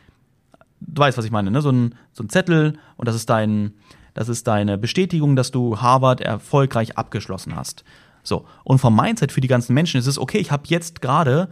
Du 0.81 1.01
weißt, 1.01 1.19
was 1.19 1.25
ich 1.25 1.31
meine, 1.31 1.51
ne? 1.51 1.61
So 1.61 1.71
ein, 1.71 1.95
so 2.13 2.23
ein 2.23 2.29
Zettel 2.29 2.79
und 2.97 3.09
das 3.09 3.17
ist 3.17 3.29
dein, 3.29 3.73
das 4.15 4.29
ist 4.29 4.47
deine 4.47 4.79
Bestätigung, 4.79 5.37
dass 5.37 5.51
du 5.51 5.81
Harvard 5.81 6.21
erfolgreich 6.21 6.97
abgeschlossen 6.99 7.57
hast. 7.57 7.83
So. 8.23 8.45
Und 8.65 8.79
vom 8.79 8.95
Mindset 8.95 9.33
für 9.33 9.41
die 9.41 9.49
ganzen 9.49 9.73
Menschen 9.73 9.99
ist 9.99 10.07
es, 10.07 10.19
okay, 10.19 10.39
ich 10.39 10.51
habe 10.51 10.65
jetzt 10.67 11.01
gerade 11.01 11.49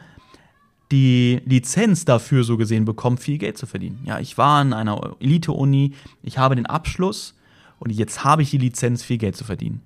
die 0.92 1.40
Lizenz 1.46 2.04
dafür 2.04 2.44
so 2.44 2.56
gesehen 2.56 2.84
bekommen, 2.84 3.16
viel 3.16 3.38
Geld 3.38 3.58
zu 3.58 3.66
verdienen. 3.66 4.00
Ja, 4.04 4.20
ich 4.20 4.38
war 4.38 4.60
an 4.60 4.72
einer 4.72 5.16
Elite-Uni, 5.20 5.94
ich 6.22 6.38
habe 6.38 6.54
den 6.54 6.66
Abschluss 6.66 7.34
und 7.78 7.90
jetzt 7.90 8.24
habe 8.24 8.42
ich 8.42 8.50
die 8.50 8.58
Lizenz, 8.58 9.02
viel 9.02 9.18
Geld 9.18 9.36
zu 9.36 9.44
verdienen. 9.44 9.82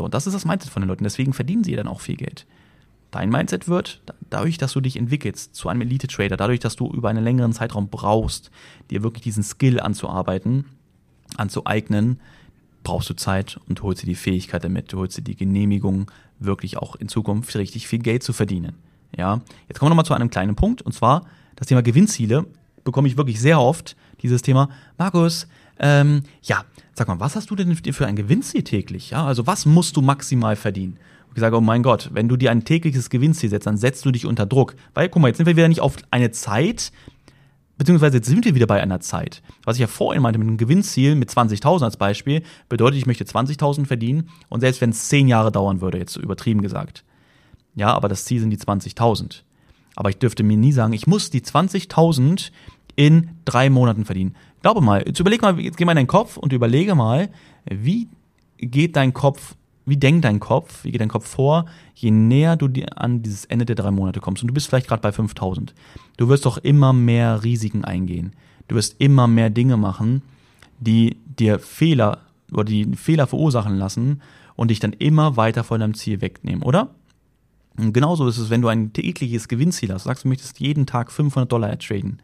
So, 0.00 0.04
und 0.06 0.14
das 0.14 0.26
ist 0.26 0.32
das 0.32 0.46
Mindset 0.46 0.72
von 0.72 0.80
den 0.80 0.88
Leuten. 0.88 1.04
Deswegen 1.04 1.34
verdienen 1.34 1.62
sie 1.62 1.76
dann 1.76 1.86
auch 1.86 2.00
viel 2.00 2.16
Geld. 2.16 2.46
Dein 3.10 3.28
Mindset 3.28 3.68
wird, 3.68 4.00
dadurch, 4.30 4.56
dass 4.56 4.72
du 4.72 4.80
dich 4.80 4.96
entwickelst 4.96 5.54
zu 5.54 5.68
einem 5.68 5.82
Elite-Trader, 5.82 6.38
dadurch, 6.38 6.58
dass 6.58 6.74
du 6.74 6.90
über 6.90 7.10
einen 7.10 7.22
längeren 7.22 7.52
Zeitraum 7.52 7.90
brauchst, 7.90 8.50
dir 8.90 9.02
wirklich 9.02 9.24
diesen 9.24 9.42
Skill 9.42 9.78
anzuarbeiten, 9.78 10.64
anzueignen, 11.36 12.18
brauchst 12.82 13.10
du 13.10 13.14
Zeit 13.14 13.60
und 13.68 13.82
holst 13.82 14.00
dir 14.00 14.06
die 14.06 14.14
Fähigkeit 14.14 14.64
damit, 14.64 14.90
du 14.90 15.00
holst 15.00 15.18
dir 15.18 15.22
die 15.22 15.36
Genehmigung, 15.36 16.10
wirklich 16.38 16.78
auch 16.78 16.96
in 16.96 17.08
Zukunft 17.08 17.54
richtig 17.56 17.86
viel 17.86 17.98
Geld 17.98 18.22
zu 18.22 18.32
verdienen. 18.32 18.76
Ja, 19.14 19.42
jetzt 19.68 19.80
kommen 19.80 19.88
wir 19.88 19.90
nochmal 19.90 20.06
zu 20.06 20.14
einem 20.14 20.30
kleinen 20.30 20.56
Punkt 20.56 20.80
und 20.80 20.92
zwar 20.92 21.26
das 21.56 21.66
Thema 21.66 21.82
Gewinnziele 21.82 22.46
bekomme 22.84 23.06
ich 23.06 23.18
wirklich 23.18 23.38
sehr 23.38 23.60
oft 23.60 23.96
dieses 24.22 24.40
Thema. 24.40 24.70
Markus, 24.96 25.46
ähm, 25.80 26.22
ja, 26.42 26.64
sag 26.94 27.08
mal, 27.08 27.18
was 27.18 27.34
hast 27.34 27.50
du 27.50 27.56
denn 27.56 27.74
für 27.74 28.06
ein 28.06 28.16
Gewinnziel 28.16 28.62
täglich? 28.62 29.10
Ja, 29.10 29.24
also 29.24 29.46
was 29.46 29.64
musst 29.66 29.96
du 29.96 30.02
maximal 30.02 30.54
verdienen? 30.54 30.98
Und 31.28 31.36
ich 31.36 31.40
sage, 31.40 31.56
oh 31.56 31.60
mein 31.60 31.82
Gott, 31.82 32.10
wenn 32.12 32.28
du 32.28 32.36
dir 32.36 32.50
ein 32.50 32.64
tägliches 32.64 33.08
Gewinnziel 33.08 33.48
setzt, 33.48 33.66
dann 33.66 33.78
setzt 33.78 34.04
du 34.04 34.10
dich 34.10 34.26
unter 34.26 34.46
Druck. 34.46 34.74
Weil, 34.94 35.08
guck 35.08 35.22
mal, 35.22 35.28
jetzt 35.28 35.38
sind 35.38 35.46
wir 35.46 35.56
wieder 35.56 35.68
nicht 35.68 35.80
auf 35.80 35.96
eine 36.10 36.32
Zeit, 36.32 36.92
beziehungsweise 37.78 38.18
jetzt 38.18 38.28
sind 38.28 38.44
wir 38.44 38.54
wieder 38.54 38.66
bei 38.66 38.82
einer 38.82 39.00
Zeit. 39.00 39.42
Was 39.64 39.76
ich 39.76 39.80
ja 39.80 39.86
vorhin 39.86 40.22
meinte 40.22 40.38
mit 40.38 40.48
einem 40.48 40.58
Gewinnziel 40.58 41.14
mit 41.14 41.30
20.000 41.30 41.84
als 41.84 41.96
Beispiel, 41.96 42.42
bedeutet, 42.68 42.98
ich 42.98 43.06
möchte 43.06 43.24
20.000 43.24 43.86
verdienen 43.86 44.28
und 44.50 44.60
selbst 44.60 44.82
wenn 44.82 44.90
es 44.90 45.08
10 45.08 45.28
Jahre 45.28 45.50
dauern 45.50 45.80
würde, 45.80 45.98
jetzt 45.98 46.12
so 46.12 46.20
übertrieben 46.20 46.60
gesagt. 46.60 47.04
Ja, 47.74 47.94
aber 47.94 48.08
das 48.08 48.26
Ziel 48.26 48.40
sind 48.40 48.50
die 48.50 48.58
20.000. 48.58 49.42
Aber 49.96 50.10
ich 50.10 50.18
dürfte 50.18 50.42
mir 50.42 50.56
nie 50.56 50.72
sagen, 50.72 50.92
ich 50.92 51.06
muss 51.06 51.30
die 51.30 51.40
20.000 51.40 52.50
in 52.96 53.30
drei 53.44 53.70
Monaten 53.70 54.04
verdienen. 54.04 54.36
Glaube 54.62 54.80
mal, 54.80 55.02
jetzt 55.06 55.18
überleg 55.18 55.40
mal, 55.40 55.58
jetzt 55.58 55.76
geh 55.76 55.84
mal 55.84 55.92
in 55.92 55.96
deinen 55.96 56.06
Kopf 56.06 56.36
und 56.36 56.52
überlege 56.52 56.94
mal, 56.94 57.30
wie 57.64 58.08
geht 58.58 58.96
dein 58.96 59.14
Kopf, 59.14 59.54
wie 59.86 59.96
denkt 59.96 60.24
dein 60.24 60.38
Kopf, 60.38 60.84
wie 60.84 60.92
geht 60.92 61.00
dein 61.00 61.08
Kopf 61.08 61.26
vor, 61.26 61.64
je 61.94 62.10
näher 62.10 62.56
du 62.56 62.68
an 62.94 63.22
dieses 63.22 63.46
Ende 63.46 63.64
der 63.64 63.76
drei 63.76 63.90
Monate 63.90 64.20
kommst. 64.20 64.42
Und 64.42 64.48
du 64.48 64.54
bist 64.54 64.68
vielleicht 64.68 64.88
gerade 64.88 65.00
bei 65.00 65.12
5000. 65.12 65.74
Du 66.18 66.28
wirst 66.28 66.44
doch 66.44 66.58
immer 66.58 66.92
mehr 66.92 67.42
Risiken 67.42 67.84
eingehen. 67.84 68.34
Du 68.68 68.76
wirst 68.76 68.96
immer 68.98 69.26
mehr 69.26 69.48
Dinge 69.48 69.78
machen, 69.78 70.22
die 70.78 71.16
dir 71.24 71.58
Fehler 71.58 72.18
oder 72.52 72.64
die 72.64 72.96
Fehler 72.96 73.26
verursachen 73.26 73.76
lassen 73.76 74.20
und 74.56 74.70
dich 74.70 74.80
dann 74.80 74.92
immer 74.92 75.36
weiter 75.36 75.64
von 75.64 75.80
deinem 75.80 75.94
Ziel 75.94 76.20
wegnehmen, 76.20 76.62
oder? 76.62 76.90
Und 77.78 77.94
genauso 77.94 78.28
ist 78.28 78.36
es, 78.36 78.50
wenn 78.50 78.60
du 78.60 78.68
ein 78.68 78.92
tägliches 78.92 79.48
Gewinnziel 79.48 79.92
hast, 79.92 80.04
sagst, 80.04 80.24
du 80.24 80.28
möchtest 80.28 80.60
jeden 80.60 80.84
Tag 80.84 81.10
500 81.10 81.50
Dollar 81.50 81.70
ertraden 81.70 82.20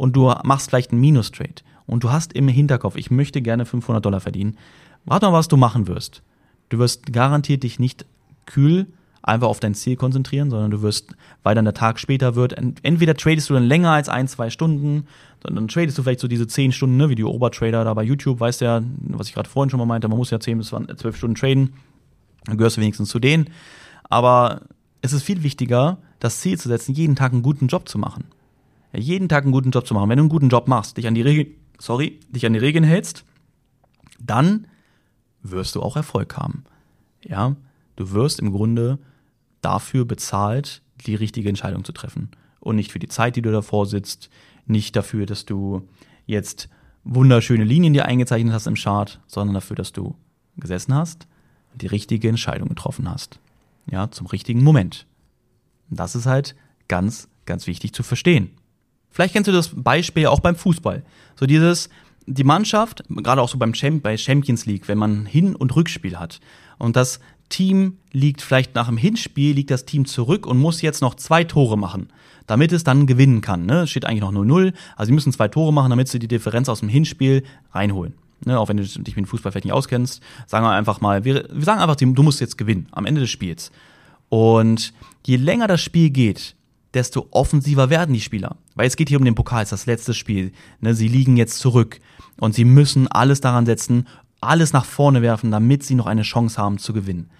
und 0.00 0.16
du 0.16 0.32
machst 0.44 0.70
vielleicht 0.70 0.92
einen 0.92 1.00
Minus-Trade 1.02 1.56
und 1.86 2.04
du 2.04 2.10
hast 2.10 2.32
im 2.32 2.48
Hinterkopf, 2.48 2.96
ich 2.96 3.10
möchte 3.10 3.42
gerne 3.42 3.66
500 3.66 4.02
Dollar 4.02 4.20
verdienen, 4.20 4.56
warte 5.04 5.26
mal, 5.26 5.34
was 5.34 5.48
du 5.48 5.58
machen 5.58 5.88
wirst. 5.88 6.22
Du 6.70 6.78
wirst 6.78 7.12
garantiert 7.12 7.64
dich 7.64 7.78
nicht 7.78 8.06
kühl 8.46 8.86
einfach 9.22 9.48
auf 9.48 9.60
dein 9.60 9.74
Ziel 9.74 9.96
konzentrieren, 9.96 10.48
sondern 10.48 10.70
du 10.70 10.80
wirst, 10.80 11.14
weil 11.42 11.54
dann 11.54 11.66
der 11.66 11.74
Tag 11.74 11.98
später 11.98 12.34
wird, 12.34 12.54
entweder 12.82 13.14
tradest 13.14 13.50
du 13.50 13.54
dann 13.54 13.64
länger 13.64 13.90
als 13.90 14.08
ein, 14.08 14.26
zwei 14.26 14.48
Stunden, 14.48 15.06
dann 15.42 15.68
tradest 15.68 15.98
du 15.98 16.02
vielleicht 16.02 16.20
so 16.20 16.28
diese 16.28 16.46
zehn 16.46 16.72
Stunden, 16.72 16.96
ne, 16.96 17.10
wie 17.10 17.14
die 17.14 17.24
Obertrader 17.24 17.84
da 17.84 17.92
bei 17.92 18.02
YouTube, 18.02 18.40
weißt 18.40 18.62
ja, 18.62 18.80
was 19.00 19.28
ich 19.28 19.34
gerade 19.34 19.50
vorhin 19.50 19.68
schon 19.68 19.78
mal 19.78 19.84
meinte, 19.84 20.08
man 20.08 20.16
muss 20.16 20.30
ja 20.30 20.40
zehn 20.40 20.56
bis 20.56 20.68
zwölf 20.68 21.16
Stunden 21.16 21.34
traden, 21.34 21.74
dann 22.46 22.56
gehörst 22.56 22.78
du 22.78 22.80
wenigstens 22.80 23.10
zu 23.10 23.18
denen. 23.18 23.50
Aber 24.04 24.62
es 25.02 25.12
ist 25.12 25.24
viel 25.24 25.42
wichtiger, 25.42 25.98
das 26.20 26.40
Ziel 26.40 26.58
zu 26.58 26.68
setzen, 26.68 26.94
jeden 26.94 27.16
Tag 27.16 27.34
einen 27.34 27.42
guten 27.42 27.66
Job 27.66 27.86
zu 27.86 27.98
machen 27.98 28.24
jeden 28.92 29.28
Tag 29.28 29.44
einen 29.44 29.52
guten 29.52 29.70
Job 29.70 29.86
zu 29.86 29.94
machen. 29.94 30.08
Wenn 30.08 30.18
du 30.18 30.22
einen 30.22 30.30
guten 30.30 30.48
Job 30.48 30.68
machst, 30.68 30.96
dich 30.96 31.06
an 31.06 31.14
die 31.14 31.22
Regeln, 31.22 31.54
sorry, 31.78 32.18
dich 32.28 32.46
an 32.46 32.52
die 32.52 32.58
Regeln 32.58 32.84
hältst, 32.84 33.24
dann 34.18 34.66
wirst 35.42 35.74
du 35.74 35.82
auch 35.82 35.96
Erfolg 35.96 36.36
haben. 36.36 36.64
Ja, 37.22 37.56
du 37.96 38.10
wirst 38.12 38.40
im 38.40 38.52
Grunde 38.52 38.98
dafür 39.60 40.04
bezahlt, 40.04 40.82
die 41.06 41.14
richtige 41.14 41.48
Entscheidung 41.48 41.84
zu 41.84 41.92
treffen 41.92 42.30
und 42.60 42.76
nicht 42.76 42.92
für 42.92 42.98
die 42.98 43.08
Zeit, 43.08 43.36
die 43.36 43.42
du 43.42 43.52
davor 43.52 43.86
sitzt, 43.86 44.30
nicht 44.66 44.96
dafür, 44.96 45.26
dass 45.26 45.46
du 45.46 45.88
jetzt 46.26 46.68
wunderschöne 47.04 47.64
Linien 47.64 47.92
dir 47.92 48.04
eingezeichnet 48.04 48.52
hast 48.52 48.66
im 48.66 48.74
Chart, 48.74 49.20
sondern 49.26 49.54
dafür, 49.54 49.76
dass 49.76 49.92
du 49.92 50.14
gesessen 50.56 50.94
hast 50.94 51.26
und 51.72 51.82
die 51.82 51.86
richtige 51.86 52.28
Entscheidung 52.28 52.68
getroffen 52.68 53.08
hast. 53.08 53.40
Ja, 53.90 54.10
zum 54.10 54.26
richtigen 54.26 54.62
Moment. 54.62 55.06
Und 55.90 55.98
das 55.98 56.14
ist 56.14 56.26
halt 56.26 56.54
ganz, 56.88 57.28
ganz 57.46 57.66
wichtig 57.66 57.94
zu 57.94 58.02
verstehen. 58.02 58.50
Vielleicht 59.10 59.34
kennst 59.34 59.48
du 59.48 59.52
das 59.52 59.70
Beispiel 59.74 60.26
auch 60.26 60.40
beim 60.40 60.56
Fußball. 60.56 61.02
So 61.36 61.46
dieses, 61.46 61.88
die 62.26 62.44
Mannschaft, 62.44 63.02
gerade 63.08 63.42
auch 63.42 63.48
so 63.48 63.58
beim 63.58 63.72
Champ 63.72 64.02
bei 64.02 64.16
Champions 64.16 64.66
League, 64.66 64.88
wenn 64.88 64.98
man 64.98 65.26
Hin- 65.26 65.56
und 65.56 65.74
Rückspiel 65.74 66.18
hat 66.18 66.40
und 66.78 66.96
das 66.96 67.20
Team 67.48 67.98
liegt 68.12 68.42
vielleicht 68.42 68.74
nach 68.74 68.86
dem 68.86 68.96
Hinspiel, 68.96 69.54
liegt 69.54 69.70
das 69.70 69.84
Team 69.84 70.06
zurück 70.06 70.46
und 70.46 70.58
muss 70.58 70.82
jetzt 70.82 71.02
noch 71.02 71.16
zwei 71.16 71.42
Tore 71.44 71.76
machen, 71.76 72.08
damit 72.46 72.72
es 72.72 72.84
dann 72.84 73.06
gewinnen 73.06 73.40
kann. 73.40 73.66
Ne? 73.66 73.86
Steht 73.88 74.04
eigentlich 74.04 74.20
noch 74.20 74.32
0-0, 74.32 74.72
also 74.96 75.08
sie 75.08 75.12
müssen 75.12 75.32
zwei 75.32 75.48
Tore 75.48 75.72
machen, 75.72 75.90
damit 75.90 76.08
sie 76.08 76.20
die 76.20 76.28
Differenz 76.28 76.68
aus 76.68 76.80
dem 76.80 76.88
Hinspiel 76.88 77.42
reinholen. 77.72 78.14
Ne? 78.44 78.58
Auch 78.58 78.68
wenn 78.68 78.76
du 78.76 78.84
dich 78.84 78.96
mit 78.98 79.16
dem 79.16 79.26
Fußball 79.26 79.50
vielleicht 79.50 79.64
nicht 79.64 79.74
auskennst, 79.74 80.22
sagen 80.46 80.64
wir 80.64 80.70
einfach 80.70 81.00
mal, 81.00 81.24
wir, 81.24 81.48
wir 81.50 81.64
sagen 81.64 81.80
einfach, 81.80 81.96
du 81.96 82.22
musst 82.22 82.40
jetzt 82.40 82.56
gewinnen 82.56 82.86
am 82.92 83.04
Ende 83.04 83.20
des 83.20 83.30
Spiels. 83.30 83.72
Und 84.28 84.94
je 85.26 85.36
länger 85.36 85.66
das 85.66 85.82
Spiel 85.82 86.10
geht, 86.10 86.54
desto 86.94 87.28
offensiver 87.30 87.90
werden 87.90 88.12
die 88.12 88.20
Spieler. 88.20 88.56
Weil 88.74 88.86
es 88.86 88.96
geht 88.96 89.08
hier 89.08 89.18
um 89.18 89.24
den 89.24 89.34
Pokal, 89.34 89.62
es 89.62 89.68
ist 89.68 89.80
das 89.80 89.86
letzte 89.86 90.14
Spiel. 90.14 90.52
Ne, 90.80 90.94
sie 90.94 91.08
liegen 91.08 91.36
jetzt 91.36 91.58
zurück 91.58 92.00
und 92.38 92.54
sie 92.54 92.64
müssen 92.64 93.08
alles 93.08 93.40
daran 93.40 93.66
setzen, 93.66 94.06
alles 94.40 94.72
nach 94.72 94.84
vorne 94.84 95.22
werfen, 95.22 95.50
damit 95.50 95.82
sie 95.82 95.94
noch 95.94 96.06
eine 96.06 96.22
Chance 96.22 96.58
haben 96.58 96.78
zu 96.78 96.92
gewinnen. 96.92 97.30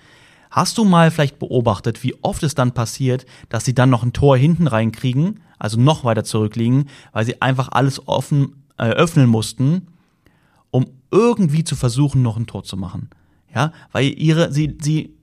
Hast 0.50 0.78
du 0.78 0.84
mal 0.84 1.10
vielleicht 1.10 1.38
beobachtet, 1.38 2.02
wie 2.02 2.14
oft 2.22 2.42
es 2.42 2.54
dann 2.54 2.72
passiert, 2.72 3.24
dass 3.48 3.64
sie 3.64 3.74
dann 3.74 3.90
noch 3.90 4.02
ein 4.02 4.12
Tor 4.12 4.36
hinten 4.36 4.66
reinkriegen, 4.66 5.40
also 5.58 5.80
noch 5.80 6.04
weiter 6.04 6.24
zurückliegen, 6.24 6.88
weil 7.12 7.24
sie 7.24 7.40
einfach 7.40 7.68
alles 7.70 8.06
offen 8.08 8.64
äh, 8.76 8.90
öffnen 8.90 9.28
mussten, 9.28 9.86
um 10.70 10.86
irgendwie 11.10 11.64
zu 11.64 11.76
versuchen, 11.76 12.22
noch 12.22 12.36
ein 12.36 12.46
Tor 12.46 12.64
zu 12.64 12.76
machen. 12.76 13.10
Ja, 13.54 13.72
weil 13.92 14.06
ihre, 14.06 14.52
sie, 14.52 14.76
sie 14.80 15.14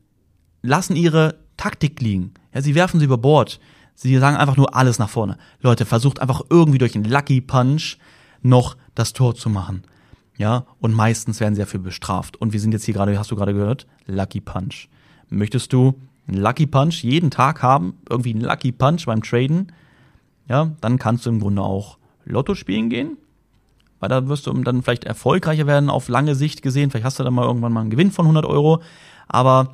lassen 0.61 0.95
ihre 0.95 1.39
Taktik 1.57 2.01
liegen. 2.01 2.33
Ja, 2.53 2.61
sie 2.61 2.75
werfen 2.75 2.99
sie 2.99 3.05
über 3.05 3.17
Bord. 3.17 3.59
Sie 3.99 4.15
sagen 4.19 4.37
einfach 4.37 4.57
nur 4.57 4.75
alles 4.75 4.99
nach 4.99 5.09
vorne. 5.09 5.37
Leute, 5.59 5.83
versucht 5.83 6.21
einfach 6.21 6.41
irgendwie 6.51 6.77
durch 6.77 6.93
einen 6.93 7.05
Lucky 7.05 7.41
Punch 7.41 7.97
noch 8.43 8.77
das 8.93 9.11
Tor 9.11 9.33
zu 9.33 9.49
machen. 9.49 9.83
Ja, 10.37 10.65
und 10.79 10.93
meistens 10.93 11.39
werden 11.39 11.55
sie 11.55 11.61
dafür 11.61 11.79
bestraft. 11.79 12.37
Und 12.37 12.53
wir 12.53 12.59
sind 12.59 12.73
jetzt 12.73 12.85
hier 12.85 12.93
gerade, 12.93 13.17
hast 13.17 13.31
du 13.31 13.35
gerade 13.35 13.55
gehört, 13.55 13.87
Lucky 14.05 14.39
Punch. 14.39 14.87
Möchtest 15.29 15.73
du 15.73 15.99
einen 16.27 16.37
Lucky 16.37 16.67
Punch 16.67 17.01
jeden 17.01 17.31
Tag 17.31 17.63
haben, 17.63 17.95
irgendwie 18.07 18.35
einen 18.35 18.41
Lucky 18.41 18.71
Punch 18.71 19.07
beim 19.07 19.23
Traden, 19.23 19.71
ja, 20.47 20.71
dann 20.79 20.99
kannst 20.99 21.25
du 21.25 21.31
im 21.31 21.39
Grunde 21.39 21.63
auch 21.63 21.97
Lotto 22.23 22.53
spielen 22.53 22.91
gehen, 22.91 23.17
weil 23.99 24.09
da 24.09 24.27
wirst 24.27 24.45
du 24.45 24.53
dann 24.53 24.83
vielleicht 24.83 25.05
erfolgreicher 25.05 25.65
werden 25.65 25.89
auf 25.89 26.07
lange 26.07 26.35
Sicht 26.35 26.61
gesehen. 26.61 26.91
Vielleicht 26.91 27.05
hast 27.05 27.19
du 27.19 27.23
dann 27.23 27.33
mal 27.33 27.45
irgendwann 27.45 27.73
mal 27.73 27.81
einen 27.81 27.89
Gewinn 27.89 28.11
von 28.11 28.25
100 28.25 28.45
Euro, 28.45 28.83
aber 29.27 29.73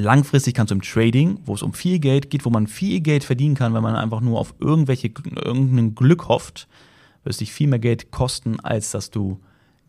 langfristig 0.00 0.54
kannst 0.54 0.70
du 0.70 0.74
im 0.74 0.82
Trading, 0.82 1.40
wo 1.44 1.54
es 1.54 1.62
um 1.62 1.72
viel 1.72 1.98
Geld 1.98 2.30
geht, 2.30 2.44
wo 2.44 2.50
man 2.50 2.66
viel 2.66 3.00
Geld 3.00 3.24
verdienen 3.24 3.54
kann, 3.54 3.74
wenn 3.74 3.82
man 3.82 3.94
einfach 3.94 4.20
nur 4.20 4.38
auf 4.38 4.54
irgendwelche 4.58 5.08
irgendein 5.08 5.94
Glück 5.94 6.28
hofft, 6.28 6.68
wirst 7.24 7.40
dich 7.40 7.52
viel 7.52 7.68
mehr 7.68 7.78
Geld 7.78 8.10
kosten, 8.10 8.60
als 8.60 8.90
dass 8.90 9.10
du 9.10 9.38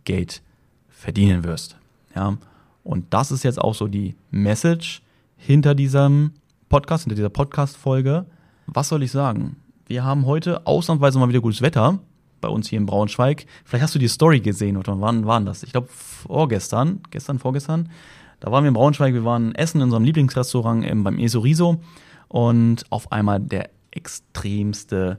Geld 0.04 0.42
verdienen 0.90 1.44
wirst. 1.44 1.78
Ja, 2.16 2.38
und 2.84 3.14
das 3.14 3.32
ist 3.32 3.44
jetzt 3.44 3.60
auch 3.60 3.76
so 3.76 3.88
die 3.88 4.16
Message 4.30 5.02
hinter 5.38 5.76
diesem 5.76 6.32
Podcast, 6.70 7.04
hinter 7.04 7.16
dieser 7.16 7.30
Podcast-Folge. 7.30 8.26
Was 8.68 8.90
soll 8.90 9.04
ich 9.04 9.12
sagen? 9.12 9.58
Wir 9.88 10.04
haben 10.04 10.26
heute 10.26 10.66
ausnahmsweise 10.66 11.20
mal 11.20 11.30
wieder 11.30 11.42
gutes 11.42 11.62
Wetter 11.62 12.00
bei 12.42 12.50
uns 12.50 12.68
hier 12.68 12.78
in 12.78 12.86
Braunschweig. 12.86 13.46
Vielleicht 13.64 13.84
hast 13.84 13.96
du 13.96 14.00
die 14.00 14.08
Story 14.08 14.40
gesehen 14.40 14.78
oder 14.78 15.00
wann 15.00 15.26
waren 15.26 15.46
das? 15.46 15.64
Ich 15.64 15.72
glaube 15.72 15.88
vorgestern, 15.88 17.02
gestern, 17.10 17.40
vorgestern. 17.40 17.90
Da 18.44 18.52
waren 18.52 18.66
wir 18.66 18.68
in 18.68 18.74
Braunschweig, 18.74 19.14
wir 19.14 19.24
waren 19.24 19.56
essen 19.56 19.78
in 19.78 19.84
unserem 19.84 20.04
Lieblingsrestaurant 20.04 20.86
beim 21.06 21.18
Esoriso 21.18 21.80
und 22.28 22.84
auf 22.90 23.10
einmal 23.10 23.40
der 23.40 23.70
extremste 23.90 25.18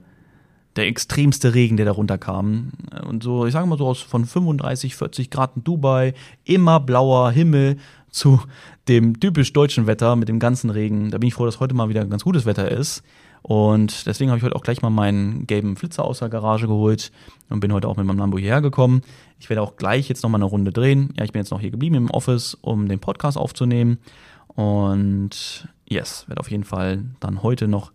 der 0.75 0.87
extremste 0.87 1.55
Regen, 1.55 1.77
der 1.77 1.87
da 1.87 1.93
runterkam. 1.93 2.73
Und 3.07 3.23
so, 3.23 3.47
ich 3.47 3.53
sage 3.53 3.65
mal 3.65 3.77
so 3.79 3.87
aus 3.87 4.01
von 4.01 4.25
35, 4.25 4.95
40 4.95 5.31
Grad 5.31 5.55
in 5.55 5.63
Dubai, 5.63 6.13
immer 6.43 6.79
blauer 6.79 7.31
Himmel 7.31 7.77
zu 8.11 8.41
dem 8.87 9.19
typisch 9.19 9.53
deutschen 9.53 9.87
Wetter 9.87 10.15
mit 10.15 10.29
dem 10.29 10.37
ganzen 10.37 10.69
Regen. 10.69 11.09
Da 11.09 11.17
bin 11.17 11.29
ich 11.29 11.33
froh, 11.33 11.45
dass 11.45 11.59
heute 11.59 11.73
mal 11.73 11.89
wieder 11.89 12.05
ganz 12.05 12.25
gutes 12.25 12.45
Wetter 12.45 12.69
ist. 12.69 13.03
Und 13.47 14.07
deswegen 14.07 14.31
habe 14.31 14.39
ich 14.39 14.43
heute 14.43 14.55
auch 14.55 14.63
gleich 14.63 14.81
mal 14.81 14.89
meinen 14.89 15.45
gelben 15.45 15.75
Flitzer 15.75 16.03
aus 16.03 16.17
der 16.17 16.29
Garage 16.29 16.65
geholt 16.65 17.11
und 17.51 17.59
bin 17.59 17.71
heute 17.71 17.87
auch 17.87 17.95
mit 17.95 18.03
meinem 18.07 18.17
Lambo 18.17 18.39
hierher 18.39 18.59
gekommen. 18.59 19.03
Ich 19.39 19.51
werde 19.51 19.61
auch 19.61 19.75
gleich 19.75 20.09
jetzt 20.09 20.23
nochmal 20.23 20.39
eine 20.39 20.49
Runde 20.49 20.71
drehen. 20.71 21.13
Ja, 21.15 21.25
ich 21.25 21.31
bin 21.31 21.41
jetzt 21.41 21.51
noch 21.51 21.59
hier 21.59 21.69
geblieben 21.69 21.93
im 21.93 22.09
Office, 22.09 22.57
um 22.61 22.89
den 22.89 22.97
Podcast 22.97 23.37
aufzunehmen. 23.37 23.99
Und 24.47 25.69
yes, 25.87 26.27
werde 26.27 26.39
auf 26.39 26.49
jeden 26.49 26.63
Fall 26.63 27.05
dann 27.19 27.43
heute 27.43 27.67
noch 27.67 27.91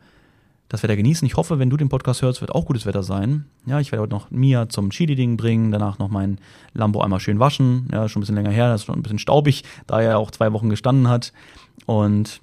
das 0.69 0.85
Wetter 0.85 0.95
genießen. 0.95 1.27
Ich 1.27 1.37
hoffe, 1.37 1.59
wenn 1.59 1.69
du 1.69 1.77
den 1.77 1.89
Podcast 1.89 2.23
hörst, 2.23 2.41
wird 2.43 2.55
auch 2.55 2.65
gutes 2.65 2.87
Wetter 2.87 3.03
sein. 3.03 3.47
Ja, 3.67 3.81
ich 3.81 3.91
werde 3.91 4.03
heute 4.03 4.15
noch 4.15 4.31
Mia 4.31 4.69
zum 4.69 4.91
Cheerleading 4.91 5.37
bringen, 5.37 5.73
danach 5.73 5.99
noch 5.99 6.11
mein 6.11 6.39
Lambo 6.75 7.01
einmal 7.01 7.19
schön 7.19 7.41
waschen. 7.41 7.89
Ja, 7.91 8.09
schon 8.09 8.21
ein 8.21 8.23
bisschen 8.23 8.37
länger 8.37 8.53
her, 8.53 8.69
das 8.69 8.83
ist 8.83 8.87
schon 8.87 8.95
ein 8.95 9.03
bisschen 9.03 9.19
staubig, 9.19 9.65
da 9.89 10.01
er 10.01 10.21
auch 10.21 10.31
zwei 10.31 10.53
Wochen 10.53 10.69
gestanden 10.69 11.09
hat. 11.09 11.33
Und 11.87 12.41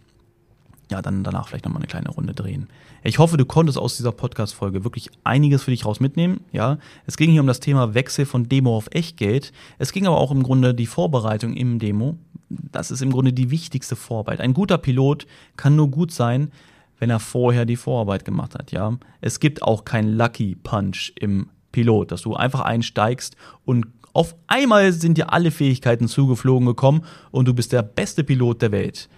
ja, 0.90 1.02
dann 1.02 1.24
danach 1.24 1.48
vielleicht 1.48 1.66
nochmal 1.66 1.82
eine 1.82 1.88
kleine 1.88 2.10
Runde 2.10 2.34
drehen. 2.34 2.68
Ich 3.04 3.20
hoffe, 3.20 3.38
du 3.38 3.46
konntest 3.46 3.78
aus 3.78 3.98
dieser 3.98 4.12
Podcast-Folge 4.12 4.84
wirklich 4.84 5.10
einiges 5.24 5.64
für 5.64 5.72
dich 5.72 5.86
raus 5.86 6.00
mitnehmen. 6.00 6.42
Ja, 6.52 6.78
es 7.06 7.18
ging 7.18 7.32
hier 7.32 7.42
um 7.42 7.48
das 7.48 7.60
Thema 7.60 7.94
Wechsel 7.94 8.26
von 8.26 8.48
Demo 8.50 8.76
auf 8.76 8.88
Echtgeld. 8.92 9.52
Es 9.78 9.92
ging 9.92 10.08
aber 10.08 10.18
auch 10.18 10.32
im 10.32 10.44
Grunde 10.44 10.74
die 10.74 10.86
Vorbereitung 10.86 11.54
im 11.54 11.80
Demo. 11.80 12.18
Das 12.50 12.92
ist 12.92 13.02
im 13.02 13.12
Grunde 13.12 13.34
die 13.34 13.52
wichtigste 13.52 13.96
Vorarbeit. 13.96 14.40
Ein 14.40 14.54
guter 14.54 14.78
Pilot 14.78 15.28
kann 15.58 15.76
nur 15.76 15.92
gut 15.92 16.12
sein, 16.12 16.52
wenn 17.00 17.10
er 17.10 17.20
vorher 17.20 17.66
die 17.66 17.76
Vorarbeit 17.76 18.26
gemacht 18.26 18.56
hat, 18.56 18.72
ja. 18.72 18.98
Es 19.22 19.40
gibt 19.40 19.62
auch 19.62 19.86
kein 19.86 20.10
Lucky 20.10 20.56
Punch 20.56 21.14
im 21.20 21.50
Pilot, 21.72 22.12
dass 22.12 22.22
du 22.22 22.34
einfach 22.34 22.62
einsteigst 22.62 23.36
und 23.66 23.88
auf 24.14 24.36
einmal 24.48 24.94
sind 24.94 25.18
dir 25.20 25.32
alle 25.32 25.52
Fähigkeiten 25.52 26.08
zugeflogen 26.08 26.66
gekommen 26.66 27.04
und 27.30 27.48
du 27.48 27.54
bist 27.54 27.72
der 27.72 27.84
beste 27.84 28.24
Pilot 28.24 28.64
der 28.64 28.72
Welt. 28.72 29.10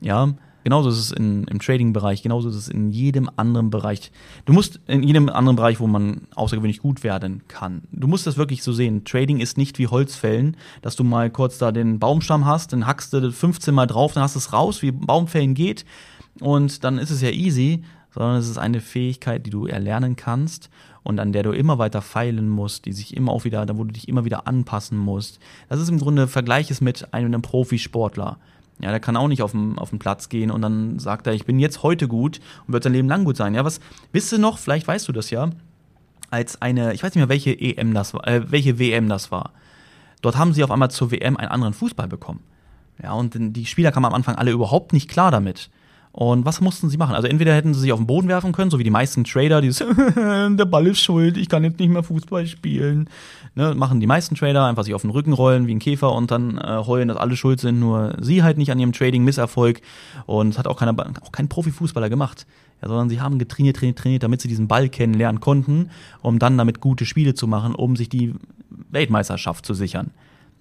Ja, 0.00 0.32
genauso 0.66 0.88
ist 0.88 0.98
es 0.98 1.12
in, 1.12 1.44
im 1.44 1.60
Trading-Bereich, 1.60 2.24
genauso 2.24 2.48
ist 2.48 2.56
es 2.56 2.66
in 2.66 2.90
jedem 2.90 3.30
anderen 3.36 3.70
Bereich. 3.70 4.10
Du 4.46 4.52
musst 4.52 4.80
in 4.88 5.04
jedem 5.04 5.28
anderen 5.28 5.54
Bereich, 5.54 5.78
wo 5.78 5.86
man 5.86 6.22
außergewöhnlich 6.34 6.80
gut 6.80 7.04
werden 7.04 7.42
kann. 7.46 7.82
Du 7.92 8.08
musst 8.08 8.26
das 8.26 8.36
wirklich 8.36 8.64
so 8.64 8.72
sehen. 8.72 9.04
Trading 9.04 9.38
ist 9.38 9.56
nicht 9.58 9.78
wie 9.78 9.86
Holzfällen, 9.86 10.56
dass 10.82 10.96
du 10.96 11.04
mal 11.04 11.30
kurz 11.30 11.58
da 11.58 11.70
den 11.70 12.00
Baumstamm 12.00 12.46
hast, 12.46 12.72
dann 12.72 12.84
hackst 12.84 13.12
du 13.12 13.30
15 13.30 13.72
Mal 13.72 13.86
drauf, 13.86 14.14
dann 14.14 14.24
hast 14.24 14.34
du 14.34 14.40
es 14.40 14.52
raus, 14.52 14.82
wie 14.82 14.90
Baumfällen 14.90 15.54
geht 15.54 15.84
und 16.40 16.82
dann 16.82 16.98
ist 16.98 17.10
es 17.10 17.22
ja 17.22 17.30
easy, 17.30 17.84
sondern 18.10 18.34
es 18.34 18.48
ist 18.48 18.58
eine 18.58 18.80
Fähigkeit, 18.80 19.46
die 19.46 19.50
du 19.50 19.66
erlernen 19.66 20.16
kannst 20.16 20.68
und 21.04 21.20
an 21.20 21.32
der 21.32 21.44
du 21.44 21.52
immer 21.52 21.78
weiter 21.78 22.02
feilen 22.02 22.48
musst, 22.48 22.86
die 22.86 22.92
sich 22.92 23.16
immer 23.16 23.30
auch 23.30 23.44
wieder, 23.44 23.64
da 23.66 23.78
wo 23.78 23.84
du 23.84 23.92
dich 23.92 24.08
immer 24.08 24.24
wieder 24.24 24.48
anpassen 24.48 24.98
musst. 24.98 25.38
Das 25.68 25.80
ist 25.80 25.90
im 25.90 26.00
Grunde 26.00 26.26
Vergleich 26.26 26.72
es 26.72 26.80
mit 26.80 27.14
einem 27.14 27.40
Profisportler. 27.40 28.40
Ja, 28.78 28.90
der 28.90 29.00
kann 29.00 29.16
auch 29.16 29.28
nicht 29.28 29.42
auf 29.42 29.52
den, 29.52 29.78
auf 29.78 29.90
den 29.90 29.98
Platz 29.98 30.28
gehen 30.28 30.50
und 30.50 30.60
dann 30.60 30.98
sagt 30.98 31.26
er, 31.26 31.32
ich 31.32 31.46
bin 31.46 31.58
jetzt 31.58 31.82
heute 31.82 32.08
gut 32.08 32.40
und 32.66 32.74
wird 32.74 32.84
sein 32.84 32.92
Leben 32.92 33.08
lang 33.08 33.24
gut 33.24 33.36
sein. 33.36 33.54
Ja, 33.54 33.64
was, 33.64 33.80
wisst 34.12 34.32
ihr 34.32 34.38
noch, 34.38 34.58
vielleicht 34.58 34.86
weißt 34.86 35.08
du 35.08 35.12
das 35.12 35.30
ja, 35.30 35.48
als 36.30 36.60
eine, 36.60 36.92
ich 36.92 37.02
weiß 37.02 37.14
nicht 37.14 37.22
mehr, 37.22 37.28
welche 37.28 37.58
EM 37.58 37.94
das 37.94 38.12
war, 38.12 38.26
äh, 38.26 38.50
welche 38.50 38.78
WM 38.78 39.08
das 39.08 39.30
war. 39.30 39.52
Dort 40.20 40.36
haben 40.36 40.52
sie 40.52 40.62
auf 40.62 40.70
einmal 40.70 40.90
zur 40.90 41.10
WM 41.10 41.36
einen 41.36 41.48
anderen 41.48 41.72
Fußball 41.72 42.08
bekommen. 42.08 42.40
Ja, 43.02 43.12
und 43.12 43.34
die 43.38 43.66
Spieler 43.66 43.92
kamen 43.92 44.06
am 44.06 44.14
Anfang 44.14 44.36
alle 44.36 44.50
überhaupt 44.50 44.92
nicht 44.92 45.08
klar 45.08 45.30
damit. 45.30 45.70
Und 46.16 46.46
was 46.46 46.62
mussten 46.62 46.88
sie 46.88 46.96
machen? 46.96 47.14
Also 47.14 47.28
entweder 47.28 47.54
hätten 47.54 47.74
sie 47.74 47.80
sich 47.80 47.92
auf 47.92 47.98
den 47.98 48.06
Boden 48.06 48.26
werfen 48.28 48.52
können, 48.52 48.70
so 48.70 48.78
wie 48.78 48.84
die 48.84 48.90
meisten 48.90 49.24
Trader, 49.24 49.60
dieses 49.60 49.86
der 50.16 50.64
Ball 50.64 50.86
ist 50.86 51.00
schuld, 51.00 51.36
ich 51.36 51.50
kann 51.50 51.62
jetzt 51.62 51.78
nicht 51.78 51.90
mehr 51.90 52.02
Fußball 52.02 52.46
spielen. 52.46 53.10
Ne, 53.54 53.74
machen 53.74 54.00
die 54.00 54.06
meisten 54.06 54.34
Trader 54.34 54.64
einfach 54.64 54.84
sich 54.84 54.94
auf 54.94 55.02
den 55.02 55.10
Rücken 55.10 55.34
rollen 55.34 55.66
wie 55.66 55.74
ein 55.74 55.78
Käfer 55.78 56.10
und 56.12 56.30
dann 56.30 56.56
äh, 56.56 56.82
heulen, 56.86 57.08
dass 57.08 57.18
alle 57.18 57.36
schuld 57.36 57.60
sind, 57.60 57.80
nur 57.80 58.16
sie 58.18 58.42
halt 58.42 58.56
nicht 58.56 58.72
an 58.72 58.78
ihrem 58.78 58.94
Trading-Misserfolg. 58.94 59.82
Und 60.24 60.54
das 60.54 60.58
hat 60.58 60.66
auch, 60.66 60.78
keiner, 60.78 60.94
auch 61.20 61.32
kein 61.32 61.48
Profifußballer 61.48 62.08
gemacht. 62.08 62.46
Ja, 62.80 62.88
sondern 62.88 63.10
sie 63.10 63.20
haben 63.20 63.38
getrainiert, 63.38 63.76
trainiert, 63.76 63.98
trainiert, 63.98 64.22
damit 64.22 64.40
sie 64.40 64.48
diesen 64.48 64.68
Ball 64.68 64.88
kennenlernen 64.88 65.42
konnten, 65.42 65.90
um 66.22 66.38
dann 66.38 66.56
damit 66.56 66.80
gute 66.80 67.04
Spiele 67.04 67.34
zu 67.34 67.46
machen, 67.46 67.74
um 67.74 67.94
sich 67.94 68.08
die 68.08 68.32
Weltmeisterschaft 68.90 69.66
zu 69.66 69.74
sichern. 69.74 70.12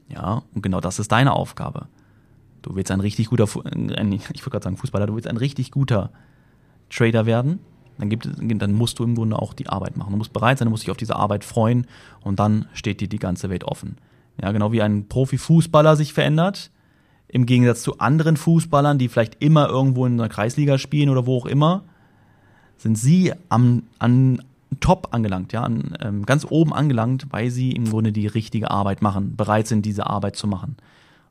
Ja, 0.10 0.44
und 0.54 0.64
genau 0.64 0.82
das 0.82 1.00
ist 1.00 1.14
deine 1.14 1.32
Aufgabe. 1.32 1.88
Du 2.66 2.76
willst 2.76 2.90
ein 2.90 3.00
richtig 3.00 3.30
guter, 3.30 3.48
ein, 3.66 4.12
ich 4.12 4.28
wollte 4.28 4.50
gerade 4.50 4.64
sagen 4.64 4.78
Fußballer, 4.78 5.06
du 5.06 5.14
willst 5.14 5.28
ein 5.28 5.38
richtig 5.38 5.70
guter 5.70 6.10
Trader 6.90 7.28
werden, 7.28 7.60
dann, 8.00 8.10
gibt, 8.10 8.28
dann 8.28 8.74
musst 8.74 8.98
du 8.98 9.04
im 9.04 9.14
Grunde 9.14 9.38
auch 9.38 9.54
die 9.54 9.70
Arbeit 9.70 9.98
machen. 9.98 10.12
Du 10.12 10.18
musst 10.18 10.34
bereit 10.34 10.58
sein, 10.58 10.66
du 10.66 10.72
musst 10.72 10.84
dich 10.84 10.90
auf 10.90 10.98
diese 10.98 11.16
Arbeit 11.16 11.44
freuen 11.44 11.86
und 12.22 12.40
dann 12.40 12.68
steht 12.74 13.02
dir 13.02 13.08
die 13.08 13.20
ganze 13.20 13.52
Welt 13.52 13.64
offen. 13.64 13.98
Ja, 14.42 14.52
genau 14.52 14.72
wie 14.72 14.82
ein 14.82 15.08
Profifußballer 15.08 15.96
sich 15.96 16.12
verändert, 16.12 16.72
im 17.28 17.46
Gegensatz 17.46 17.84
zu 17.84 18.00
anderen 18.00 18.36
Fußballern, 18.36 18.98
die 18.98 19.10
vielleicht 19.10 19.44
immer 19.44 19.70
irgendwo 19.70 20.08
in 20.08 20.14
einer 20.14 20.30
Kreisliga 20.30 20.80
spielen 20.80 21.10
oder 21.10 21.28
wo 21.28 21.38
auch 21.38 21.46
immer, 21.46 21.84
sind 22.78 22.98
sie 22.98 23.32
am, 23.50 23.84
an 24.00 24.42
Top 24.80 25.10
angelangt, 25.12 25.54
ja, 25.54 25.62
an, 25.62 25.96
ähm, 26.02 26.26
ganz 26.26 26.48
oben 26.50 26.74
angelangt, 26.74 27.28
weil 27.30 27.52
sie 27.52 27.72
im 27.72 27.90
Grunde 27.90 28.12
die 28.12 28.28
richtige 28.28 28.72
Arbeit 28.72 29.04
machen, 29.04 29.36
bereit 29.36 29.68
sind, 29.68 29.86
diese 29.86 30.08
Arbeit 30.08 30.36
zu 30.36 30.48
machen. 30.48 30.76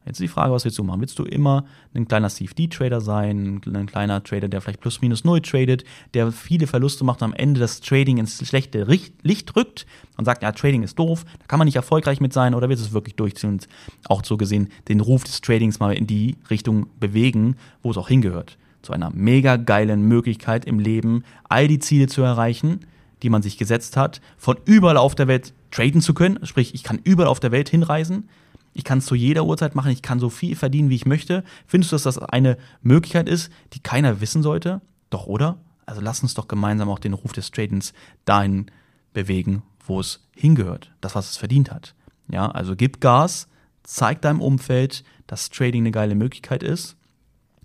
Jetzt 0.06 0.20
die 0.20 0.28
Frage, 0.28 0.52
was 0.52 0.64
willst 0.64 0.78
du 0.78 0.84
machen? 0.84 1.00
Willst 1.00 1.18
du 1.18 1.24
immer 1.24 1.64
ein 1.94 2.06
kleiner 2.06 2.28
CFD-Trader 2.28 3.00
sein, 3.00 3.62
ein 3.66 3.86
kleiner 3.86 4.22
Trader, 4.22 4.48
der 4.48 4.60
vielleicht 4.60 4.80
plus 4.80 5.00
minus 5.00 5.24
null 5.24 5.40
tradet, 5.40 5.84
der 6.12 6.30
viele 6.30 6.66
Verluste 6.66 7.04
macht 7.04 7.22
und 7.22 7.26
am 7.28 7.32
Ende 7.32 7.58
das 7.58 7.80
Trading 7.80 8.18
ins 8.18 8.46
schlechte 8.46 8.84
Licht 8.84 9.56
rückt 9.56 9.86
und 10.18 10.26
sagt, 10.26 10.42
ja, 10.42 10.52
Trading 10.52 10.82
ist 10.82 10.98
doof, 10.98 11.24
da 11.38 11.46
kann 11.46 11.58
man 11.58 11.64
nicht 11.64 11.76
erfolgreich 11.76 12.20
mit 12.20 12.34
sein 12.34 12.54
oder 12.54 12.68
willst 12.68 12.82
du 12.82 12.88
es 12.88 12.92
wirklich 12.92 13.16
durchziehen 13.16 13.50
und 13.50 13.68
auch 14.06 14.22
so 14.24 14.36
gesehen 14.36 14.68
den 14.88 15.00
Ruf 15.00 15.24
des 15.24 15.40
Tradings 15.40 15.80
mal 15.80 15.94
in 15.94 16.06
die 16.06 16.36
Richtung 16.50 16.86
bewegen, 17.00 17.56
wo 17.82 17.90
es 17.90 17.96
auch 17.96 18.08
hingehört. 18.08 18.58
Zu 18.82 18.92
einer 18.92 19.10
mega 19.10 19.56
geilen 19.56 20.02
Möglichkeit 20.02 20.66
im 20.66 20.78
Leben, 20.78 21.24
all 21.48 21.66
die 21.66 21.78
Ziele 21.78 22.08
zu 22.08 22.20
erreichen, 22.20 22.80
die 23.22 23.30
man 23.30 23.40
sich 23.40 23.56
gesetzt 23.56 23.96
hat, 23.96 24.20
von 24.36 24.58
überall 24.66 24.98
auf 24.98 25.14
der 25.14 25.28
Welt 25.28 25.54
traden 25.70 26.02
zu 26.02 26.12
können, 26.12 26.44
sprich, 26.44 26.74
ich 26.74 26.82
kann 26.82 27.00
überall 27.02 27.30
auf 27.30 27.40
der 27.40 27.52
Welt 27.52 27.70
hinreisen, 27.70 28.28
ich 28.74 28.84
kann 28.84 28.98
es 28.98 29.06
zu 29.06 29.14
jeder 29.14 29.44
Uhrzeit 29.46 29.74
machen, 29.74 29.92
ich 29.92 30.02
kann 30.02 30.18
so 30.18 30.28
viel 30.28 30.56
verdienen, 30.56 30.90
wie 30.90 30.96
ich 30.96 31.06
möchte. 31.06 31.44
Findest 31.66 31.92
du, 31.92 31.94
dass 31.94 32.02
das 32.02 32.18
eine 32.18 32.58
Möglichkeit 32.82 33.28
ist, 33.28 33.50
die 33.72 33.80
keiner 33.80 34.20
wissen 34.20 34.42
sollte? 34.42 34.82
Doch, 35.10 35.26
oder? 35.26 35.58
Also 35.86 36.00
lass 36.00 36.22
uns 36.22 36.34
doch 36.34 36.48
gemeinsam 36.48 36.88
auch 36.88 36.98
den 36.98 37.12
Ruf 37.12 37.32
des 37.32 37.50
Tradings 37.50 37.94
dahin 38.24 38.66
bewegen, 39.12 39.62
wo 39.86 40.00
es 40.00 40.26
hingehört, 40.34 40.90
das, 41.00 41.14
was 41.14 41.30
es 41.30 41.36
verdient 41.36 41.70
hat. 41.70 41.94
Ja, 42.28 42.50
also 42.50 42.74
gib 42.74 43.00
Gas, 43.00 43.48
zeig 43.84 44.22
deinem 44.22 44.40
Umfeld, 44.40 45.04
dass 45.26 45.50
Trading 45.50 45.82
eine 45.82 45.92
geile 45.92 46.14
Möglichkeit 46.14 46.62
ist 46.62 46.96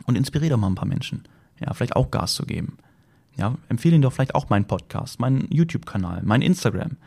und 0.05 0.15
inspiriere 0.15 0.51
doch 0.51 0.57
mal 0.57 0.67
ein 0.67 0.75
paar 0.75 0.87
Menschen. 0.87 1.23
Ja, 1.59 1.73
vielleicht 1.73 1.95
auch 1.95 2.11
Gas 2.11 2.35
zu 2.35 2.45
geben. 2.45 2.77
Ja, 3.35 3.55
empfehle 3.69 3.95
ihnen 3.95 4.01
doch 4.01 4.13
vielleicht 4.13 4.35
auch 4.35 4.49
meinen 4.49 4.65
Podcast, 4.65 5.19
meinen 5.19 5.47
YouTube-Kanal, 5.49 6.21
mein 6.23 6.41
Instagram. 6.41 6.97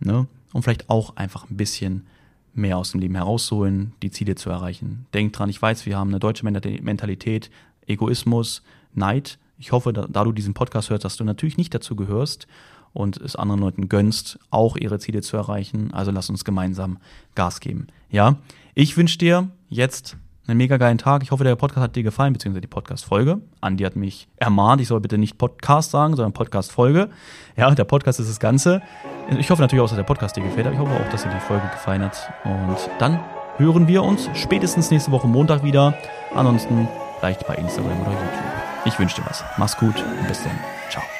Ne? 0.00 0.26
Und 0.52 0.62
vielleicht 0.62 0.90
auch 0.90 1.16
einfach 1.16 1.48
ein 1.48 1.56
bisschen 1.56 2.06
mehr 2.56 2.78
aus 2.78 2.92
dem 2.92 3.00
Leben 3.00 3.14
herausholen, 3.14 3.92
die 4.02 4.10
Ziele 4.10 4.34
zu 4.34 4.50
erreichen. 4.50 5.06
Denk 5.14 5.32
dran, 5.32 5.48
ich 5.48 5.60
weiß, 5.60 5.86
wir 5.86 5.96
haben 5.96 6.08
eine 6.10 6.18
deutsche 6.18 6.44
Mentalität, 6.44 7.50
Egoismus, 7.86 8.62
Neid. 8.94 9.38
Ich 9.58 9.72
hoffe, 9.72 9.92
da, 9.92 10.06
da, 10.08 10.24
du 10.24 10.32
diesen 10.32 10.54
Podcast 10.54 10.90
hörst, 10.90 11.04
dass 11.04 11.16
du 11.16 11.24
natürlich 11.24 11.56
nicht 11.56 11.74
dazu 11.74 11.96
gehörst 11.96 12.46
und 12.92 13.18
es 13.18 13.36
anderen 13.36 13.60
Leuten 13.60 13.88
gönnst, 13.88 14.38
auch 14.50 14.76
ihre 14.76 14.98
Ziele 14.98 15.22
zu 15.22 15.36
erreichen. 15.36 15.92
Also 15.92 16.10
lass 16.10 16.30
uns 16.30 16.44
gemeinsam 16.44 16.98
Gas 17.34 17.60
geben. 17.60 17.88
Ja, 18.10 18.36
ich 18.74 18.96
wünsche 18.96 19.18
dir 19.18 19.50
jetzt 19.68 20.16
einen 20.48 20.58
mega 20.58 20.76
geilen 20.76 20.98
Tag. 20.98 21.22
Ich 21.22 21.30
hoffe, 21.30 21.44
der 21.44 21.56
Podcast 21.56 21.82
hat 21.82 21.96
dir 21.96 22.02
gefallen, 22.02 22.32
beziehungsweise 22.32 22.60
die 22.62 22.68
Podcast-Folge. 22.68 23.40
Andi 23.60 23.84
hat 23.84 23.96
mich 23.96 24.28
ermahnt, 24.36 24.80
ich 24.80 24.88
soll 24.88 25.00
bitte 25.00 25.18
nicht 25.18 25.38
Podcast 25.38 25.90
sagen, 25.90 26.14
sondern 26.16 26.32
Podcast-Folge. 26.32 27.08
Ja, 27.56 27.70
der 27.74 27.84
Podcast 27.84 28.20
ist 28.20 28.28
das 28.28 28.40
Ganze. 28.40 28.82
Ich 29.38 29.50
hoffe 29.50 29.62
natürlich 29.62 29.82
auch, 29.82 29.88
dass 29.88 29.96
der 29.96 30.04
Podcast 30.04 30.36
dir 30.36 30.42
gefällt, 30.42 30.66
aber 30.66 30.74
ich 30.74 30.80
hoffe 30.80 30.92
auch, 30.92 31.10
dass 31.10 31.22
dir 31.22 31.30
die 31.30 31.40
Folge 31.40 31.68
gefallen 31.72 32.02
hat. 32.02 32.32
Und 32.44 32.76
dann 32.98 33.20
hören 33.56 33.88
wir 33.88 34.02
uns 34.02 34.28
spätestens 34.34 34.90
nächste 34.90 35.10
Woche 35.10 35.26
Montag 35.26 35.64
wieder. 35.64 35.94
Ansonsten 36.34 36.88
vielleicht 37.18 37.46
bei 37.46 37.54
Instagram 37.54 38.00
oder 38.02 38.12
YouTube. 38.12 38.56
Ich 38.84 38.98
wünsche 38.98 39.16
dir 39.16 39.26
was. 39.26 39.44
Mach's 39.56 39.76
gut 39.76 39.96
und 39.96 40.28
bis 40.28 40.42
dann. 40.42 40.58
Ciao. 40.90 41.15